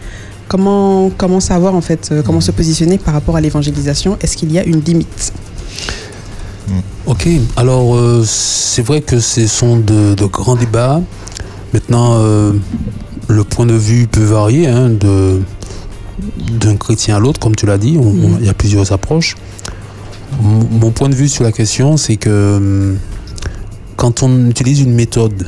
Comment, 0.49 1.11
comment 1.15 1.39
savoir 1.39 1.75
en 1.75 1.81
fait, 1.81 2.09
euh, 2.11 2.21
comment 2.23 2.41
se 2.41 2.51
positionner 2.51 2.97
par 2.97 3.13
rapport 3.13 3.35
à 3.37 3.41
l'évangélisation? 3.41 4.17
Est-ce 4.21 4.35
qu'il 4.35 4.51
y 4.51 4.59
a 4.59 4.63
une 4.65 4.81
limite? 4.81 5.31
Ok, 7.05 7.27
alors 7.55 7.95
euh, 7.95 8.23
c'est 8.27 8.81
vrai 8.81 9.01
que 9.01 9.19
ce 9.19 9.47
sont 9.47 9.77
de, 9.77 10.13
de 10.15 10.25
grands 10.25 10.55
débats. 10.55 11.01
Maintenant, 11.73 12.15
euh, 12.17 12.53
le 13.27 13.43
point 13.43 13.65
de 13.65 13.73
vue 13.75 14.07
peut 14.07 14.23
varier 14.23 14.67
hein, 14.67 14.89
de- 14.89 15.39
d'un 16.59 16.75
chrétien 16.77 17.15
à 17.17 17.19
l'autre, 17.19 17.39
comme 17.39 17.55
tu 17.55 17.65
l'as 17.65 17.77
dit. 17.77 17.97
On- 17.99 18.37
Il 18.39 18.45
y 18.45 18.49
a 18.49 18.53
plusieurs 18.53 18.91
approches. 18.91 19.35
Mon 20.41 20.63
mon 20.79 20.91
point 20.91 21.09
de 21.09 21.15
vue 21.15 21.29
sur 21.29 21.43
la 21.43 21.51
question, 21.51 21.95
c'est 21.97 22.17
que 22.17 22.57
hum, 22.57 22.97
quand 23.97 24.23
on 24.23 24.49
utilise 24.49 24.79
une 24.81 24.93
méthode 24.93 25.47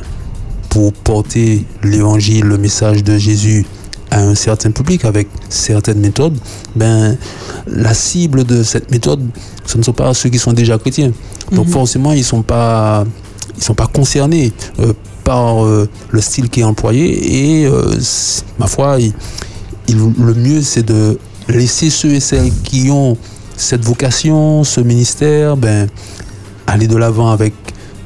pour 0.68 0.92
porter 0.92 1.64
l'évangile, 1.82 2.44
le 2.44 2.58
message 2.58 3.02
de 3.04 3.18
Jésus 3.18 3.64
à 4.12 4.20
un 4.20 4.34
certain 4.34 4.70
public 4.70 5.04
avec 5.06 5.26
certaines 5.48 6.00
méthodes, 6.00 6.36
ben, 6.76 7.16
la 7.66 7.94
cible 7.94 8.44
de 8.44 8.62
cette 8.62 8.90
méthode, 8.90 9.22
ce 9.64 9.78
ne 9.78 9.82
sont 9.82 9.92
pas 9.94 10.12
ceux 10.12 10.28
qui 10.28 10.38
sont 10.38 10.52
déjà 10.52 10.76
chrétiens. 10.78 11.12
Donc 11.50 11.66
Mhm. 11.66 11.72
forcément, 11.72 12.12
ils 12.12 12.18
ne 12.18 12.22
sont 12.34 12.42
pas, 12.42 13.04
ils 13.56 13.62
sont 13.64 13.74
pas 13.74 13.86
concernés 13.86 14.52
euh, 14.80 14.92
par 15.24 15.64
euh, 15.64 15.88
le 16.10 16.20
style 16.20 16.50
qui 16.50 16.60
est 16.60 16.64
employé. 16.64 17.06
Et 17.62 17.66
euh, 17.66 17.96
ma 18.58 18.66
foi, 18.66 18.98
il- 19.00 19.14
il- 19.88 19.96
le 20.18 20.34
mieux, 20.34 20.60
c'est 20.62 20.82
de 20.84 21.18
laisser 21.48 21.88
ceux 21.90 22.12
et 22.12 22.20
celles 22.20 22.52
qui 22.64 22.90
ont 22.90 23.16
cette 23.56 23.84
vocation, 23.84 24.62
ce 24.64 24.80
ministère, 24.80 25.56
ben, 25.56 25.88
aller 26.66 26.86
de 26.86 26.96
l'avant 26.96 27.30
avec 27.30 27.54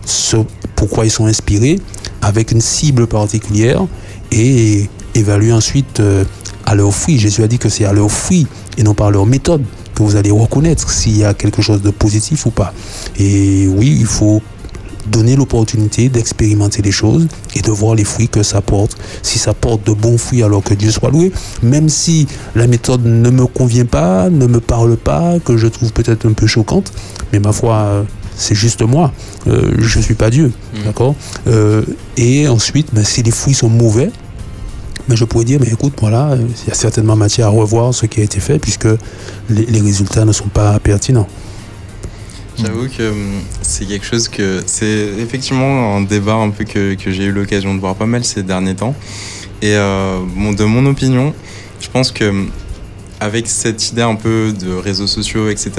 ce 0.04 0.36
pourquoi 0.76 1.04
ils 1.04 1.10
sont 1.10 1.26
inspirés, 1.26 1.80
avec 2.22 2.52
une 2.52 2.60
cible 2.60 3.06
particulière 3.08 3.84
et 4.30 4.88
évaluer 5.16 5.52
ensuite 5.52 6.00
euh, 6.00 6.24
à 6.64 6.74
leur 6.74 6.94
fruit. 6.94 7.18
Jésus 7.18 7.42
a 7.42 7.48
dit 7.48 7.58
que 7.58 7.68
c'est 7.68 7.84
à 7.84 7.92
leur 7.92 8.10
fruit 8.10 8.46
et 8.78 8.82
non 8.82 8.94
par 8.94 9.10
leur 9.10 9.26
méthode 9.26 9.62
que 9.94 10.02
vous 10.02 10.16
allez 10.16 10.30
reconnaître 10.30 10.90
s'il 10.90 11.16
y 11.16 11.24
a 11.24 11.34
quelque 11.34 11.62
chose 11.62 11.82
de 11.82 11.90
positif 11.90 12.46
ou 12.46 12.50
pas. 12.50 12.72
Et 13.18 13.66
oui, 13.68 13.96
il 13.98 14.06
faut 14.06 14.42
donner 15.10 15.36
l'opportunité 15.36 16.08
d'expérimenter 16.08 16.82
les 16.82 16.90
choses 16.90 17.28
et 17.54 17.62
de 17.62 17.70
voir 17.70 17.94
les 17.94 18.04
fruits 18.04 18.28
que 18.28 18.42
ça 18.42 18.60
porte. 18.60 18.96
Si 19.22 19.38
ça 19.38 19.54
porte 19.54 19.86
de 19.86 19.92
bons 19.92 20.18
fruits, 20.18 20.42
alors 20.42 20.62
que 20.62 20.74
Dieu 20.74 20.90
soit 20.90 21.10
loué. 21.10 21.32
Même 21.62 21.88
si 21.88 22.26
la 22.54 22.66
méthode 22.66 23.04
ne 23.04 23.30
me 23.30 23.46
convient 23.46 23.84
pas, 23.84 24.28
ne 24.28 24.46
me 24.46 24.60
parle 24.60 24.96
pas, 24.96 25.38
que 25.44 25.56
je 25.56 25.68
trouve 25.68 25.92
peut-être 25.92 26.26
un 26.26 26.32
peu 26.32 26.46
choquante, 26.46 26.92
mais 27.32 27.38
ma 27.38 27.52
foi, 27.52 27.74
euh, 27.74 28.02
c'est 28.36 28.54
juste 28.54 28.82
moi. 28.82 29.12
Euh, 29.46 29.72
je 29.78 29.98
ne 29.98 30.02
suis 30.02 30.14
pas 30.14 30.30
Dieu. 30.30 30.52
D'accord? 30.84 31.14
Euh, 31.46 31.82
Et 32.16 32.48
ensuite, 32.48 32.88
ben, 32.92 33.04
si 33.04 33.22
les 33.22 33.30
fruits 33.30 33.54
sont 33.54 33.70
mauvais, 33.70 34.10
mais 35.08 35.16
je 35.16 35.24
pourrais 35.24 35.44
dire, 35.44 35.58
mais 35.60 35.68
écoute, 35.68 35.94
voilà, 36.00 36.36
il 36.36 36.68
y 36.68 36.70
a 36.70 36.74
certainement 36.74 37.16
matière 37.16 37.46
à 37.46 37.50
revoir 37.50 37.94
ce 37.94 38.06
qui 38.06 38.20
a 38.20 38.24
été 38.24 38.40
fait 38.40 38.58
puisque 38.58 38.88
les, 39.50 39.66
les 39.66 39.80
résultats 39.80 40.24
ne 40.24 40.32
sont 40.32 40.48
pas 40.48 40.78
pertinents. 40.80 41.28
J'avoue 42.58 42.88
que 42.88 43.10
hum, 43.10 43.40
c'est 43.62 43.84
quelque 43.86 44.06
chose 44.06 44.28
que 44.28 44.62
c'est 44.66 45.08
effectivement 45.18 45.96
un 45.96 46.00
débat 46.00 46.34
un 46.34 46.50
peu 46.50 46.64
que, 46.64 46.94
que 46.94 47.10
j'ai 47.10 47.24
eu 47.24 47.32
l'occasion 47.32 47.74
de 47.74 47.80
voir 47.80 47.94
pas 47.94 48.06
mal 48.06 48.24
ces 48.24 48.42
derniers 48.42 48.74
temps. 48.74 48.94
Et 49.62 49.74
euh, 49.74 50.18
bon, 50.34 50.52
de 50.52 50.64
mon 50.64 50.86
opinion, 50.86 51.34
je 51.80 51.88
pense 51.90 52.10
que 52.12 52.24
hum, 52.30 52.50
avec 53.20 53.46
cette 53.46 53.90
idée 53.90 54.02
un 54.02 54.14
peu 54.14 54.52
de 54.58 54.72
réseaux 54.74 55.06
sociaux, 55.06 55.48
etc., 55.48 55.70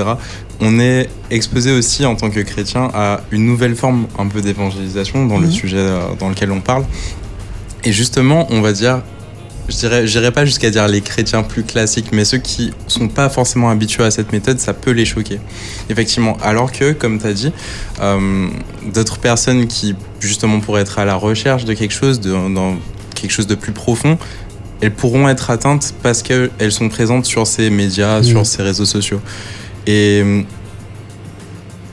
on 0.60 0.80
est 0.80 1.08
exposé 1.30 1.72
aussi 1.72 2.04
en 2.06 2.16
tant 2.16 2.30
que 2.32 2.40
chrétien 2.40 2.90
à 2.94 3.22
une 3.32 3.46
nouvelle 3.46 3.76
forme 3.76 4.08
un 4.18 4.26
peu 4.28 4.42
d'évangélisation 4.42 5.26
dans 5.28 5.38
le 5.38 5.46
Mhm. 5.48 5.52
sujet 5.52 5.78
euh, 5.78 6.00
dans 6.20 6.30
lequel 6.30 6.52
on 6.52 6.62
parle. 6.62 6.84
Et 7.84 7.92
justement, 7.92 8.48
on 8.50 8.62
va 8.62 8.72
dire, 8.74 9.02
je 9.70 9.76
dirais, 9.76 10.08
j'irais 10.08 10.32
pas 10.32 10.46
jusqu'à 10.46 10.70
dire 10.70 10.88
les 10.88 11.02
chrétiens 11.02 11.44
plus 11.44 11.64
classiques, 11.64 12.08
mais 12.14 12.24
ceux 12.26 12.38
qui 12.38 12.72
sont 12.88 13.08
pas 13.08 13.30
forcément 13.30 13.70
habitués 13.70 14.04
à 14.04 14.12
cette 14.12 14.32
méthode, 14.32 14.60
ça 14.60 14.74
peut 14.74 14.92
les 14.92 15.06
choquer. 15.06 15.40
Effectivement. 15.90 16.38
Alors 16.42 16.72
que, 16.72 16.94
comme 16.94 17.20
tu 17.20 17.28
as 17.28 17.34
dit, 17.34 17.52
euh, 18.02 18.48
d'autres 18.94 19.18
personnes 19.20 19.68
qui, 19.68 19.96
justement, 20.20 20.60
pourraient 20.60 20.82
être 20.82 21.00
à 21.00 21.06
la 21.06 21.16
recherche 21.16 21.66
de 21.66 21.74
quelque 21.74 21.94
chose, 21.94 22.20
de, 22.20 22.32
dans 22.32 22.76
quelque 23.16 23.32
chose 23.32 23.48
de 23.48 23.56
plus 23.56 23.72
profond, 23.74 24.18
elles 24.80 24.94
pourront 24.94 25.28
être 25.28 25.50
atteintes 25.50 25.94
parce 26.04 26.22
qu'elles 26.22 26.52
sont 26.72 26.88
présentes 26.88 27.26
sur 27.26 27.46
ces 27.48 27.70
médias, 27.70 28.20
Mhm. 28.20 28.24
sur 28.24 28.46
ces 28.46 28.62
réseaux 28.64 28.86
sociaux. 28.86 29.20
Et 29.88 30.24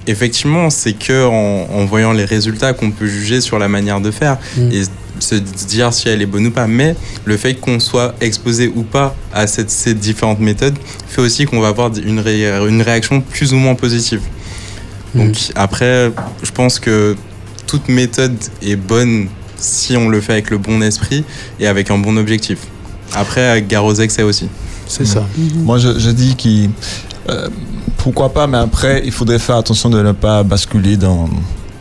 effectivement, 0.07 0.71
c'est 0.71 0.93
que 0.93 1.25
en, 1.27 1.67
en 1.73 1.85
voyant 1.87 2.13
les 2.13 2.25
résultats 2.25 2.73
qu'on 2.75 2.91
peut 2.91 3.07
juger 3.07 3.41
sur 3.41 3.59
la 3.59 3.69
manière 3.69 4.01
de 4.01 4.11
faire 4.11 4.39
Mm. 4.57 4.71
et 4.73 4.83
se 5.21 5.35
dire 5.37 5.93
si 5.93 6.09
elle 6.09 6.23
est 6.23 6.27
bonne 6.27 6.47
ou 6.47 6.51
pas. 6.51 6.67
Mais 6.67 6.95
le 7.25 7.37
fait 7.37 7.55
qu'on 7.55 7.79
soit 7.81 8.15
exposé 8.21 8.73
ou 8.75 8.83
pas 8.83 9.15
à 9.33 9.47
cette- 9.47 9.71
ces 9.71 9.95
différentes 9.95 10.41
méthodes 10.41 10.77
fait 11.09 11.21
aussi 11.21 11.45
qu'on 11.47 11.61
va 11.61 11.69
avoir 11.69 11.91
une, 11.97 12.21
ré- 12.21 12.49
une 12.69 12.83
réaction 12.83 13.21
plus 13.21 13.53
ou 13.53 13.57
moins 13.57 13.75
positive. 13.75 14.21
Donc 15.15 15.37
après, 15.55 16.11
je 16.43 16.51
pense 16.51 16.79
que 16.81 17.17
toute 17.67 17.89
méthode 17.89 18.37
est 18.63 18.77
bonne 18.77 19.29
si 19.57 19.97
on 19.97 20.09
le 20.09 20.21
fait 20.21 20.33
avec 20.33 20.51
le 20.51 20.59
bon 20.59 20.83
esprit 20.83 21.25
et 21.61 21.67
avec 21.67 21.91
un 21.91 21.99
bon 21.99 22.17
objectif. 22.17 22.59
Après, 23.15 23.63
gare 23.63 23.85
aux 23.85 23.95
excès 23.95 24.23
aussi. 24.25 24.49
C'est 24.87 25.07
ça. 25.07 25.25
Moi, 25.55 25.79
je, 25.79 25.99
je 25.99 26.11
dis 26.11 26.35
qu'il. 26.35 26.71
euh, 27.31 27.49
pourquoi 27.97 28.33
pas, 28.35 28.47
mais 28.47 28.59
après, 28.59 29.03
il 29.05 29.13
faudrait 29.13 29.39
faire 29.39 29.57
attention 29.57 29.89
de 29.89 30.03
ne 30.03 30.13
pas 30.13 30.43
basculer 30.43 30.97
dans, 30.99 31.29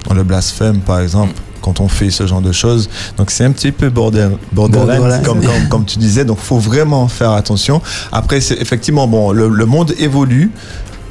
dans 0.08 0.14
le 0.14 0.24
blasphème, 0.24 0.80
par 0.80 1.00
exemple, 1.02 1.34
quand 1.64 1.80
on 1.80 1.88
fait 1.88 2.12
ce 2.12 2.28
genre 2.28 2.42
de 2.42 2.52
choses. 2.52 2.90
Donc, 3.18 3.32
c'est 3.32 3.46
un 3.46 3.52
petit 3.52 3.72
peu 3.72 3.90
border, 3.90 4.28
borderline, 4.52 4.98
Borderline. 5.00 5.24
Comme, 5.24 5.42
comme, 5.42 5.68
comme 5.70 5.86
tu 5.86 5.98
disais. 5.98 6.26
Donc, 6.26 6.38
il 6.42 6.46
faut 6.46 6.60
vraiment 6.60 7.08
faire 7.08 7.32
attention. 7.32 7.82
Après, 8.12 8.42
c'est 8.42 8.62
effectivement, 8.62 9.08
bon, 9.08 9.32
le, 9.32 9.48
le 9.48 9.66
monde 9.66 9.94
évolue. 9.98 10.52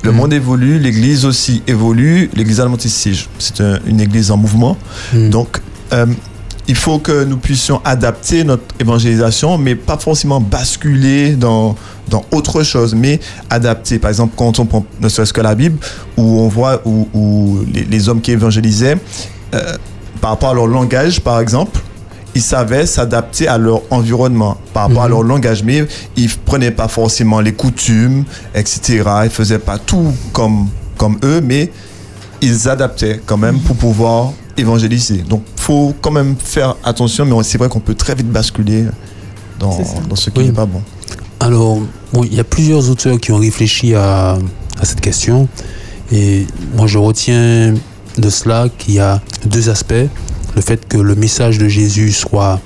Le 0.05 0.11
monde 0.12 0.32
évolue, 0.32 0.78
l'Église 0.78 1.24
aussi 1.24 1.62
évolue. 1.66 2.28
L'Église 2.34 2.61
adventiste, 2.61 2.96
c'est- 2.96 3.28
c'est 3.38 3.61
un- 3.61 3.78
une 3.86 4.00
Église 4.00 4.30
en 4.32 4.36
mouvement. 4.36 4.76
Donc, 5.30 5.61
euh, 5.92 6.07
il 6.68 6.74
faut 6.76 6.98
que 6.98 7.22
nous 7.24 7.36
puissions 7.36 7.80
adapter 7.84 8.42
notre 8.44 8.62
évangélisation, 8.80 9.59
mais 9.59 9.74
pas 9.76 9.96
forcément 9.98 10.40
basculer 10.40 11.36
dans, 11.36 11.76
dans 12.09 12.24
autre 12.32 12.62
chose, 12.64 12.94
mais 12.96 13.20
adapter. 13.50 13.98
Par 14.00 14.09
exemple, 14.11 14.34
quand 14.36 14.59
on 14.59 14.66
prend 14.66 14.84
ne 15.00 15.09
serait-ce 15.09 15.32
que 15.32 15.40
la 15.40 15.55
Bible, 15.55 15.78
où 16.16 16.40
on 16.40 16.48
voit 16.48 16.82
où, 16.84 17.09
où 17.14 17.59
les, 17.72 17.84
les 17.84 18.09
hommes 18.09 18.20
qui 18.20 18.32
évangélisaient, 18.32 18.96
euh, 19.55 19.76
par 20.22 20.30
rapport 20.30 20.50
à 20.50 20.54
leur 20.54 20.68
langage, 20.68 21.20
par 21.20 21.40
exemple, 21.40 21.78
ils 22.34 22.40
savaient 22.40 22.86
s'adapter 22.86 23.46
à 23.48 23.58
leur 23.58 23.82
environnement, 23.90 24.56
par 24.72 24.84
rapport 24.88 25.02
à 25.02 25.08
leur 25.08 25.22
langage, 25.24 25.62
mais 25.64 25.84
ils 26.16 26.30
prenaient 26.30 26.70
pas 26.70 26.88
forcément 26.88 27.40
les 27.40 27.52
coutumes, 27.52 28.24
etc. 28.54 29.02
Ils 29.24 29.30
faisaient 29.30 29.58
pas 29.58 29.76
tout 29.78 30.14
comme, 30.32 30.68
comme 30.96 31.18
eux, 31.24 31.40
mais 31.42 31.70
ils 32.40 32.68
adaptaient 32.68 33.20
quand 33.26 33.36
même 33.36 33.58
pour 33.58 33.76
pouvoir 33.76 34.32
évangéliser. 34.56 35.18
Donc, 35.28 35.42
faut 35.56 35.92
quand 36.00 36.10
même 36.12 36.36
faire 36.42 36.76
attention, 36.84 37.26
mais 37.26 37.34
c'est 37.42 37.58
vrai 37.58 37.68
qu'on 37.68 37.80
peut 37.80 37.94
très 37.94 38.14
vite 38.14 38.30
basculer 38.30 38.84
dans, 39.58 39.76
dans 40.08 40.16
ce 40.16 40.30
qui 40.30 40.38
Oui. 40.38 40.46
n'est 40.46 40.52
pas 40.52 40.66
bon. 40.66 40.82
Alors, 41.40 41.80
bon, 42.12 42.22
il 42.22 42.34
y 42.34 42.40
a 42.40 42.44
plusieurs 42.44 42.88
auteurs 42.88 43.18
qui 43.18 43.32
ont 43.32 43.38
réfléchi 43.38 43.94
à, 43.94 44.38
à 44.80 44.84
cette 44.84 45.00
question. 45.00 45.48
Et 46.12 46.46
moi, 46.76 46.86
je 46.86 46.98
retiens 46.98 47.74
de 48.18 48.30
cela 48.30 48.68
qu'il 48.78 48.94
y 48.94 48.98
a 48.98 49.20
deux 49.46 49.68
aspects. 49.68 50.08
Le 50.54 50.60
fait 50.60 50.86
que 50.86 50.98
le 50.98 51.14
message 51.14 51.58
de 51.58 51.68
Jésus 51.68 52.12
soit 52.12 52.60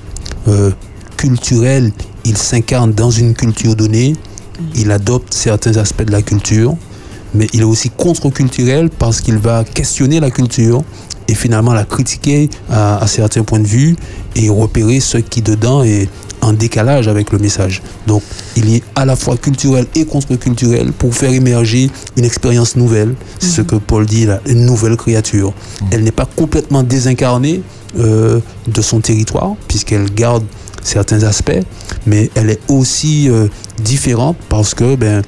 euh, 0.47 0.71
culturel, 1.15 1.91
il 2.25 2.37
s'incarne 2.37 2.91
dans 2.91 3.11
une 3.11 3.33
culture 3.33 3.75
donnée, 3.75 4.15
il 4.75 4.91
adopte 4.91 5.33
certains 5.33 5.77
aspects 5.77 6.03
de 6.03 6.11
la 6.11 6.21
culture, 6.21 6.75
mais 7.33 7.47
il 7.53 7.61
est 7.61 7.65
aussi 7.65 7.89
contre-culturel 7.89 8.89
parce 8.89 9.21
qu'il 9.21 9.37
va 9.37 9.63
questionner 9.63 10.19
la 10.19 10.31
culture 10.31 10.83
et 11.27 11.35
finalement 11.35 11.73
la 11.73 11.85
critiquer 11.85 12.49
à, 12.69 12.97
à 12.97 13.07
certains 13.07 13.43
points 13.43 13.59
de 13.59 13.67
vue 13.67 13.95
et 14.35 14.49
repérer 14.49 14.99
ce 14.99 15.17
qui 15.17 15.41
dedans 15.41 15.83
est 15.83 16.09
en 16.41 16.53
décalage 16.53 17.07
avec 17.07 17.31
le 17.31 17.39
message. 17.39 17.81
Donc 18.05 18.23
il 18.55 18.73
est 18.73 18.83
à 18.95 19.05
la 19.05 19.15
fois 19.15 19.37
culturel 19.37 19.85
et 19.95 20.05
contre-culturel 20.05 20.91
pour 20.93 21.13
faire 21.13 21.31
émerger 21.31 21.89
une 22.15 22.25
expérience 22.25 22.75
nouvelle. 22.75 23.15
C'est 23.39 23.49
ce 23.49 23.61
que 23.61 23.75
Paul 23.75 24.05
dit 24.05 24.25
là, 24.25 24.39
une 24.45 24.65
nouvelle 24.65 24.95
créature. 24.97 25.53
Elle 25.91 26.03
n'est 26.03 26.11
pas 26.11 26.27
complètement 26.35 26.83
désincarnée 26.83 27.61
euh, 27.97 28.39
de 28.67 28.81
son 28.81 28.99
territoire 28.99 29.55
puisqu'elle 29.67 30.13
garde 30.13 30.45
certains 30.83 31.23
aspects, 31.23 31.59
mais 32.05 32.29
elle 32.35 32.49
est 32.49 32.61
aussi 32.69 33.29
euh, 33.29 33.47
différente 33.83 34.37
parce 34.49 34.73
que 34.73 34.95
ben 34.95 35.21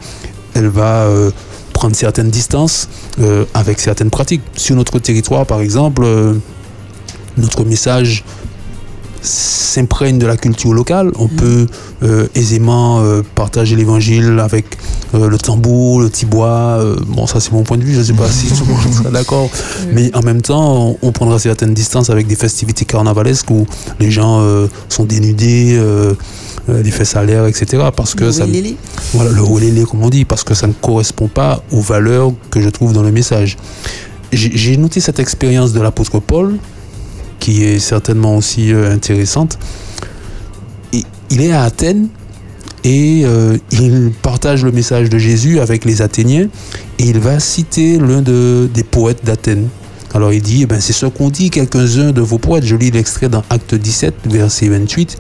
elle 0.54 0.68
va 0.68 1.04
euh, 1.04 1.32
prendre 1.80 1.96
certaines 1.96 2.30
distances 2.30 2.90
euh, 3.22 3.46
avec 3.54 3.80
certaines 3.80 4.10
pratiques. 4.10 4.42
Sur 4.54 4.76
notre 4.76 5.00
territoire, 5.00 5.46
par 5.46 5.62
exemple, 5.62 6.02
euh, 6.04 6.34
notre 7.38 7.64
message 7.64 8.26
s'imprègne 9.22 10.20
de 10.20 10.26
la 10.26 10.36
culture 10.36 10.74
locale. 10.74 11.12
On 11.18 11.30
peut 11.30 11.68
euh, 12.04 12.28
aisément 12.36 13.00
euh, 13.00 13.22
partager 13.36 13.78
l'évangile 13.78 14.40
avec 14.40 14.66
euh, 15.14 15.30
le 15.30 15.38
tambour, 15.38 16.02
le 16.02 16.10
tibois. 16.10 16.84
bon, 17.08 17.28
ça 17.28 17.40
c'est 17.40 17.54
mon 17.54 17.64
point 17.64 17.78
de 17.78 17.84
vue, 17.84 17.94
je 17.94 18.00
ne 18.00 18.04
sais 18.04 18.14
pas 18.14 18.30
si 18.30 18.48
tout 18.48 18.66
le 18.68 18.74
monde 18.74 18.94
sera 18.94 19.10
d'accord. 19.12 19.50
Mais 19.94 20.14
en 20.16 20.22
même 20.22 20.42
temps, 20.42 20.98
on, 21.02 21.08
on 21.08 21.12
prendra 21.14 21.40
certaines 21.40 21.74
distances 21.74 22.10
avec 22.10 22.28
des 22.28 22.36
festivités 22.36 22.84
carnavalesques 22.84 23.50
où 23.52 23.66
les 24.02 24.12
gens 24.12 24.46
sont 24.90 25.06
dénudés, 25.06 25.82
euh, 26.70 27.16
à 27.16 27.24
l'air, 27.24 27.46
etc. 27.46 27.84
Parce 27.96 28.16
que 28.16 28.26
Le 28.26 28.32
ça, 28.32 28.46
voilà, 29.14 29.32
le 29.32 29.42
relélé, 29.42 29.84
comme 29.84 30.04
on 30.04 30.10
dit, 30.10 30.26
parce 30.26 30.44
que 30.44 30.54
ça 30.54 30.68
ne 30.68 30.74
correspond 30.74 31.28
pas 31.28 31.64
aux 31.72 31.82
valeurs 31.82 32.32
que 32.52 32.62
je 32.62 32.70
trouve 32.70 32.94
dans 32.94 33.04
le 33.04 33.12
message. 33.12 33.58
J'ai 34.32 34.78
noté 34.78 35.00
cette 35.00 35.20
expérience 35.20 35.74
de 35.74 35.82
l'apôtre 35.82 36.20
Paul, 36.20 36.56
qui 37.40 37.64
est 37.64 37.80
certainement 37.80 38.36
aussi 38.36 38.72
euh, 38.72 38.94
intéressante. 38.94 39.58
Il 41.32 41.42
est 41.42 41.52
à 41.52 41.64
Athènes 41.64 42.10
et 42.84 43.22
euh, 43.26 43.58
il 43.72 44.12
partage 44.22 44.64
le 44.64 44.72
message 44.72 45.10
de 45.10 45.18
Jésus 45.18 45.60
avec 45.60 45.86
les 45.86 46.02
Athéniens 46.02 46.48
et 46.98 47.04
il 47.04 47.20
va 47.20 47.40
citer 47.40 48.00
l'un 48.00 48.22
de, 48.22 48.70
des 48.74 48.84
poètes 48.84 49.24
d'Athènes. 49.24 49.68
Alors 50.14 50.34
il 50.34 50.42
dit, 50.42 50.62
eh 50.64 50.66
ben, 50.66 50.82
c'est 50.82 50.94
ce 50.94 51.06
qu'ont 51.06 51.30
dit 51.30 51.50
quelques-uns 51.52 52.12
de 52.12 52.22
vos 52.22 52.40
poètes. 52.40 52.66
Je 52.66 52.76
lis 52.76 52.90
l'extrait 52.90 53.30
dans 53.30 53.44
Acte 53.50 53.76
17, 53.76 54.14
verset 54.26 54.70
28 54.70 55.18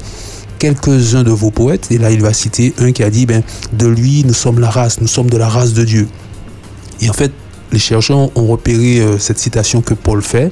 quelques-uns 0.59 1.23
de 1.23 1.31
vos 1.31 1.49
poètes, 1.51 1.87
et 1.91 1.97
là 1.97 2.11
il 2.11 2.21
va 2.21 2.33
citer 2.33 2.73
un 2.79 2.91
qui 2.91 3.03
a 3.03 3.09
dit, 3.09 3.25
ben, 3.25 3.41
de 3.73 3.87
lui 3.87 4.23
nous 4.25 4.33
sommes 4.33 4.59
la 4.59 4.69
race, 4.69 5.01
nous 5.01 5.07
sommes 5.07 5.29
de 5.29 5.37
la 5.37 5.49
race 5.49 5.73
de 5.73 5.83
Dieu. 5.83 6.07
Et 7.01 7.09
en 7.09 7.13
fait, 7.13 7.31
les 7.71 7.79
chercheurs 7.79 8.29
ont 8.37 8.47
repéré 8.47 8.99
euh, 8.99 9.17
cette 9.17 9.39
citation 9.39 9.81
que 9.81 9.93
Paul 9.93 10.21
fait, 10.21 10.51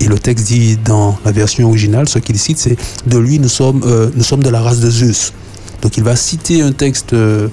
et 0.00 0.06
le 0.06 0.18
texte 0.18 0.46
dit 0.46 0.76
dans 0.76 1.16
la 1.24 1.32
version 1.32 1.68
originale, 1.68 2.08
ce 2.08 2.18
qu'il 2.18 2.38
cite, 2.38 2.58
c'est 2.58 2.76
de 3.06 3.18
lui 3.18 3.38
nous 3.38 3.48
sommes, 3.48 3.82
euh, 3.86 4.10
nous 4.14 4.24
sommes 4.24 4.42
de 4.42 4.50
la 4.50 4.60
race 4.60 4.80
de 4.80 4.90
Zeus. 4.90 5.32
Donc 5.82 5.96
il 5.96 6.02
va 6.02 6.16
citer 6.16 6.62
un 6.62 6.72
texte 6.72 7.12
euh, 7.12 7.48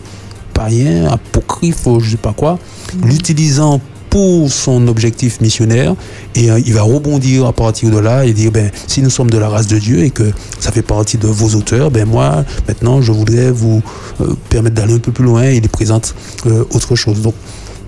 païen, 0.54 1.08
apocryphe, 1.08 1.84
je 1.86 2.06
ne 2.06 2.12
sais 2.12 2.18
pas 2.18 2.34
quoi, 2.34 2.60
l'utilisant 3.04 3.80
pour 4.12 4.52
son 4.52 4.90
objectif 4.90 5.40
missionnaire 5.40 5.96
et 6.36 6.52
euh, 6.52 6.60
il 6.64 6.74
va 6.74 6.82
rebondir 6.82 7.46
à 7.46 7.54
partir 7.54 7.90
de 7.90 7.98
là 7.98 8.26
et 8.26 8.34
dire 8.34 8.52
ben 8.52 8.70
si 8.86 9.02
nous 9.02 9.10
sommes 9.10 9.30
de 9.30 9.38
la 9.38 9.48
race 9.48 9.68
de 9.68 9.80
Dieu 9.80 10.04
et 10.04 10.10
que 10.12 10.32
ça 10.60 10.72
fait 10.72 10.82
partie 10.82 11.18
de 11.18 11.28
vos 11.28 11.56
auteurs 11.58 11.90
ben 11.90 12.06
moi 12.06 12.44
maintenant 12.68 13.02
je 13.02 13.14
voudrais 13.14 13.52
vous 13.52 13.82
euh, 14.20 14.36
permettre 14.50 14.76
d'aller 14.76 14.96
un 14.96 15.00
peu 15.00 15.14
plus 15.14 15.24
loin 15.24 15.46
et 15.46 15.56
il 15.56 15.70
présente 15.70 16.14
euh, 16.46 16.66
autre 16.72 16.98
chose 16.98 17.22
donc 17.22 17.34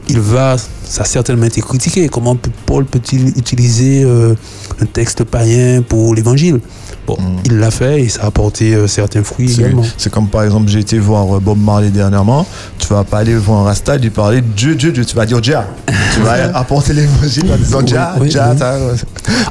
il 0.08 0.20
va 0.20 0.56
ça 0.84 1.02
a 1.02 1.06
certainement 1.06 1.46
été 1.46 1.62
critiqué 1.62 2.08
comment 2.08 2.38
Paul 2.66 2.86
peut-il 2.86 3.30
utiliser 3.38 4.04
euh, 4.04 4.36
un 4.80 4.86
texte 4.86 5.24
païen 5.24 5.82
pour 5.82 6.14
l'évangile? 6.16 6.60
Bon 7.08 7.18
il 7.46 7.58
l'a 7.58 7.72
fait 7.72 8.02
et 8.02 8.10
ça 8.10 8.24
a 8.24 8.28
apporté 8.28 8.74
euh, 8.74 8.88
certains 8.88 9.24
fruits 9.24 9.54
également 9.54 9.84
C'est 9.98 10.12
comme 10.12 10.28
par 10.28 10.44
exemple, 10.44 10.70
j'ai 10.70 10.80
été 10.80 11.00
voir 11.00 11.38
euh, 11.38 11.40
Bob 11.40 11.58
Marley 11.58 11.90
dernièrement. 11.90 12.46
Tu 12.78 12.88
vas 12.88 13.04
pas 13.04 13.20
aller 13.20 13.36
voir 13.36 13.62
un 13.62 13.64
Rasta 13.66 13.98
lui 13.98 14.10
parler 14.10 14.42
Dieu, 14.42 14.76
Dieu, 14.76 14.92
Dieu. 14.92 15.06
Tu 15.06 15.16
vas 15.16 15.26
dire 15.26 15.42
Jah. 15.42 15.66
Tu 16.14 16.20
vas 16.22 16.56
apporter 16.58 16.94
l'évangile 16.94 17.52
en 17.52 17.58
disant 17.58 17.80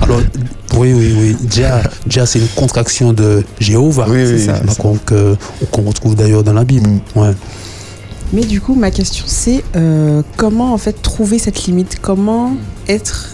Alors, 0.01 0.21
oui, 0.77 0.93
oui, 0.93 1.15
oui. 1.19 1.37
Jah, 1.51 1.83
Jah, 2.09 2.27
c'est 2.27 2.39
une 2.39 2.49
contraction 2.49 3.13
de 3.13 3.45
Jéhovah. 3.59 4.07
Oui, 4.09 4.23
c'est 4.27 4.33
oui, 4.35 4.45
ça. 4.47 4.55
c'est 4.59 4.67
Donc, 4.67 4.77
ça. 4.77 4.83
on- 4.85 4.97
que- 4.97 5.37
qu'on 5.71 5.83
retrouve 5.83 6.15
d'ailleurs 6.15 6.43
dans 6.43 6.53
la 6.53 6.65
Bible. 6.65 6.89
Ouais. 7.15 7.33
Mais 8.33 8.43
du 8.43 8.61
coup, 8.61 8.75
ma 8.75 8.91
question 8.91 9.25
c'est 9.29 9.63
euh, 9.77 10.23
comment 10.39 10.73
en 10.73 10.79
fait 10.79 11.03
trouver 11.03 11.39
cette 11.39 11.65
limite? 11.65 11.99
Comment 12.01 12.55
être, 12.89 13.31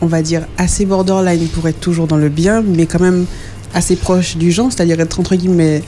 on 0.00 0.06
va 0.06 0.22
dire, 0.22 0.46
assez 0.56 0.86
borderline 0.86 1.46
pour 1.48 1.68
être 1.68 1.80
toujours 1.80 2.06
dans 2.06 2.16
le 2.16 2.30
bien, 2.30 2.62
mais 2.66 2.86
quand 2.86 3.00
même 3.00 3.26
assez 3.74 3.94
proche 3.96 4.36
du 4.38 4.50
genre, 4.52 4.68
c'est-à-dire 4.72 4.98
être 5.00 5.20
entre 5.20 5.36
guillemets 5.36 5.82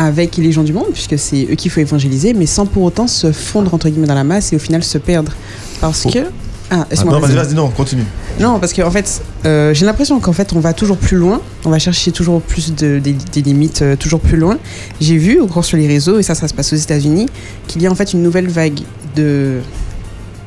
avec 0.00 0.38
les 0.38 0.50
gens 0.50 0.62
du 0.64 0.72
monde, 0.72 0.86
puisque 0.94 1.18
c'est 1.18 1.46
eux 1.50 1.54
qu'il 1.56 1.70
faut 1.70 1.80
évangéliser, 1.80 2.32
mais 2.32 2.46
sans 2.46 2.64
pour 2.64 2.82
autant 2.84 3.06
se 3.06 3.32
fondre 3.32 3.74
entre 3.74 3.90
guillemets 3.90 4.06
dans 4.06 4.14
la 4.14 4.24
masse 4.24 4.50
et 4.52 4.56
au 4.56 4.58
final 4.58 4.82
se 4.82 4.96
perdre. 4.98 5.32
Parce 5.80 6.04
que. 6.04 6.18
Ah, 6.18 6.76
Ah, 6.82 6.86
excuse-moi, 6.90 7.18
non, 7.20 7.26
vas-y, 7.26 7.34
vas-y. 7.34 7.54
non, 7.54 7.68
continue. 7.68 8.04
Non, 8.38 8.58
parce 8.60 8.72
qu'en 8.72 8.90
fait, 8.92 9.20
euh, 9.44 9.74
j'ai 9.74 9.84
l'impression 9.84 10.18
qu'en 10.20 10.32
fait, 10.32 10.52
on 10.54 10.60
va 10.60 10.72
toujours 10.72 10.96
plus 10.96 11.16
loin. 11.18 11.40
On 11.64 11.70
va 11.70 11.78
chercher 11.80 12.12
toujours 12.12 12.40
plus 12.40 12.72
de, 12.74 12.98
des, 13.00 13.12
des 13.12 13.42
limites, 13.42 13.82
euh, 13.82 13.96
toujours 13.96 14.20
plus 14.20 14.36
loin. 14.38 14.56
J'ai 15.00 15.16
vu, 15.18 15.38
au 15.40 15.46
cours 15.48 15.64
sur 15.64 15.76
les 15.76 15.86
réseaux, 15.88 16.18
et 16.18 16.22
ça, 16.22 16.34
ça 16.34 16.46
se 16.48 16.54
passe 16.54 16.72
aux 16.72 16.76
États-Unis, 16.76 17.26
qu'il 17.66 17.82
y 17.82 17.86
a 17.86 17.90
en 17.90 17.94
fait 17.94 18.12
une 18.14 18.22
nouvelle 18.22 18.48
vague 18.48 18.80
de 19.16 19.58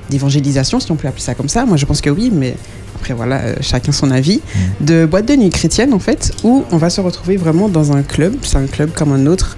d'évangélisation, 0.10 0.80
si 0.80 0.91
on 0.91 0.95
peut 0.95 1.08
appeler 1.08 1.24
ça 1.24 1.34
comme 1.36 1.49
ça. 1.49 1.66
Moi, 1.66 1.78
je 1.78 1.86
pense 1.86 2.01
que 2.01 2.10
oui, 2.10 2.32
mais 2.34 2.56
après, 3.04 3.14
voilà, 3.14 3.41
euh, 3.41 3.56
chacun 3.60 3.91
son 3.91 4.12
avis. 4.12 4.39
De 4.80 5.06
boîtes 5.06 5.28
de 5.28 5.36
nuit 5.36 5.49
chrétiennes, 5.49 5.93
en 5.93 5.99
fait, 5.99 6.32
où 6.45 6.64
on 6.72 6.78
va 6.78 6.89
se 6.89 7.01
retrouver 7.01 7.36
vraiment 7.36 7.68
dans 7.68 7.91
un 7.91 8.01
club. 8.01 8.34
C'est 8.43 8.56
un 8.56 8.66
club 8.66 8.91
comme 8.93 9.12
un 9.12 9.26
autre. 9.26 9.58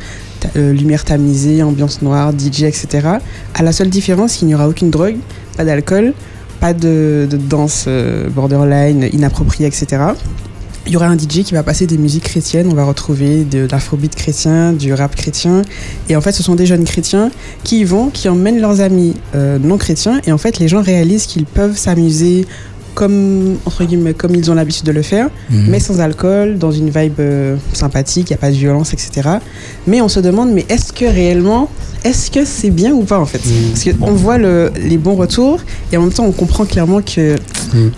euh, 0.58 0.74
lumière 0.74 1.06
tamisée, 1.06 1.62
ambiance 1.64 2.02
noire, 2.02 2.32
DJ, 2.32 2.64
etc. 2.64 3.08
À 3.54 3.64
la 3.64 3.72
seule 3.72 3.89
différence 3.89 4.34
qu'il 4.34 4.48
n'y 4.48 4.56
aura 4.56 4.68
aucune 4.68 4.89
drogue, 4.89 5.18
pas 5.58 5.64
d'alcool, 5.64 6.14
pas 6.60 6.74
de, 6.74 7.28
de 7.30 7.38
danse 7.38 7.86
euh, 7.88 8.30
borderline, 8.30 9.10
inappropriée, 9.14 9.68
etc. 9.68 10.04
Il 10.88 10.93
y 10.93 10.98
aura 10.98 11.08
un 11.08 11.18
DJ 11.18 11.43
qui 11.43 11.54
va 11.54 11.64
passer 11.64 11.88
des 11.88 11.98
musiques 11.98 12.26
chrétiennes, 12.26 12.68
on 12.72 12.76
va 12.76 12.84
retrouver 12.84 13.43
de 13.43 13.68
l'afrobeat 13.72 14.14
chrétien, 14.16 14.72
du 14.74 14.93
rap 14.93 15.16
chrétien. 15.16 15.64
Et 16.10 16.16
en 16.16 16.22
fait, 16.22 16.32
ce 16.32 16.43
sont 16.43 16.54
des 16.56 16.68
jeunes 16.68 16.84
chrétiens 16.84 17.32
qui 17.64 17.80
y 17.80 17.84
vont, 17.84 18.10
qui 18.10 18.28
emmènent 18.30 18.60
leurs 18.60 18.82
amis 18.82 19.16
non 19.34 19.80
chrétiens. 19.80 20.22
Et 20.28 20.32
en 20.32 20.38
fait, 20.38 20.60
les 20.60 20.68
gens 20.68 20.84
réalisent 20.84 21.26
qu'ils 21.26 21.48
peuvent 21.48 21.76
s'amuser 21.76 22.46
comme, 22.96 23.58
entre 23.66 23.84
guillemets, 23.84 24.14
comme 24.14 24.34
ils 24.34 24.50
ont 24.50 24.56
l'habitude 24.56 24.86
de 24.86 24.91
le 24.91 25.02
faire, 25.04 25.30
Mhm. 25.52 25.66
mais 25.70 25.80
sans 25.80 26.00
alcool, 26.00 26.58
dans 26.58 26.72
une 26.72 26.89
vibe 26.89 27.20
euh, 27.20 27.56
sympathique, 27.74 28.30
il 28.30 28.34
n'y 28.34 28.38
a 28.38 28.39
pas 28.39 28.50
de 28.50 28.56
violence, 28.56 28.93
etc. 28.93 29.30
Mais 29.86 30.02
on 30.02 30.08
se 30.10 30.20
demande, 30.20 30.52
mais 30.52 30.66
est-ce 30.70 30.91
que 30.93 31.06
réellement, 31.06 31.70
est-ce 32.04 32.32
que 32.32 32.46
c'est 32.46 32.70
bien 32.72 32.93
ou 32.93 33.04
pas 33.04 33.20
en 33.20 33.26
fait? 33.26 33.41
Parce 33.74 33.84
qu'on 33.98 34.14
voit 34.14 34.38
le- 34.38 34.72
les 34.82 34.98
bons 34.98 35.16
retours 35.16 35.60
et 35.91 35.98
en 35.98 36.02
même 36.02 36.12
temps 36.12 36.26
on 36.26 36.32
comprend 36.32 36.66
clairement 36.66 37.02
que 37.02 37.36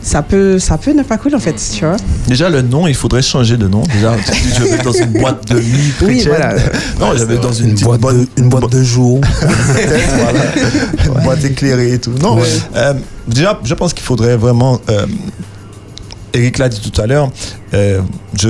ça, 0.01 0.21
peut, 0.23 0.57
ça 0.59 0.77
peut 0.77 0.93
ne 0.93 1.03
pas 1.03 1.17
cool 1.17 1.35
en 1.35 1.39
fait, 1.39 1.55
tu 1.73 1.85
vois? 1.85 1.97
Déjà, 2.27 2.49
le 2.49 2.61
nom, 2.61 2.87
il 2.87 2.95
faudrait 2.95 3.21
changer 3.21 3.57
de 3.57 3.67
nom. 3.67 3.83
Déjà, 3.93 4.15
tu 4.25 4.31
dis, 4.31 4.53
je 4.57 4.63
vais 4.63 4.77
dans 4.83 4.91
une 4.93 5.11
boîte 5.21 5.47
de 5.49 5.55
nuit 5.59 5.93
Oui, 6.01 6.23
voilà. 6.25 6.55
Non, 6.99 7.11
je 7.15 7.23
vais 7.25 7.37
dans 7.37 7.51
une, 7.53 7.75
boîte, 7.75 8.01
de, 8.01 8.27
une 8.37 8.49
boîte 8.49 8.71
de 8.71 8.81
jour. 8.83 9.21
Une 11.05 11.23
boîte 11.23 11.43
éclairée 11.43 11.93
et 11.93 11.99
tout. 11.99 12.13
Non, 12.21 12.37
Ouais. 12.37 12.43
euh, 12.75 12.93
déjà, 13.27 13.59
je 13.63 13.73
pense 13.73 13.93
qu'il 13.93 14.03
faudrait 14.03 14.37
vraiment. 14.37 14.79
euh, 14.89 15.05
Eric 16.33 16.57
l'a 16.59 16.69
dit 16.69 16.81
tout 16.91 17.01
à 17.01 17.07
l'heure, 17.07 17.29
euh, 17.73 18.01
tu 18.37 18.47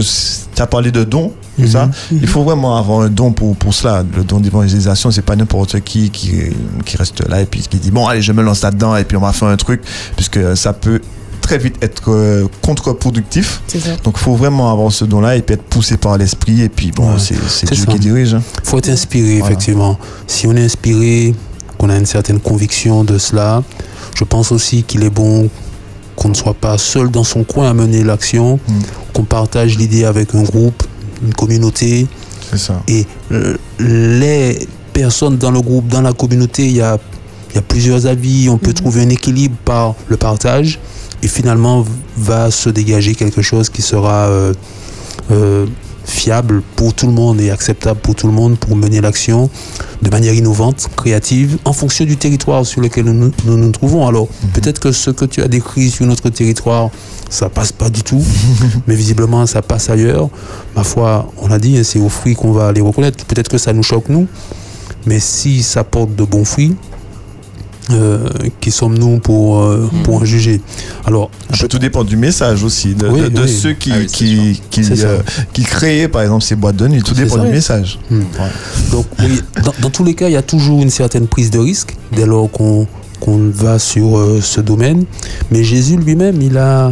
as 0.62 0.68
parlé 0.68 0.92
de 0.92 1.04
dons, 1.04 1.32
c'est 1.58 1.68
ça? 1.68 1.90
Il 2.12 2.28
faut 2.28 2.44
vraiment 2.44 2.78
avoir 2.78 3.02
un 3.02 3.10
don 3.10 3.32
pour, 3.32 3.56
pour 3.56 3.74
cela. 3.74 4.04
Le 4.16 4.24
don 4.24 4.40
d'évangélisation, 4.40 5.10
c'est 5.12 5.22
pas 5.22 5.36
n'importe 5.36 5.80
qui, 5.82 6.10
qui 6.10 6.34
qui 6.86 6.98
reste 6.98 7.28
là 7.30 7.42
et 7.42 7.46
puis 7.46 7.62
qui 7.62 7.78
dit 7.78 7.92
bon, 7.92 8.06
allez, 8.08 8.22
je 8.22 8.32
me 8.34 8.42
lance 8.44 8.62
là-dedans 8.62 8.96
et 8.98 9.04
puis 9.06 9.16
on 9.16 9.22
va 9.22 9.32
faire 9.32 9.48
un 9.48 9.56
truc, 9.58 9.82
puisque 10.16 10.58
ça 10.58 10.74
peut 10.74 11.00
très 11.40 11.58
vite 11.60 11.76
être 11.82 12.12
euh, 12.12 12.48
contre-productif. 12.62 13.62
C'est 13.68 13.80
ça. 13.80 13.96
Donc 14.04 14.16
il 14.18 14.22
faut 14.24 14.36
vraiment 14.36 14.72
avoir 14.72 14.92
ce 14.92 15.06
don-là 15.06 15.38
et 15.38 15.42
puis 15.42 15.54
être 15.54 15.64
poussé 15.64 15.96
par 15.98 16.18
l'esprit 16.18 16.62
et 16.64 16.70
puis 16.70 16.92
bon, 16.92 17.14
Ouais. 17.14 17.20
c'est 17.20 17.68
Dieu 17.72 17.86
ça. 17.86 17.92
qui 17.92 18.00
dirige. 18.00 18.34
hein. 18.34 18.42
faut 18.64 18.80
être 18.80 18.90
inspiré, 18.90 19.38
Voilà. 19.40 19.46
effectivement. 19.54 19.98
Si 20.26 20.46
on 20.48 20.56
est 20.56 20.66
inspiré, 20.66 21.34
qu'on 21.78 21.90
a 21.90 21.96
une 21.98 22.06
certaine 22.08 22.40
conviction 22.40 23.04
de 23.04 23.18
cela, 23.18 23.64
je 24.18 24.24
pense 24.24 24.52
aussi 24.52 24.84
qu'il 24.84 25.04
est 25.04 25.12
bon 25.12 25.50
qu'on 26.16 26.30
ne 26.30 26.34
soit 26.34 26.56
pas 26.56 26.80
seul 26.80 27.12
dans 27.12 27.24
son 27.24 27.44
coin 27.44 27.70
à 27.70 27.74
mener 27.76 28.04
l'action, 28.04 28.60
qu'on 29.14 29.24
partage 29.24 29.78
l'idée 29.78 30.06
avec 30.06 30.34
un 30.34 30.42
groupe, 30.42 30.84
une 31.24 31.34
communauté. 31.36 32.08
C'est 32.50 32.58
ça. 32.58 32.82
Et 32.88 33.06
euh, 33.32 33.56
les 33.78 34.68
personnes 34.94 35.38
dans 35.38 35.52
le 35.52 35.62
groupe, 35.62 35.88
dans 35.90 36.02
la 36.02 36.14
communauté, 36.14 36.66
il 36.66 36.78
y 36.78 36.82
a, 36.82 36.98
il 37.52 37.56
y 37.56 37.60
a 37.60 37.62
plusieurs 37.62 38.08
avis, 38.08 38.50
on 38.50 38.58
peut 38.58 38.74
trouver 38.74 39.02
un 39.02 39.10
équilibre 39.10 39.56
par 39.64 39.94
le 40.08 40.18
partage. 40.18 40.80
Et 41.22 41.28
finalement, 41.28 41.86
va 42.18 42.50
se 42.50 42.70
dégager 42.70 43.14
quelque 43.14 43.44
chose 43.44 43.70
qui 43.70 43.84
sera 43.84 44.28
euh, 44.28 44.54
euh, 45.32 45.68
fiable 46.08 46.64
pour 46.76 46.94
tout 46.94 47.06
le 47.06 47.12
monde 47.12 47.40
et 47.42 47.52
acceptable 47.52 48.00
pour 48.00 48.16
tout 48.16 48.28
le 48.28 48.34
monde 48.34 48.58
pour 48.58 48.76
mener 48.76 49.02
l'action 49.02 49.50
de 50.02 50.10
manière 50.10 50.34
innovante, 50.34 50.88
créative, 50.96 51.58
en 51.66 51.74
fonction 51.74 52.06
du 52.06 52.18
territoire 52.18 52.66
sur 52.66 52.82
lequel 52.82 53.06
nous 53.06 53.32
nous, 53.46 53.72
trouvons. 53.72 54.08
Alors, 54.08 54.28
peut-être 54.54 54.80
que 54.80 54.92
ce 54.92 55.12
que 55.12 55.26
tu 55.26 55.42
as 55.42 55.48
décrit 55.48 55.90
sur 55.90 56.06
notre 56.06 56.30
territoire, 56.30 56.90
ça 57.30 57.50
passe 57.50 57.72
pas 57.72 57.90
du 57.90 58.04
tout, 58.04 58.24
mais 58.88 58.96
visiblement, 58.96 59.46
ça 59.46 59.62
passe 59.62 59.90
ailleurs. 59.90 60.30
Ma 60.76 60.84
foi, 60.84 61.32
on 61.38 61.48
l'a 61.48 61.60
dit, 61.60 61.78
hein, 61.78 61.84
c'est 61.84 62.00
aux 62.00 62.10
fruits 62.10 62.36
qu'on 62.36 62.52
va 62.52 62.72
les 62.72 62.82
reconnaître. 62.82 63.26
Peut-être 63.26 63.50
que 63.50 63.58
ça 63.58 63.74
nous 63.74 63.84
choque, 63.84 64.10
nous, 64.10 64.28
mais 65.06 65.20
si 65.20 65.62
ça 65.64 65.84
porte 65.84 66.16
de 66.16 66.24
bons 66.24 66.46
fruits, 66.46 66.76
euh, 67.92 68.28
qui 68.60 68.70
sommes-nous 68.72 69.20
pour, 69.20 69.62
euh, 69.64 69.90
pour 70.04 70.16
en 70.16 70.26
juger 70.26 70.62
Alors, 71.06 71.30
tout 71.70 71.80
dépend 71.80 72.04
du 72.04 72.18
message 72.18 72.64
aussi, 72.64 72.94
de, 72.96 73.08
Oui, 73.08 73.22
de- 73.22 73.28
de 73.30 73.42
oui. 73.44 73.50
ceux 73.50 73.74
qui, 73.74 73.92
Ah 73.94 73.98
oui, 74.00 74.08
qui, 74.08 74.82
euh, 75.04 75.20
qui 75.54 75.64
créaient 75.64 76.08
par 76.10 76.22
exemple 76.22 76.44
ces 76.44 76.56
boîtes 76.56 76.76
de 76.76 76.88
nuit. 76.88 77.02
Tout 77.02 77.14
dépend 77.14 77.36
ça. 77.36 77.46
du 77.46 77.52
message. 77.52 78.00
Hmm. 78.12 78.22
Donc, 78.92 79.06
oui, 79.20 79.42
dans, 79.64 79.74
dans 79.82 79.90
tous 79.90 80.04
les 80.04 80.16
cas, 80.16 80.28
il 80.28 80.34
y 80.34 80.38
a 80.38 80.42
toujours 80.42 80.82
une 80.82 80.90
certaine 80.90 81.28
prise 81.28 81.50
de 81.50 81.60
risque 81.60 81.96
dès 82.16 82.26
lors 82.26 82.52
qu'on 82.52 82.88
qu'on 83.20 83.50
va 83.52 83.80
sur 83.80 84.16
euh, 84.20 84.42
ce 84.44 84.62
domaine. 84.62 85.06
Mais 85.50 85.64
Jésus 85.64 85.98
lui-même, 85.98 86.40
il 86.40 86.56
a, 86.58 86.92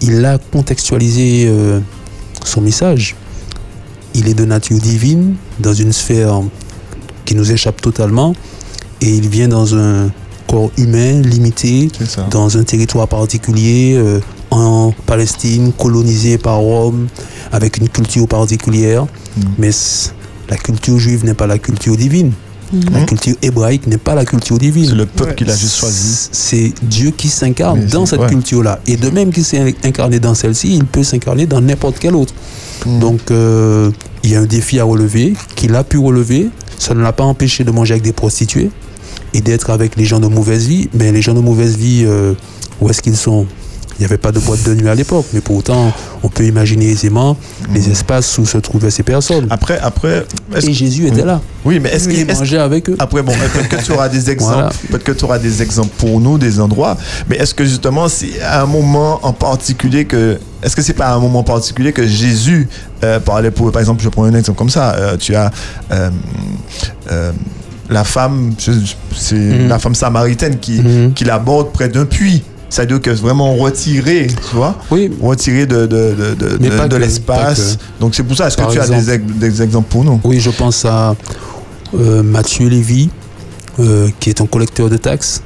il 0.00 0.24
a 0.24 0.38
contextualisé 0.38 1.46
euh, 1.46 1.80
son 2.44 2.60
message. 2.62 3.16
Il 4.14 4.28
est 4.28 4.34
de 4.34 4.44
nature 4.44 4.78
divine, 4.78 5.34
dans 5.60 5.74
une 5.74 5.92
sphère 5.92 6.40
qui 7.26 7.34
nous 7.34 7.52
échappe 7.52 7.82
totalement, 7.82 8.34
et 9.00 9.10
il 9.10 9.28
vient 9.28 9.48
dans 9.48 9.74
un 9.74 10.10
corps 10.46 10.70
humain 10.76 11.20
limité, 11.22 11.88
dans 12.30 12.56
un 12.56 12.62
territoire 12.62 13.08
particulier, 13.08 13.94
euh, 13.96 14.20
en 14.50 14.92
Palestine, 15.06 15.72
colonisé 15.76 16.38
par 16.38 16.58
Rome, 16.58 17.08
avec 17.52 17.78
une 17.78 17.88
culture 17.88 18.28
particulière. 18.28 19.06
Mais 19.58 19.72
c- 19.72 20.10
la 20.48 20.56
culture 20.56 20.98
juive 20.98 21.24
n'est 21.24 21.34
pas 21.34 21.46
la 21.48 21.58
culture 21.58 21.96
divine. 21.96 22.32
La 22.92 23.04
culture 23.04 23.34
hébraïque 23.42 23.86
n'est 23.86 23.96
pas 23.98 24.14
la 24.16 24.24
culture 24.24 24.58
divine. 24.58 24.86
C'est 24.88 24.94
le 24.96 25.06
peuple 25.06 25.34
qui 25.36 25.44
l'a 25.44 25.54
juste 25.56 25.76
choisi. 25.76 26.28
C'est 26.32 26.72
Dieu 26.82 27.10
qui 27.12 27.28
s'incarne 27.28 27.80
Mais 27.80 27.86
dans 27.86 28.06
c'est- 28.06 28.10
cette 28.16 28.20
ouais. 28.22 28.28
culture-là. 28.28 28.80
Et 28.88 28.96
de 28.96 29.08
même 29.10 29.30
qu'il 29.32 29.44
s'est 29.44 29.74
incarné 29.84 30.18
dans 30.20 30.34
celle-ci, 30.34 30.74
il 30.74 30.84
peut 30.84 31.04
s'incarner 31.04 31.46
dans 31.46 31.60
n'importe 31.60 31.98
quelle 32.00 32.16
autre. 32.16 32.34
Donc, 33.00 33.30
euh, 33.30 33.90
il 34.24 34.30
y 34.30 34.36
a 34.36 34.40
un 34.40 34.46
défi 34.46 34.78
à 34.80 34.84
relever, 34.84 35.34
qu'il 35.54 35.74
a 35.76 35.84
pu 35.84 35.98
relever. 35.98 36.48
Ça 36.78 36.94
ne 36.94 37.00
l'a 37.02 37.12
pas 37.12 37.24
empêché 37.24 37.62
de 37.64 37.70
manger 37.70 37.94
avec 37.94 38.02
des 38.04 38.12
prostituées 38.12 38.70
et 39.36 39.40
d'être 39.42 39.70
avec 39.70 39.96
les 39.96 40.04
gens 40.04 40.20
de 40.20 40.26
mauvaise 40.28 40.66
vie. 40.66 40.88
Mais 40.94 41.12
les 41.12 41.22
gens 41.22 41.34
de 41.34 41.40
mauvaise 41.40 41.76
vie, 41.76 42.04
euh, 42.06 42.32
où 42.80 42.88
est-ce 42.88 43.02
qu'ils 43.02 43.16
sont? 43.16 43.46
Il 43.98 44.02
n'y 44.02 44.04
avait 44.06 44.18
pas 44.18 44.30
de 44.30 44.38
boîte 44.40 44.62
de 44.64 44.74
nuit 44.74 44.90
à 44.90 44.94
l'époque, 44.94 45.24
mais 45.32 45.40
pourtant, 45.40 45.90
on 46.22 46.28
peut 46.28 46.44
imaginer 46.44 46.84
aisément 46.90 47.34
les 47.72 47.88
espaces 47.88 48.36
où 48.36 48.44
se 48.44 48.58
trouvaient 48.58 48.90
ces 48.90 49.02
personnes. 49.02 49.46
Après, 49.48 49.78
après. 49.78 50.26
Et 50.54 50.72
Jésus 50.74 51.06
était 51.06 51.24
là. 51.24 51.40
Oui, 51.64 51.80
mais 51.80 51.88
est-ce 51.94 52.06
Il 52.10 52.10
qu'il 52.16 52.30
est 52.30 52.34
mangeait 52.38 52.58
avec 52.58 52.90
eux. 52.90 52.96
Après, 52.98 53.22
bon, 53.22 53.32
peut-être 53.32 53.68
que 53.70 53.82
tu 53.82 53.92
auras 53.92 54.10
des 54.10 54.28
exemples, 54.28 54.52
Voilà. 54.54 54.68
peut-être 54.90 55.04
que 55.04 55.12
tu 55.12 55.24
auras 55.24 55.38
des 55.38 55.62
exemples 55.62 55.94
pour 55.96 56.20
nous, 56.20 56.36
des 56.36 56.60
endroits, 56.60 56.98
mais 57.30 57.36
est-ce 57.36 57.54
que 57.54 57.64
justement, 57.64 58.06
c'est 58.08 58.38
à 58.42 58.60
un 58.64 58.66
moment 58.66 59.18
en 59.22 59.32
particulier 59.32 60.04
que. 60.04 60.38
Est-ce 60.62 60.76
que 60.76 60.82
c'est 60.82 60.92
pas 60.92 61.06
à 61.06 61.14
un 61.14 61.20
moment 61.20 61.42
particulier 61.44 61.92
que 61.92 62.06
Jésus 62.06 62.68
euh, 63.02 63.18
parlait 63.18 63.50
pour. 63.50 63.72
Par 63.72 63.80
exemple, 63.80 64.02
je 64.04 64.10
prends 64.10 64.24
un 64.24 64.34
exemple 64.34 64.58
comme 64.58 64.68
ça. 64.70 64.94
euh, 64.94 65.16
tu 65.16 65.34
as. 65.34 65.50
euh, 65.90 66.10
la 67.90 68.04
femme, 68.04 68.52
c'est 68.58 69.34
Mhm. 69.34 69.68
la 69.68 69.78
femme 69.78 69.94
samaritaine 69.94 70.58
qui, 70.58 70.80
qui 71.14 71.24
l'aborde 71.24 71.72
près 71.72 71.88
d'un 71.88 72.04
puits. 72.04 72.42
C'est-à-dire 72.68 73.00
que 73.00 73.14
c'est 73.14 73.22
vraiment 73.22 73.54
retiré, 73.54 74.26
tu 74.26 74.56
vois. 74.56 74.76
Oui. 74.90 75.10
Retiré 75.22 75.66
de, 75.66 76.96
l'espace. 76.96 77.78
Donc 78.00 78.14
c'est 78.14 78.24
pour 78.24 78.36
ça, 78.36 78.48
est-ce 78.48 78.56
que 78.56 78.70
tu 78.72 78.78
as 78.80 78.86
des, 78.88 78.94
exemple- 78.94 79.12
ex- 79.30 79.38
des 79.38 79.62
exemples 79.62 79.88
pour 79.88 80.04
nous? 80.04 80.20
Oui, 80.24 80.40
je 80.40 80.50
pense 80.50 80.84
à 80.84 81.14
euh, 81.94 82.22
Mathieu 82.22 82.68
Lévy, 82.68 83.08
euh, 83.78 84.08
qui 84.18 84.30
est 84.30 84.40
un 84.40 84.46
collecteur 84.46 84.90
de 84.90 84.96
taxes 84.96 85.42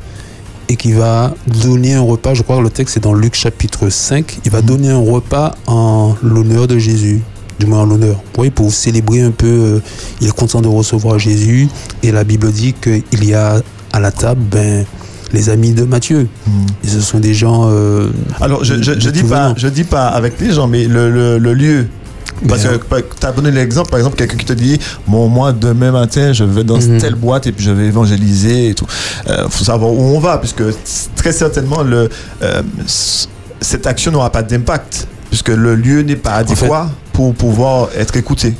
et 0.68 0.76
qui 0.76 0.93
va 0.93 1.34
donner 1.62 1.95
un 1.95 2.01
repas, 2.01 2.32
je 2.34 2.43
crois 2.43 2.57
que 2.57 2.62
le 2.62 2.70
texte 2.70 2.97
est 2.97 3.01
dans 3.01 3.12
Luc 3.14 3.34
chapitre 3.34 3.88
5, 3.91 4.38
il 4.45 4.51
va 4.51 4.62
donner 4.62 4.88
un 4.88 4.99
repas 5.05 5.55
en 5.66 6.14
l'honneur 6.22 6.66
de 6.68 6.78
Jésus, 6.78 7.20
du 7.61 7.66
moins 7.66 7.80
en 7.82 7.86
l'honneur. 7.86 8.16
Oui, 8.38 8.50
pour 8.50 8.72
célébrer 8.72 9.20
un 9.22 9.30
peu, 9.30 9.46
euh, 9.46 9.78
il 10.20 10.26
est 10.28 10.32
content 10.32 10.61
de 10.61 10.68
recevoir 10.68 11.18
Jésus 11.18 11.68
et 12.02 12.11
la 12.11 12.24
Bible 12.24 12.50
dit 12.50 12.72
qu'il 12.74 13.24
y 13.24 13.34
a 13.34 13.61
à 13.92 14.00
la 14.00 14.11
table 14.11 14.40
ben, 14.50 14.84
les 15.32 15.48
amis 15.50 15.72
de 15.72 15.84
Matthieu. 15.84 16.26
Et 16.82 16.88
ce 16.88 17.00
sont 17.00 17.20
des 17.20 17.34
gens... 17.34 17.68
euh, 17.70 18.08
Alors, 18.40 18.64
je, 18.64 18.74
je, 18.82 19.11
dis 19.11 19.22
pas, 19.22 19.54
je 19.56 19.68
dis 19.68 19.84
pas 19.84 20.08
avec 20.08 20.40
les 20.40 20.52
gens, 20.52 20.66
mais 20.66 20.86
le, 20.86 21.11
le, 21.11 21.38
le 21.38 21.54
lieu. 21.54 21.86
Parce 22.48 22.62
Ben, 22.64 22.78
que 23.02 23.14
tu 23.20 23.26
as 23.26 23.32
donné 23.32 23.50
l'exemple, 23.50 23.90
par 23.90 23.98
exemple, 23.98 24.16
quelqu'un 24.16 24.38
qui 24.38 24.46
te 24.46 24.54
dit 24.54 24.78
Bon, 25.06 25.28
moi, 25.28 25.52
demain 25.52 25.92
matin, 25.92 26.32
je 26.32 26.42
vais 26.44 26.64
dans 26.64 26.78
Mhm. 26.78 26.98
telle 26.98 27.14
boîte 27.14 27.46
et 27.46 27.52
puis 27.52 27.62
je 27.64 27.70
vais 27.70 27.86
évangéliser 27.86 28.70
et 28.70 28.74
tout. 28.74 28.86
Il 29.28 29.34
faut 29.50 29.64
savoir 29.64 29.92
où 29.92 30.00
on 30.00 30.18
va, 30.20 30.38
puisque 30.38 30.62
très 31.16 31.32
certainement, 31.32 31.82
le, 31.82 32.08
euh, 32.42 32.62
cette 33.61 33.86
action 33.86 34.11
n'aura 34.11 34.30
pas 34.32 34.42
d'impact, 34.42 35.06
puisque 35.28 35.48
le 35.50 35.74
lieu 35.74 36.00
n'est 36.02 36.16
pas 36.16 36.32
adéquat 36.36 36.88
pour 37.21 37.35
pouvoir 37.35 37.91
être 37.99 38.16
écouté. 38.16 38.55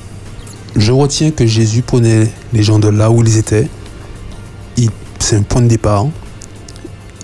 Je 0.77 0.93
retiens 0.93 1.31
que 1.31 1.47
Jésus 1.47 1.81
prenait 1.81 2.31
les 2.53 2.63
gens 2.63 2.79
de 2.79 2.89
là 2.89 3.11
où 3.11 3.23
ils 3.23 3.39
étaient. 3.39 3.69
Il- 4.77 4.91
C'est 5.19 5.37
un 5.37 5.43
point 5.43 5.63
de 5.63 5.67
départ. 5.69 6.07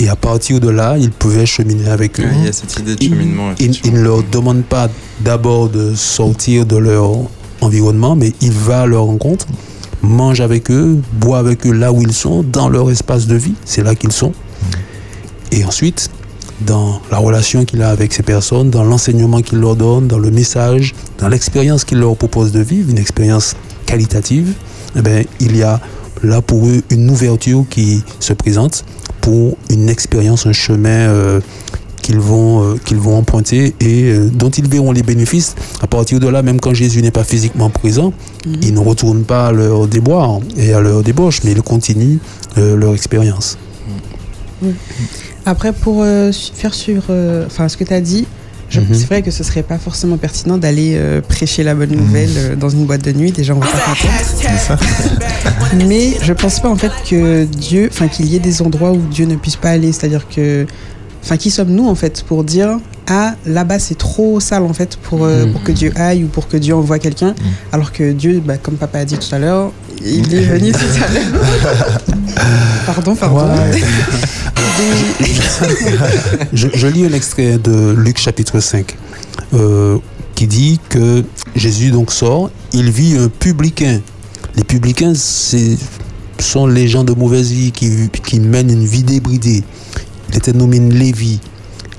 Et 0.01 0.09
à 0.09 0.16
partir 0.16 0.61
de 0.61 0.70
là, 0.70 0.97
il 0.99 1.11
pouvait 1.11 1.45
cheminer 1.45 1.89
avec 1.91 2.18
eux. 2.20 2.24
Ouais, 2.24 2.30
il 2.41 2.45
y 2.47 2.49
a 2.49 2.53
cette 2.53 2.74
idée 2.78 2.97
de 2.97 3.03
cheminement. 3.03 3.51
Il, 3.59 3.76
il 3.84 3.93
ne 3.93 4.01
leur 4.01 4.22
demande 4.22 4.64
pas 4.64 4.89
d'abord 5.20 5.68
de 5.68 5.95
sortir 5.95 6.64
de 6.64 6.76
leur 6.78 7.11
environnement, 7.61 8.16
mais 8.16 8.32
il 8.41 8.53
va 8.53 8.82
à 8.82 8.87
leur 8.87 9.05
rencontre, 9.05 9.47
mange 10.03 10.41
avec 10.41 10.70
eux, 10.70 10.99
boit 11.12 11.39
avec 11.39 11.66
eux 11.66 11.72
là 11.72 11.93
où 11.93 12.01
ils 12.01 12.14
sont, 12.14 12.43
dans 12.43 12.70
leur 12.70 12.91
espace 12.91 13.26
de 13.26 13.37
vie. 13.37 13.55
C'est 13.66 13.82
là 13.82 13.95
qu'ils 13.95 14.12
sont. 14.12 14.32
Et 15.53 15.64
ensuite, 15.66 16.09
dans 16.61 17.00
la 17.11 17.18
relation 17.18 17.64
qu'il 17.64 17.82
a 17.82 17.90
avec 17.90 18.12
ces 18.12 18.22
personnes, 18.22 18.70
dans 18.70 18.84
l'enseignement 18.84 19.42
qu'il 19.42 19.59
leur 19.59 19.76
donne, 19.76 20.07
dans 20.07 20.18
le 20.18 20.30
message, 20.30 20.94
dans 21.18 21.28
l'expérience 21.28 21.84
qu'il 21.84 21.98
leur 21.98 22.16
propose 22.16 22.52
de 22.52 22.61
vivre, 22.61 22.90
une 22.90 22.98
expérience 22.98 23.54
qualitative, 23.84 24.54
eh 24.96 25.02
ben, 25.02 25.24
il 25.40 25.57
y 25.57 25.62
a 25.62 25.80
là 26.22 26.40
pour 26.40 26.66
eux 26.66 26.82
une 26.90 27.11
ouverture 27.11 27.64
qui 27.68 28.02
se 28.20 28.32
présente 28.32 28.84
pour 29.20 29.57
une 29.70 29.88
expérience, 29.88 30.46
un 30.46 30.52
chemin 30.52 30.88
euh, 30.88 31.40
qu'ils 32.02 32.18
vont, 32.18 32.62
euh, 32.62 32.76
qu'ils 32.84 32.98
vont 32.98 33.16
emprunter 33.16 33.74
et 33.80 34.04
euh, 34.04 34.28
dont 34.32 34.50
ils 34.50 34.68
verront 34.68 34.92
les 34.92 35.02
bénéfices. 35.02 35.54
À 35.82 35.86
partir 35.86 36.20
de 36.20 36.28
là, 36.28 36.42
même 36.42 36.61
quand 36.61 36.74
Jésus 36.74 37.02
n'est 37.02 37.11
pas 37.11 37.24
physiquement 37.24 37.68
présent, 37.68 38.12
ils 38.62 38.72
ne 38.72 38.78
retournent 38.78 39.24
pas 39.24 39.48
à 39.48 39.52
leur 39.52 39.88
déboire 39.88 40.38
et 40.57 40.72
à 40.72 40.80
leur 40.80 41.02
débauche, 41.02 41.40
mais 41.44 41.52
ils 41.52 41.62
continuent 41.62 42.18
leur 42.57 42.94
expérience. 42.94 43.59
Après, 45.47 45.72
pour 45.72 46.03
euh, 46.03 46.32
faire 46.32 46.74
sur 46.74 47.05
euh, 47.11 47.47
enfin, 47.47 47.68
ce 47.68 47.76
que 47.76 47.84
tu 47.84 47.94
as 47.94 48.01
dit, 48.01 48.26
Mhm. 48.74 48.82
c'est 48.94 49.07
vrai 49.07 49.22
que 49.22 49.30
ce 49.30 49.44
serait 49.44 49.62
pas 49.62 49.78
forcément 49.78 50.16
pertinent 50.16 50.59
d'aller 50.59 50.94
euh, 50.97 51.20
prêcher 51.20 51.62
la 51.62 51.72
bonne 51.76 51.94
nouvelle 51.94 52.30
euh, 52.36 52.57
dans 52.57 52.68
une 52.68 52.84
boîte 52.84 53.05
de 53.05 53.12
nuit. 53.12 53.30
Déjà, 53.30 53.55
on 53.55 53.61
va 53.61 53.66
pas 53.68 53.78
contents. 53.78 54.82
Mais 55.86 56.16
je 56.20 56.32
pense 56.32 56.59
pas 56.59 56.68
en 56.68 56.74
fait 56.74 56.90
que 57.09 57.44
Dieu, 57.44 57.88
enfin 57.92 58.09
qu'il 58.09 58.26
y 58.26 58.34
ait 58.34 58.40
des 58.40 58.62
endroits 58.62 58.90
où 58.90 59.01
Dieu 59.09 59.24
ne 59.26 59.36
puisse 59.36 59.55
pas 59.55 59.70
aller. 59.70 59.92
C'est-à-dire 59.92 60.26
que, 60.28 60.66
enfin, 61.22 61.36
qui 61.36 61.51
sommes-nous 61.53 61.86
en 61.88 61.94
fait 61.94 62.24
pour 62.24 62.42
dire 62.42 62.78
ah 63.09 63.36
là-bas 63.47 63.78
c'est 63.78 63.97
trop 63.97 64.40
sale 64.40 64.64
en 64.64 64.72
fait 64.72 64.97
pour 64.97 65.24
euh, 65.24 65.47
Mhm. 65.47 65.53
pour 65.53 65.62
que 65.62 65.70
Dieu 65.70 65.92
aille 65.94 66.24
ou 66.24 66.26
pour 66.26 66.49
que 66.49 66.57
Dieu 66.57 66.74
envoie 66.74 66.99
quelqu'un, 66.99 67.36
alors 67.70 67.92
que 67.92 68.11
Dieu, 68.11 68.42
bah, 68.44 68.57
comme 68.59 68.74
papa 68.74 68.99
a 68.99 69.05
dit 69.05 69.16
tout 69.16 69.32
à 69.32 69.38
l'heure, 69.38 69.70
il 70.05 70.34
est 70.34 70.42
venu 70.42 70.72
tout 70.72 70.78
à 70.78 71.12
l'heure. 71.12 72.01
pardon, 72.86 73.14
pardon. 73.14 73.49
je, 76.53 76.68
je 76.72 76.86
lis 76.86 77.05
un 77.07 77.12
extrait 77.12 77.59
de 77.59 77.94
Luc 77.97 78.18
chapitre 78.18 78.61
5 78.61 78.97
euh, 79.55 79.99
qui 80.34 80.47
dit 80.47 80.80
que 80.88 81.24
Jésus 81.55 81.90
donc 81.90 82.12
sort, 82.12 82.51
il 82.72 82.90
vit 82.90 83.16
un 83.18 83.28
publicain. 83.28 84.01
Les 84.57 84.64
publicains, 84.64 85.14
c'est 85.14 85.76
sont 86.42 86.66
les 86.66 86.88
gens 86.88 87.05
de 87.05 87.12
mauvaise 87.12 87.51
vie 87.51 87.72
qui, 87.72 88.09
qui 88.24 88.40
mènent 88.40 88.70
une 88.70 88.84
vie 88.84 89.03
débridée. 89.03 89.62
Il 90.28 90.36
était 90.36 90.53
nommé 90.53 90.78
Lévi, 90.78 91.40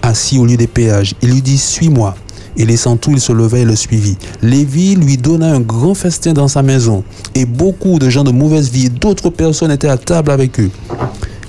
assis 0.01 0.37
au 0.37 0.45
lieu 0.45 0.57
des 0.57 0.67
péages. 0.67 1.15
Il 1.21 1.31
lui 1.31 1.41
dit 1.41 1.57
Suis-moi. 1.57 2.15
Et 2.57 2.65
laissant 2.65 2.97
tout, 2.97 3.11
il 3.11 3.21
se 3.21 3.31
leva 3.31 3.59
et 3.59 3.65
le 3.65 3.75
suivit. 3.75 4.17
Lévi 4.41 4.95
lui 4.95 5.17
donna 5.17 5.53
un 5.53 5.59
grand 5.59 5.93
festin 5.93 6.33
dans 6.33 6.47
sa 6.47 6.63
maison. 6.63 7.03
Et 7.35 7.45
beaucoup 7.45 7.99
de 7.99 8.09
gens 8.09 8.23
de 8.23 8.31
mauvaise 8.31 8.71
vie 8.71 8.87
et 8.87 8.89
d'autres 8.89 9.29
personnes 9.29 9.71
étaient 9.71 9.87
à 9.87 9.97
table 9.97 10.31
avec 10.31 10.59
eux. 10.59 10.71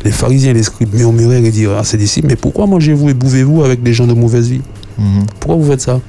Les 0.04 0.12
pharisiens 0.12 0.50
et 0.50 0.54
les 0.54 0.62
scribes 0.62 0.94
murmurèrent 0.94 1.44
et 1.44 1.50
dirent 1.50 1.78
à 1.78 1.84
ses 1.84 1.96
disciples 1.96 2.28
Mais 2.28 2.36
pourquoi 2.36 2.66
mangez-vous 2.66 3.08
et 3.08 3.14
bouvez-vous 3.14 3.64
avec 3.64 3.82
des 3.82 3.92
gens 3.94 4.06
de 4.06 4.12
mauvaise 4.12 4.48
vie? 4.48 4.60
Pourquoi 5.40 5.56
vous 5.56 5.70
faites 5.70 5.80
ça? 5.80 6.00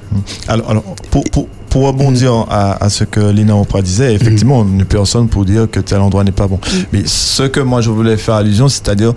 Alors, 0.48 0.70
alors, 0.70 0.82
pour, 1.10 1.24
pour, 1.24 1.46
pour 1.68 1.86
rebondir 1.86 2.44
à, 2.50 2.84
à 2.84 2.88
ce 2.90 3.04
que 3.04 3.20
Lina 3.20 3.56
Oprah 3.56 3.82
disait, 3.82 4.14
effectivement, 4.14 4.60
on 4.60 4.64
n'est 4.64 4.84
personne 4.84 5.28
pour 5.28 5.44
dire 5.44 5.70
que 5.70 5.80
tel 5.80 6.00
endroit 6.00 6.24
n'est 6.24 6.32
pas 6.32 6.48
bon. 6.48 6.58
Mais 6.92 7.02
ce 7.06 7.44
que 7.44 7.60
moi 7.60 7.80
je 7.80 7.90
voulais 7.90 8.16
faire 8.16 8.34
allusion, 8.34 8.68
c'est-à-dire 8.68 9.14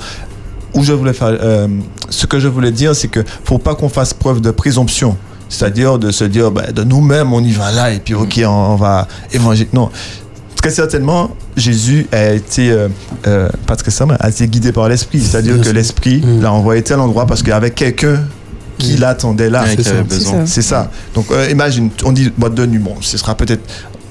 où 0.75 0.83
je 0.83 0.93
voulais 0.93 1.13
faire, 1.13 1.35
euh, 1.41 1.67
ce 2.09 2.25
que 2.27 2.39
je 2.39 2.47
voulais 2.47 2.71
dire, 2.71 2.95
c'est 2.95 3.07
que 3.07 3.23
faut 3.43 3.57
pas 3.57 3.73
qu'on 3.75 3.89
fasse 3.89 4.13
preuve 4.13 4.41
de 4.41 4.51
présomption. 4.51 5.17
C'est-à-dire 5.53 5.99
de 5.99 6.11
se 6.11 6.23
dire, 6.23 6.51
bah, 6.51 6.71
de 6.71 6.83
nous-mêmes, 6.83 7.31
on 7.31 7.41
y 7.41 7.51
va 7.51 7.71
là, 7.71 7.91
et 7.91 7.99
puis, 7.99 8.15
ok, 8.15 8.41
on, 8.45 8.49
on 8.49 8.75
va 8.75 9.07
évangéliser. 9.31 9.69
Non. 9.73 9.89
Très 10.55 10.71
certainement, 10.71 11.29
Jésus 11.57 12.07
a 12.11 12.31
été, 12.31 12.71
euh, 12.71 12.87
euh, 13.27 13.49
pas 13.67 13.75
très 13.75 13.91
certainement, 13.91 14.17
a 14.19 14.29
été 14.29 14.47
guidé 14.47 14.71
par 14.71 14.87
l'Esprit. 14.89 15.19
C'est-à-dire 15.21 15.61
que 15.61 15.69
l'Esprit 15.69 16.23
l'a 16.41 16.51
envoyé 16.51 16.81
tel 16.81 16.99
endroit 16.99 17.27
parce 17.27 17.41
qu'il 17.41 17.49
y 17.49 17.53
avait 17.53 17.71
quelqu'un 17.71 18.21
qui 18.77 18.97
l'attendait 18.97 19.49
là. 19.49 19.63
C'est 20.45 20.61
ça. 20.61 20.89
Donc, 21.13 21.25
euh, 21.31 21.49
imagine, 21.51 21.89
on 22.03 22.11
dit 22.11 22.31
boîte 22.37 22.55
de 22.55 22.65
nuit. 22.65 22.79
Bon, 22.79 22.95
ce 23.01 23.17
sera 23.17 23.35
peut-être. 23.35 23.61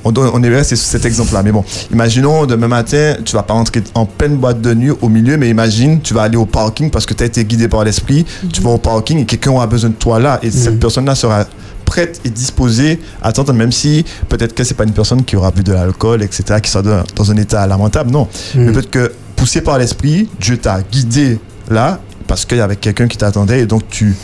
On, 0.04 0.42
est 0.42 0.48
resté 0.48 0.76
sur 0.76 0.86
cet 0.86 1.04
exemple-là. 1.04 1.42
Mais 1.42 1.52
bon, 1.52 1.64
imaginons 1.92 2.46
demain 2.46 2.68
matin, 2.68 3.16
tu 3.24 3.34
vas 3.34 3.42
pas 3.42 3.54
rentrer 3.54 3.82
en 3.94 4.06
pleine 4.06 4.36
boîte 4.36 4.60
de 4.60 4.74
nuit 4.74 4.92
au 5.00 5.08
milieu, 5.08 5.36
mais 5.36 5.48
imagine, 5.48 6.00
tu 6.00 6.14
vas 6.14 6.22
aller 6.22 6.36
au 6.36 6.46
parking 6.46 6.90
parce 6.90 7.06
que 7.06 7.14
tu 7.14 7.22
as 7.22 7.26
été 7.26 7.44
guidé 7.44 7.68
par 7.68 7.84
l'esprit. 7.84 8.24
Tu 8.52 8.60
vas 8.60 8.70
au 8.70 8.78
parking 8.78 9.18
et 9.18 9.24
quelqu'un 9.24 9.52
aura 9.52 9.66
besoin 9.66 9.90
de 9.90 9.94
toi 9.94 10.18
là. 10.18 10.38
Et 10.42 10.50
cette 10.50 10.80
personne-là 10.80 11.14
sera 11.14 11.46
prête 11.84 12.20
et 12.24 12.30
disposée 12.30 13.00
à 13.20 13.32
t'entendre, 13.32 13.58
même 13.58 13.72
si 13.72 14.04
peut-être 14.28 14.54
que 14.54 14.64
c'est 14.64 14.74
pas 14.74 14.84
une 14.84 14.92
personne 14.92 15.24
qui 15.24 15.36
aura 15.36 15.50
bu 15.50 15.62
de 15.62 15.72
l'alcool, 15.72 16.22
etc., 16.22 16.58
qui 16.62 16.70
sera 16.70 16.82
dans, 16.82 17.02
dans 17.14 17.30
un 17.30 17.36
état 17.36 17.66
lamentable. 17.66 18.10
Non. 18.10 18.28
Mhm. 18.54 18.64
Mais 18.64 18.72
peut-être 18.72 18.90
que 18.90 19.12
poussé 19.36 19.60
par 19.60 19.78
l'esprit, 19.78 20.28
Dieu 20.40 20.56
t'a 20.56 20.80
guidé 20.82 21.38
là 21.68 22.00
parce 22.26 22.44
qu'il 22.44 22.58
y 22.58 22.60
avait 22.60 22.76
quelqu'un 22.76 23.08
qui 23.08 23.18
t'attendait 23.18 23.60
et 23.60 23.66
donc 23.66 23.82
tu, 23.90 24.14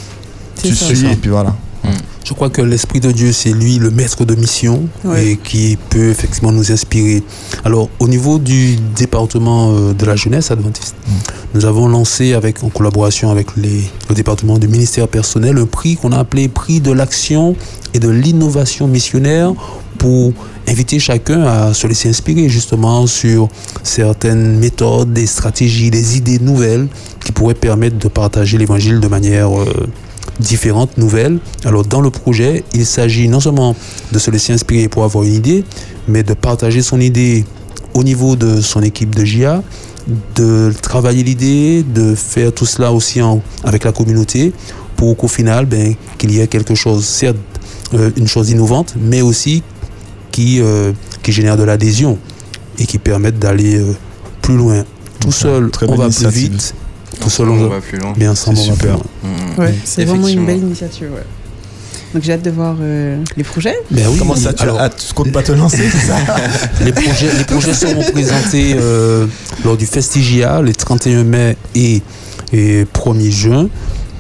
tu 0.63 0.75
ça. 0.75 0.87
suis 0.87 0.97
ça. 0.97 1.11
et 1.11 1.17
puis 1.17 1.31
voilà. 1.31 1.55
Je 2.25 2.35
crois 2.35 2.51
que 2.51 2.61
l'Esprit 2.61 3.01
de 3.01 3.11
Dieu, 3.11 3.33
c'est 3.33 3.53
lui 3.53 3.79
le 3.79 3.91
maître 3.91 4.25
de 4.27 4.35
mission 4.35 4.87
et 5.17 5.39
qui 5.43 5.79
peut 5.89 6.11
effectivement 6.11 6.53
nous 6.53 6.71
inspirer. 6.71 7.23
Alors, 7.65 7.89
au 8.01 8.07
niveau 8.09 8.39
du 8.39 8.77
département 8.95 9.73
euh, 9.73 9.95
de 9.95 10.05
la 10.05 10.15
jeunesse 10.15 10.51
adventiste, 10.51 10.95
nous 11.55 11.65
avons 11.65 11.89
lancé, 11.89 12.35
avec, 12.35 12.63
en 12.63 12.69
collaboration 12.69 13.31
avec 13.31 13.57
les- 13.57 13.85
le 14.11 14.15
département 14.15 14.59
du 14.59 14.69
ministère 14.69 15.09
personnel, 15.09 15.57
un 15.57 15.65
prix 15.65 15.97
qu'on 15.97 16.13
a 16.13 16.19
appelé 16.19 16.49
Prix 16.49 16.81
de 16.81 16.93
l'action 16.93 17.57
et 17.95 17.99
de 17.99 18.11
l'innovation 18.11 18.87
missionnaire 18.89 19.55
pour 19.97 20.33
inviter 20.69 20.99
chacun 20.99 21.43
à 21.45 21.73
se 21.73 21.87
laisser 21.87 22.11
inspirer 22.11 22.51
justement 22.51 23.07
sur 23.07 23.49
certaines 23.83 24.59
méthodes, 24.59 25.15
des 25.15 25.27
stratégies, 25.27 25.91
des 25.91 26.19
idées 26.19 26.39
nouvelles 26.41 26.89
qui 27.25 27.33
pourraient 27.33 27.55
permettre 27.55 27.97
de 27.99 28.09
partager 28.09 28.59
l'évangile 28.59 29.01
de 29.01 29.09
manière 29.09 29.59
euh, 29.59 29.65
différentes, 30.39 30.97
nouvelles. 30.99 31.39
Alors 31.65 31.85
dans 31.85 32.01
le 32.01 32.11
projet, 32.11 32.65
il 32.75 32.87
s'agit 32.87 33.29
non 33.29 33.41
seulement 33.41 33.75
de 34.13 34.19
se 34.19 34.31
laisser 34.31 34.53
inspirer 34.53 34.89
pour 34.89 35.05
avoir 35.05 35.25
une 35.25 35.35
idée, 35.35 35.65
mais 36.07 36.23
de 36.23 36.35
partager 36.35 36.83
son 36.83 37.01
idée 37.01 37.45
au 37.95 38.05
niveau 38.05 38.37
de 38.37 38.61
son 38.61 38.83
équipe 38.83 39.15
de 39.15 39.25
JA, 39.25 39.63
de 40.37 40.73
travailler 40.81 41.23
l'idée, 41.23 41.83
de 41.83 42.15
faire 42.15 42.53
tout 42.53 42.67
cela 42.67 42.93
aussi 42.93 43.21
en- 43.21 43.43
avec 43.65 43.85
la 43.85 43.93
communauté 43.93 44.53
pour 44.97 45.17
qu'au 45.17 45.29
final, 45.29 45.67
ben, 45.67 45.95
qu'il 46.17 46.31
y 46.33 46.41
ait 46.41 46.47
quelque 46.47 46.75
chose, 46.75 47.05
certes 47.05 47.37
euh, 47.95 48.11
une 48.17 48.27
chose 48.29 48.51
innovante, 48.51 48.95
mais 49.01 49.23
aussi 49.23 49.63
qui, 50.31 50.61
euh, 50.61 50.93
qui 51.23 51.33
génère 51.33 51.57
de 51.57 51.63
l'adhésion 51.63 52.19
et 52.79 52.87
qui 52.87 52.99
permette 52.99 53.39
d'aller 53.39 53.77
euh, 53.77 53.93
plus 54.43 54.57
loin. 54.57 54.85
Tout 55.21 55.33
seul, 55.33 55.71
très 55.71 55.87
on 55.89 55.95
va 55.97 56.05
plus 56.11 56.25
vite. 56.29 56.75
Tout 57.21 57.31
seul, 57.31 57.49
on 57.49 57.69
va 57.69 57.81
plus 57.81 57.99
loin. 57.99 58.13
Mais 58.17 58.29
ensemble, 58.29 58.59
on 58.59 58.63
va 58.63 58.67
plus 58.73 58.81
super. 58.81 58.95
loin. 58.95 59.05
Mm, 59.23 59.61
Ouais, 59.61 59.75
c'est 59.85 60.05
vraiment 60.05 60.29
une 60.29 60.47
belle 60.47 60.59
initiative. 60.59 61.11
ouais. 61.13 61.25
Donc 62.15 62.23
j'ai 62.23 62.33
hâte 62.33 62.43
de 62.43 62.51
voir 62.51 62.75
euh, 62.81 63.23
les 63.37 63.45
projets. 63.45 63.75
Ben 63.91 64.07
oui, 64.11 64.17
Comment 64.19 64.35
ça, 64.35 64.55
tu, 64.55 64.63
alors- 64.63 64.79
ah, 64.81 64.89
tu 64.89 65.13
comptes 65.13 65.31
pas 65.31 65.43
te 65.43 65.53
lancer, 65.53 65.91
ça 65.91 66.17
les, 66.85 66.93
projets, 66.93 67.29
les 67.37 67.45
projets 67.45 67.75
seront 67.75 68.03
présentés 68.13 68.75
euh, 68.79 69.27
lors 69.63 69.77
du 69.77 69.85
Festigia 69.85 70.63
les 70.63 70.73
31 70.73 71.25
mai 71.25 71.57
et, 71.75 72.01
et 72.55 72.85
1er 72.85 73.31
juin. 73.31 73.69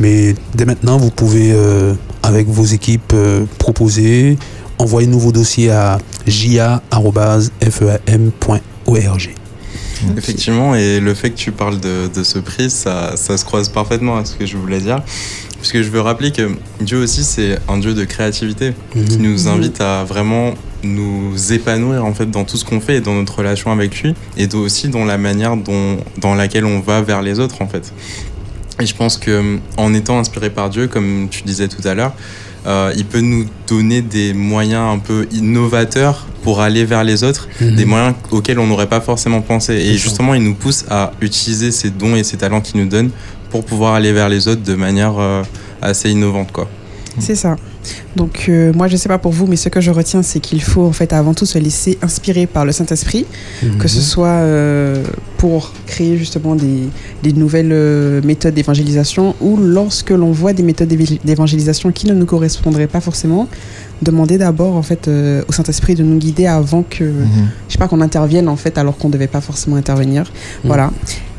Mais 0.01 0.35
dès 0.55 0.67
maintenant, 0.67 0.99
vous 0.99 1.11
pouvez, 1.11 1.51
euh, 1.53 1.95
avec 2.23 2.47
vos 2.47 2.67
équipes, 2.67 3.13
euh, 3.15 3.47
proposer, 3.59 4.37
envoyer 4.79 5.09
nouveau 5.09 5.33
dossier 5.33 5.71
à 5.71 5.99
jia.fem.org. 6.27 6.81
Effectivement, 10.17 10.75
et 10.75 11.01
le 11.01 11.15
fait 11.15 11.31
que 11.31 11.37
tu 11.37 11.53
parles 11.53 11.81
de, 11.81 12.09
de 12.15 12.23
ce 12.23 12.39
prix, 12.39 12.71
ça, 12.71 13.17
ça 13.17 13.37
se 13.37 13.45
croise 13.45 13.69
parfaitement 13.69 14.17
à 14.17 14.25
ce 14.25 14.37
que 14.37 14.47
je 14.47 14.57
voulais 14.57 14.81
dire. 14.81 15.03
Parce 15.59 15.73
que 15.73 15.83
je 15.83 15.91
veux 15.91 16.01
rappeler 16.01 16.31
que 16.31 16.51
Dieu 16.81 17.03
aussi, 17.03 17.25
c'est 17.25 17.59
un 17.69 17.79
Dieu 17.79 17.95
de 17.95 18.05
créativité 18.05 18.75
qui 18.93 19.19
nous 19.19 19.49
invite 19.49 19.81
à 19.81 20.05
vraiment 20.05 20.55
nous 20.85 21.53
épanouir 21.53 22.05
en 22.05 22.15
fait 22.15 22.31
dans 22.31 22.45
tout 22.45 22.57
ce 22.57 22.65
qu'on 22.65 22.81
fait 22.81 22.97
et 22.97 23.01
dans 23.01 23.15
notre 23.15 23.37
relation 23.37 23.73
avec 23.73 24.01
lui 24.01 24.15
et 24.37 24.47
aussi 24.55 24.89
dans 24.89 25.05
la 25.05 25.19
manière 25.19 25.57
dont, 25.57 25.99
dans 26.19 26.37
laquelle 26.37 26.65
on 26.65 26.79
va 26.79 27.03
vers 27.03 27.23
les 27.23 27.41
autres 27.41 27.61
en 27.63 27.67
fait. 27.67 27.93
Et 28.81 28.87
je 28.87 28.95
pense 28.95 29.17
que 29.17 29.59
en 29.77 29.93
étant 29.93 30.21
inspiré 30.21 30.51
par 30.51 30.71
Dieu, 30.71 30.87
comme 30.87 31.27
tu 31.29 31.43
disais 31.43 31.67
tout 31.67 31.87
à 31.87 31.95
l'heure, 31.95 32.13
euh, 32.67 32.93
il 32.97 33.05
peut 33.05 33.21
nous 33.21 33.45
donner 33.67 34.03
des 34.03 34.33
moyens 34.35 34.95
un 34.95 34.99
peu 34.99 35.27
innovateurs 35.33 36.27
pour 36.43 36.61
aller 36.61 36.85
vers 36.85 37.05
les 37.05 37.25
autres, 37.25 37.49
Mhm. 37.61 37.75
des 37.77 37.85
moyens 37.85 38.15
auxquels 38.31 38.59
on 38.59 38.67
n'aurait 38.67 38.89
pas 38.89 39.01
forcément 39.01 39.41
pensé. 39.43 39.75
Et 39.75 39.97
justement, 39.97 40.35
il 40.35 40.43
nous 40.43 40.55
pousse 40.55 40.85
à 40.91 41.13
utiliser 41.21 41.71
ces 41.71 41.91
dons 41.91 42.15
et 42.17 42.25
ces 42.25 42.37
talents 42.37 42.61
qu'il 42.61 42.81
nous 42.81 42.89
donne 42.89 43.11
pour 43.51 43.65
pouvoir 43.65 43.95
aller 43.95 44.13
vers 44.13 44.29
les 44.29 44.47
autres 44.49 44.63
de 44.63 44.75
manière 44.75 45.15
euh, 45.19 45.43
assez 45.83 46.11
innovante, 46.11 46.53
quoi. 46.53 46.69
C'est 47.19 47.35
ça. 47.35 47.57
Donc 48.15 48.45
euh, 48.49 48.73
moi 48.75 48.87
je 48.87 48.97
sais 48.97 49.09
pas 49.09 49.19
pour 49.19 49.33
vous, 49.33 49.47
mais 49.49 49.57
ce 49.57 49.69
que 49.69 49.81
je 49.81 49.91
retiens 49.91 50.23
c'est 50.23 50.39
qu'il 50.41 50.63
faut 50.63 50.85
en 50.87 50.93
fait 50.93 51.13
avant 51.13 51.35
tout 51.35 51.47
se 51.47 51.59
laisser 51.59 51.99
inspirer 52.03 52.47
par 52.47 52.65
le 52.65 52.71
Saint-Esprit, 52.73 53.27
Mhm. 53.63 53.79
que 53.79 53.89
ce 53.89 54.01
soit 54.01 54.29
euh, 54.29 55.03
pour 55.39 55.73
créer 55.87 56.17
justement 56.19 56.57
des, 56.57 56.91
des 57.23 57.33
nouvelles 57.33 57.71
euh, 57.73 58.21
méthodes 58.23 58.55
d'évangélisation 58.55 59.37
ou 59.41 59.57
lorsque 59.57 60.11
l'on 60.11 60.33
voit 60.33 60.53
des 60.53 60.65
méthodes 60.65 60.93
d'évangélisation 61.25 61.93
qui 61.93 62.07
ne 62.07 62.13
nous 62.13 62.27
correspondraient 62.27 62.89
pas 62.89 63.01
forcément, 63.01 63.49
demander 64.03 64.37
d'abord 64.37 64.75
en 64.75 64.83
fait 64.83 65.07
euh, 65.07 65.43
au 65.49 65.53
Saint-Esprit 65.53 65.95
de 65.95 66.03
nous 66.03 66.19
guider 66.19 66.47
avant 66.47 66.83
que 66.83 67.05
je 67.69 67.73
sais 67.73 67.79
pas 67.79 67.87
qu'on 67.89 68.01
intervienne 68.01 68.49
en 68.49 68.57
fait 68.57 68.77
alors 68.79 68.99
qu'on 68.99 69.09
devait 69.09 69.29
pas 69.29 69.41
forcément 69.41 69.77
intervenir. 69.77 70.31
Voilà. 70.65 70.91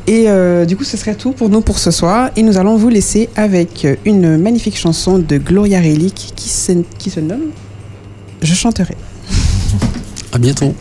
Et 0.06 0.24
euh, 0.28 0.64
du 0.64 0.76
coup, 0.76 0.84
ce 0.84 0.96
serait 0.96 1.14
tout 1.14 1.32
pour 1.32 1.50
nous 1.50 1.60
pour 1.60 1.78
ce 1.78 1.90
soir. 1.90 2.30
Et 2.34 2.42
nous 2.42 2.56
allons 2.56 2.76
vous 2.76 2.88
laisser 2.88 3.28
avec 3.36 3.86
une 4.04 4.38
magnifique 4.38 4.78
chanson 4.78 5.18
de 5.18 5.36
Gloria 5.36 5.78
Relic 5.78 6.32
qui 6.34 6.48
se, 6.48 6.72
qui 6.98 7.10
se 7.10 7.20
nomme 7.20 7.50
Je 8.42 8.54
chanterai. 8.54 8.96
À 10.32 10.38
bientôt. 10.38 10.74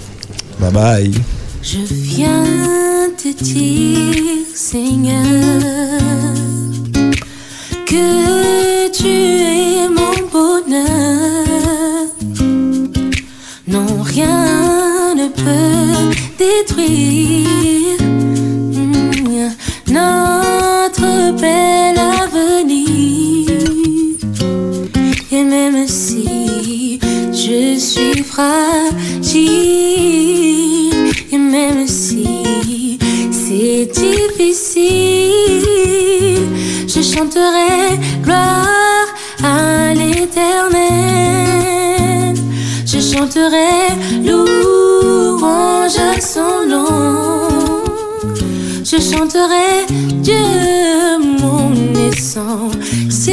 Bye 0.59 0.72
bye. 0.72 1.39
Je 1.72 1.78
viens 1.88 3.11
te 3.15 3.28
dire, 3.43 4.43
Seigneur, 4.55 5.24
que 7.86 8.89
tu 8.89 9.07
es 9.07 9.88
mon 9.88 10.15
bonheur. 10.32 12.07
Non, 13.67 14.01
rien 14.01 15.13
ne 15.13 15.28
peut 15.28 16.17
détruire 16.39 17.59
je 36.88 37.02
chanterai 37.02 38.00
gloire 38.24 39.08
à 39.44 39.94
l'éternel. 39.94 40.80
Je 42.86 43.00
chanterai 43.02 43.90
louange 44.24 45.98
à 45.98 46.22
son 46.22 46.66
nom. 46.66 47.84
Je 48.86 48.98
chanterai 49.02 49.86
Dieu 50.24 51.18
mon 51.42 51.74
essentiel. 52.10 53.28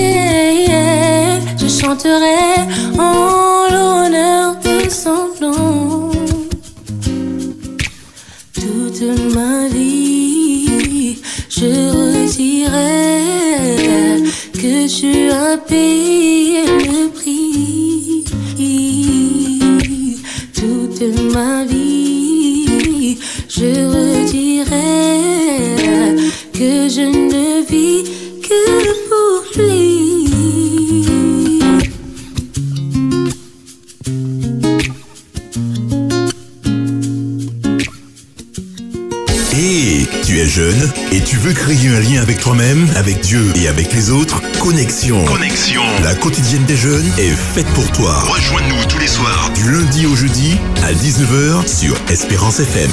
Je 1.56 1.68
chanterai 1.68 2.66
en 2.98 3.68
l'honneur 3.70 4.56
de 4.56 4.90
son 4.90 5.28
nom. 5.40 6.10
Toute 8.54 9.02
ma 9.34 9.68
vie, 9.68 9.75
tu 14.98 15.30
as 15.30 15.58
payé 15.58 16.64
le 16.64 17.10
prix. 17.10 18.24
Toute 20.54 21.02
ma 21.34 21.64
vie, 21.64 23.18
je 23.46 23.70
redirai 23.94 24.96
que 26.54 26.88
je 26.88 27.04
ne 27.30 27.62
vis 27.70 28.04
que 28.40 28.62
pour 29.10 29.38
lui. 29.58 30.30
Et 39.58 40.06
tu 40.24 40.38
es 40.38 40.46
jeune 40.46 40.90
et 41.12 41.20
tu 41.20 41.36
veux 41.36 41.52
créer 41.52 41.88
un 41.88 42.00
lien 42.00 42.22
avec 42.22 42.40
toi-même, 42.40 42.88
avec 42.96 43.20
Dieu 43.20 43.44
et 43.56 43.68
avec 43.68 43.92
les 43.92 44.10
autres? 44.10 44.40
Connexion. 44.66 45.24
Connexion. 45.26 45.82
La 46.02 46.16
quotidienne 46.16 46.64
des 46.64 46.74
jeunes 46.74 47.06
est 47.18 47.36
faite 47.36 47.68
pour 47.68 47.88
toi. 47.92 48.18
Rejoins-nous 48.22 48.84
tous 48.88 48.98
les 48.98 49.06
soirs 49.06 49.52
du 49.54 49.70
lundi 49.70 50.06
au 50.06 50.16
jeudi 50.16 50.58
à 50.82 50.92
19h 50.92 51.68
sur 51.68 51.94
Espérance 52.08 52.58
FM. 52.58 52.90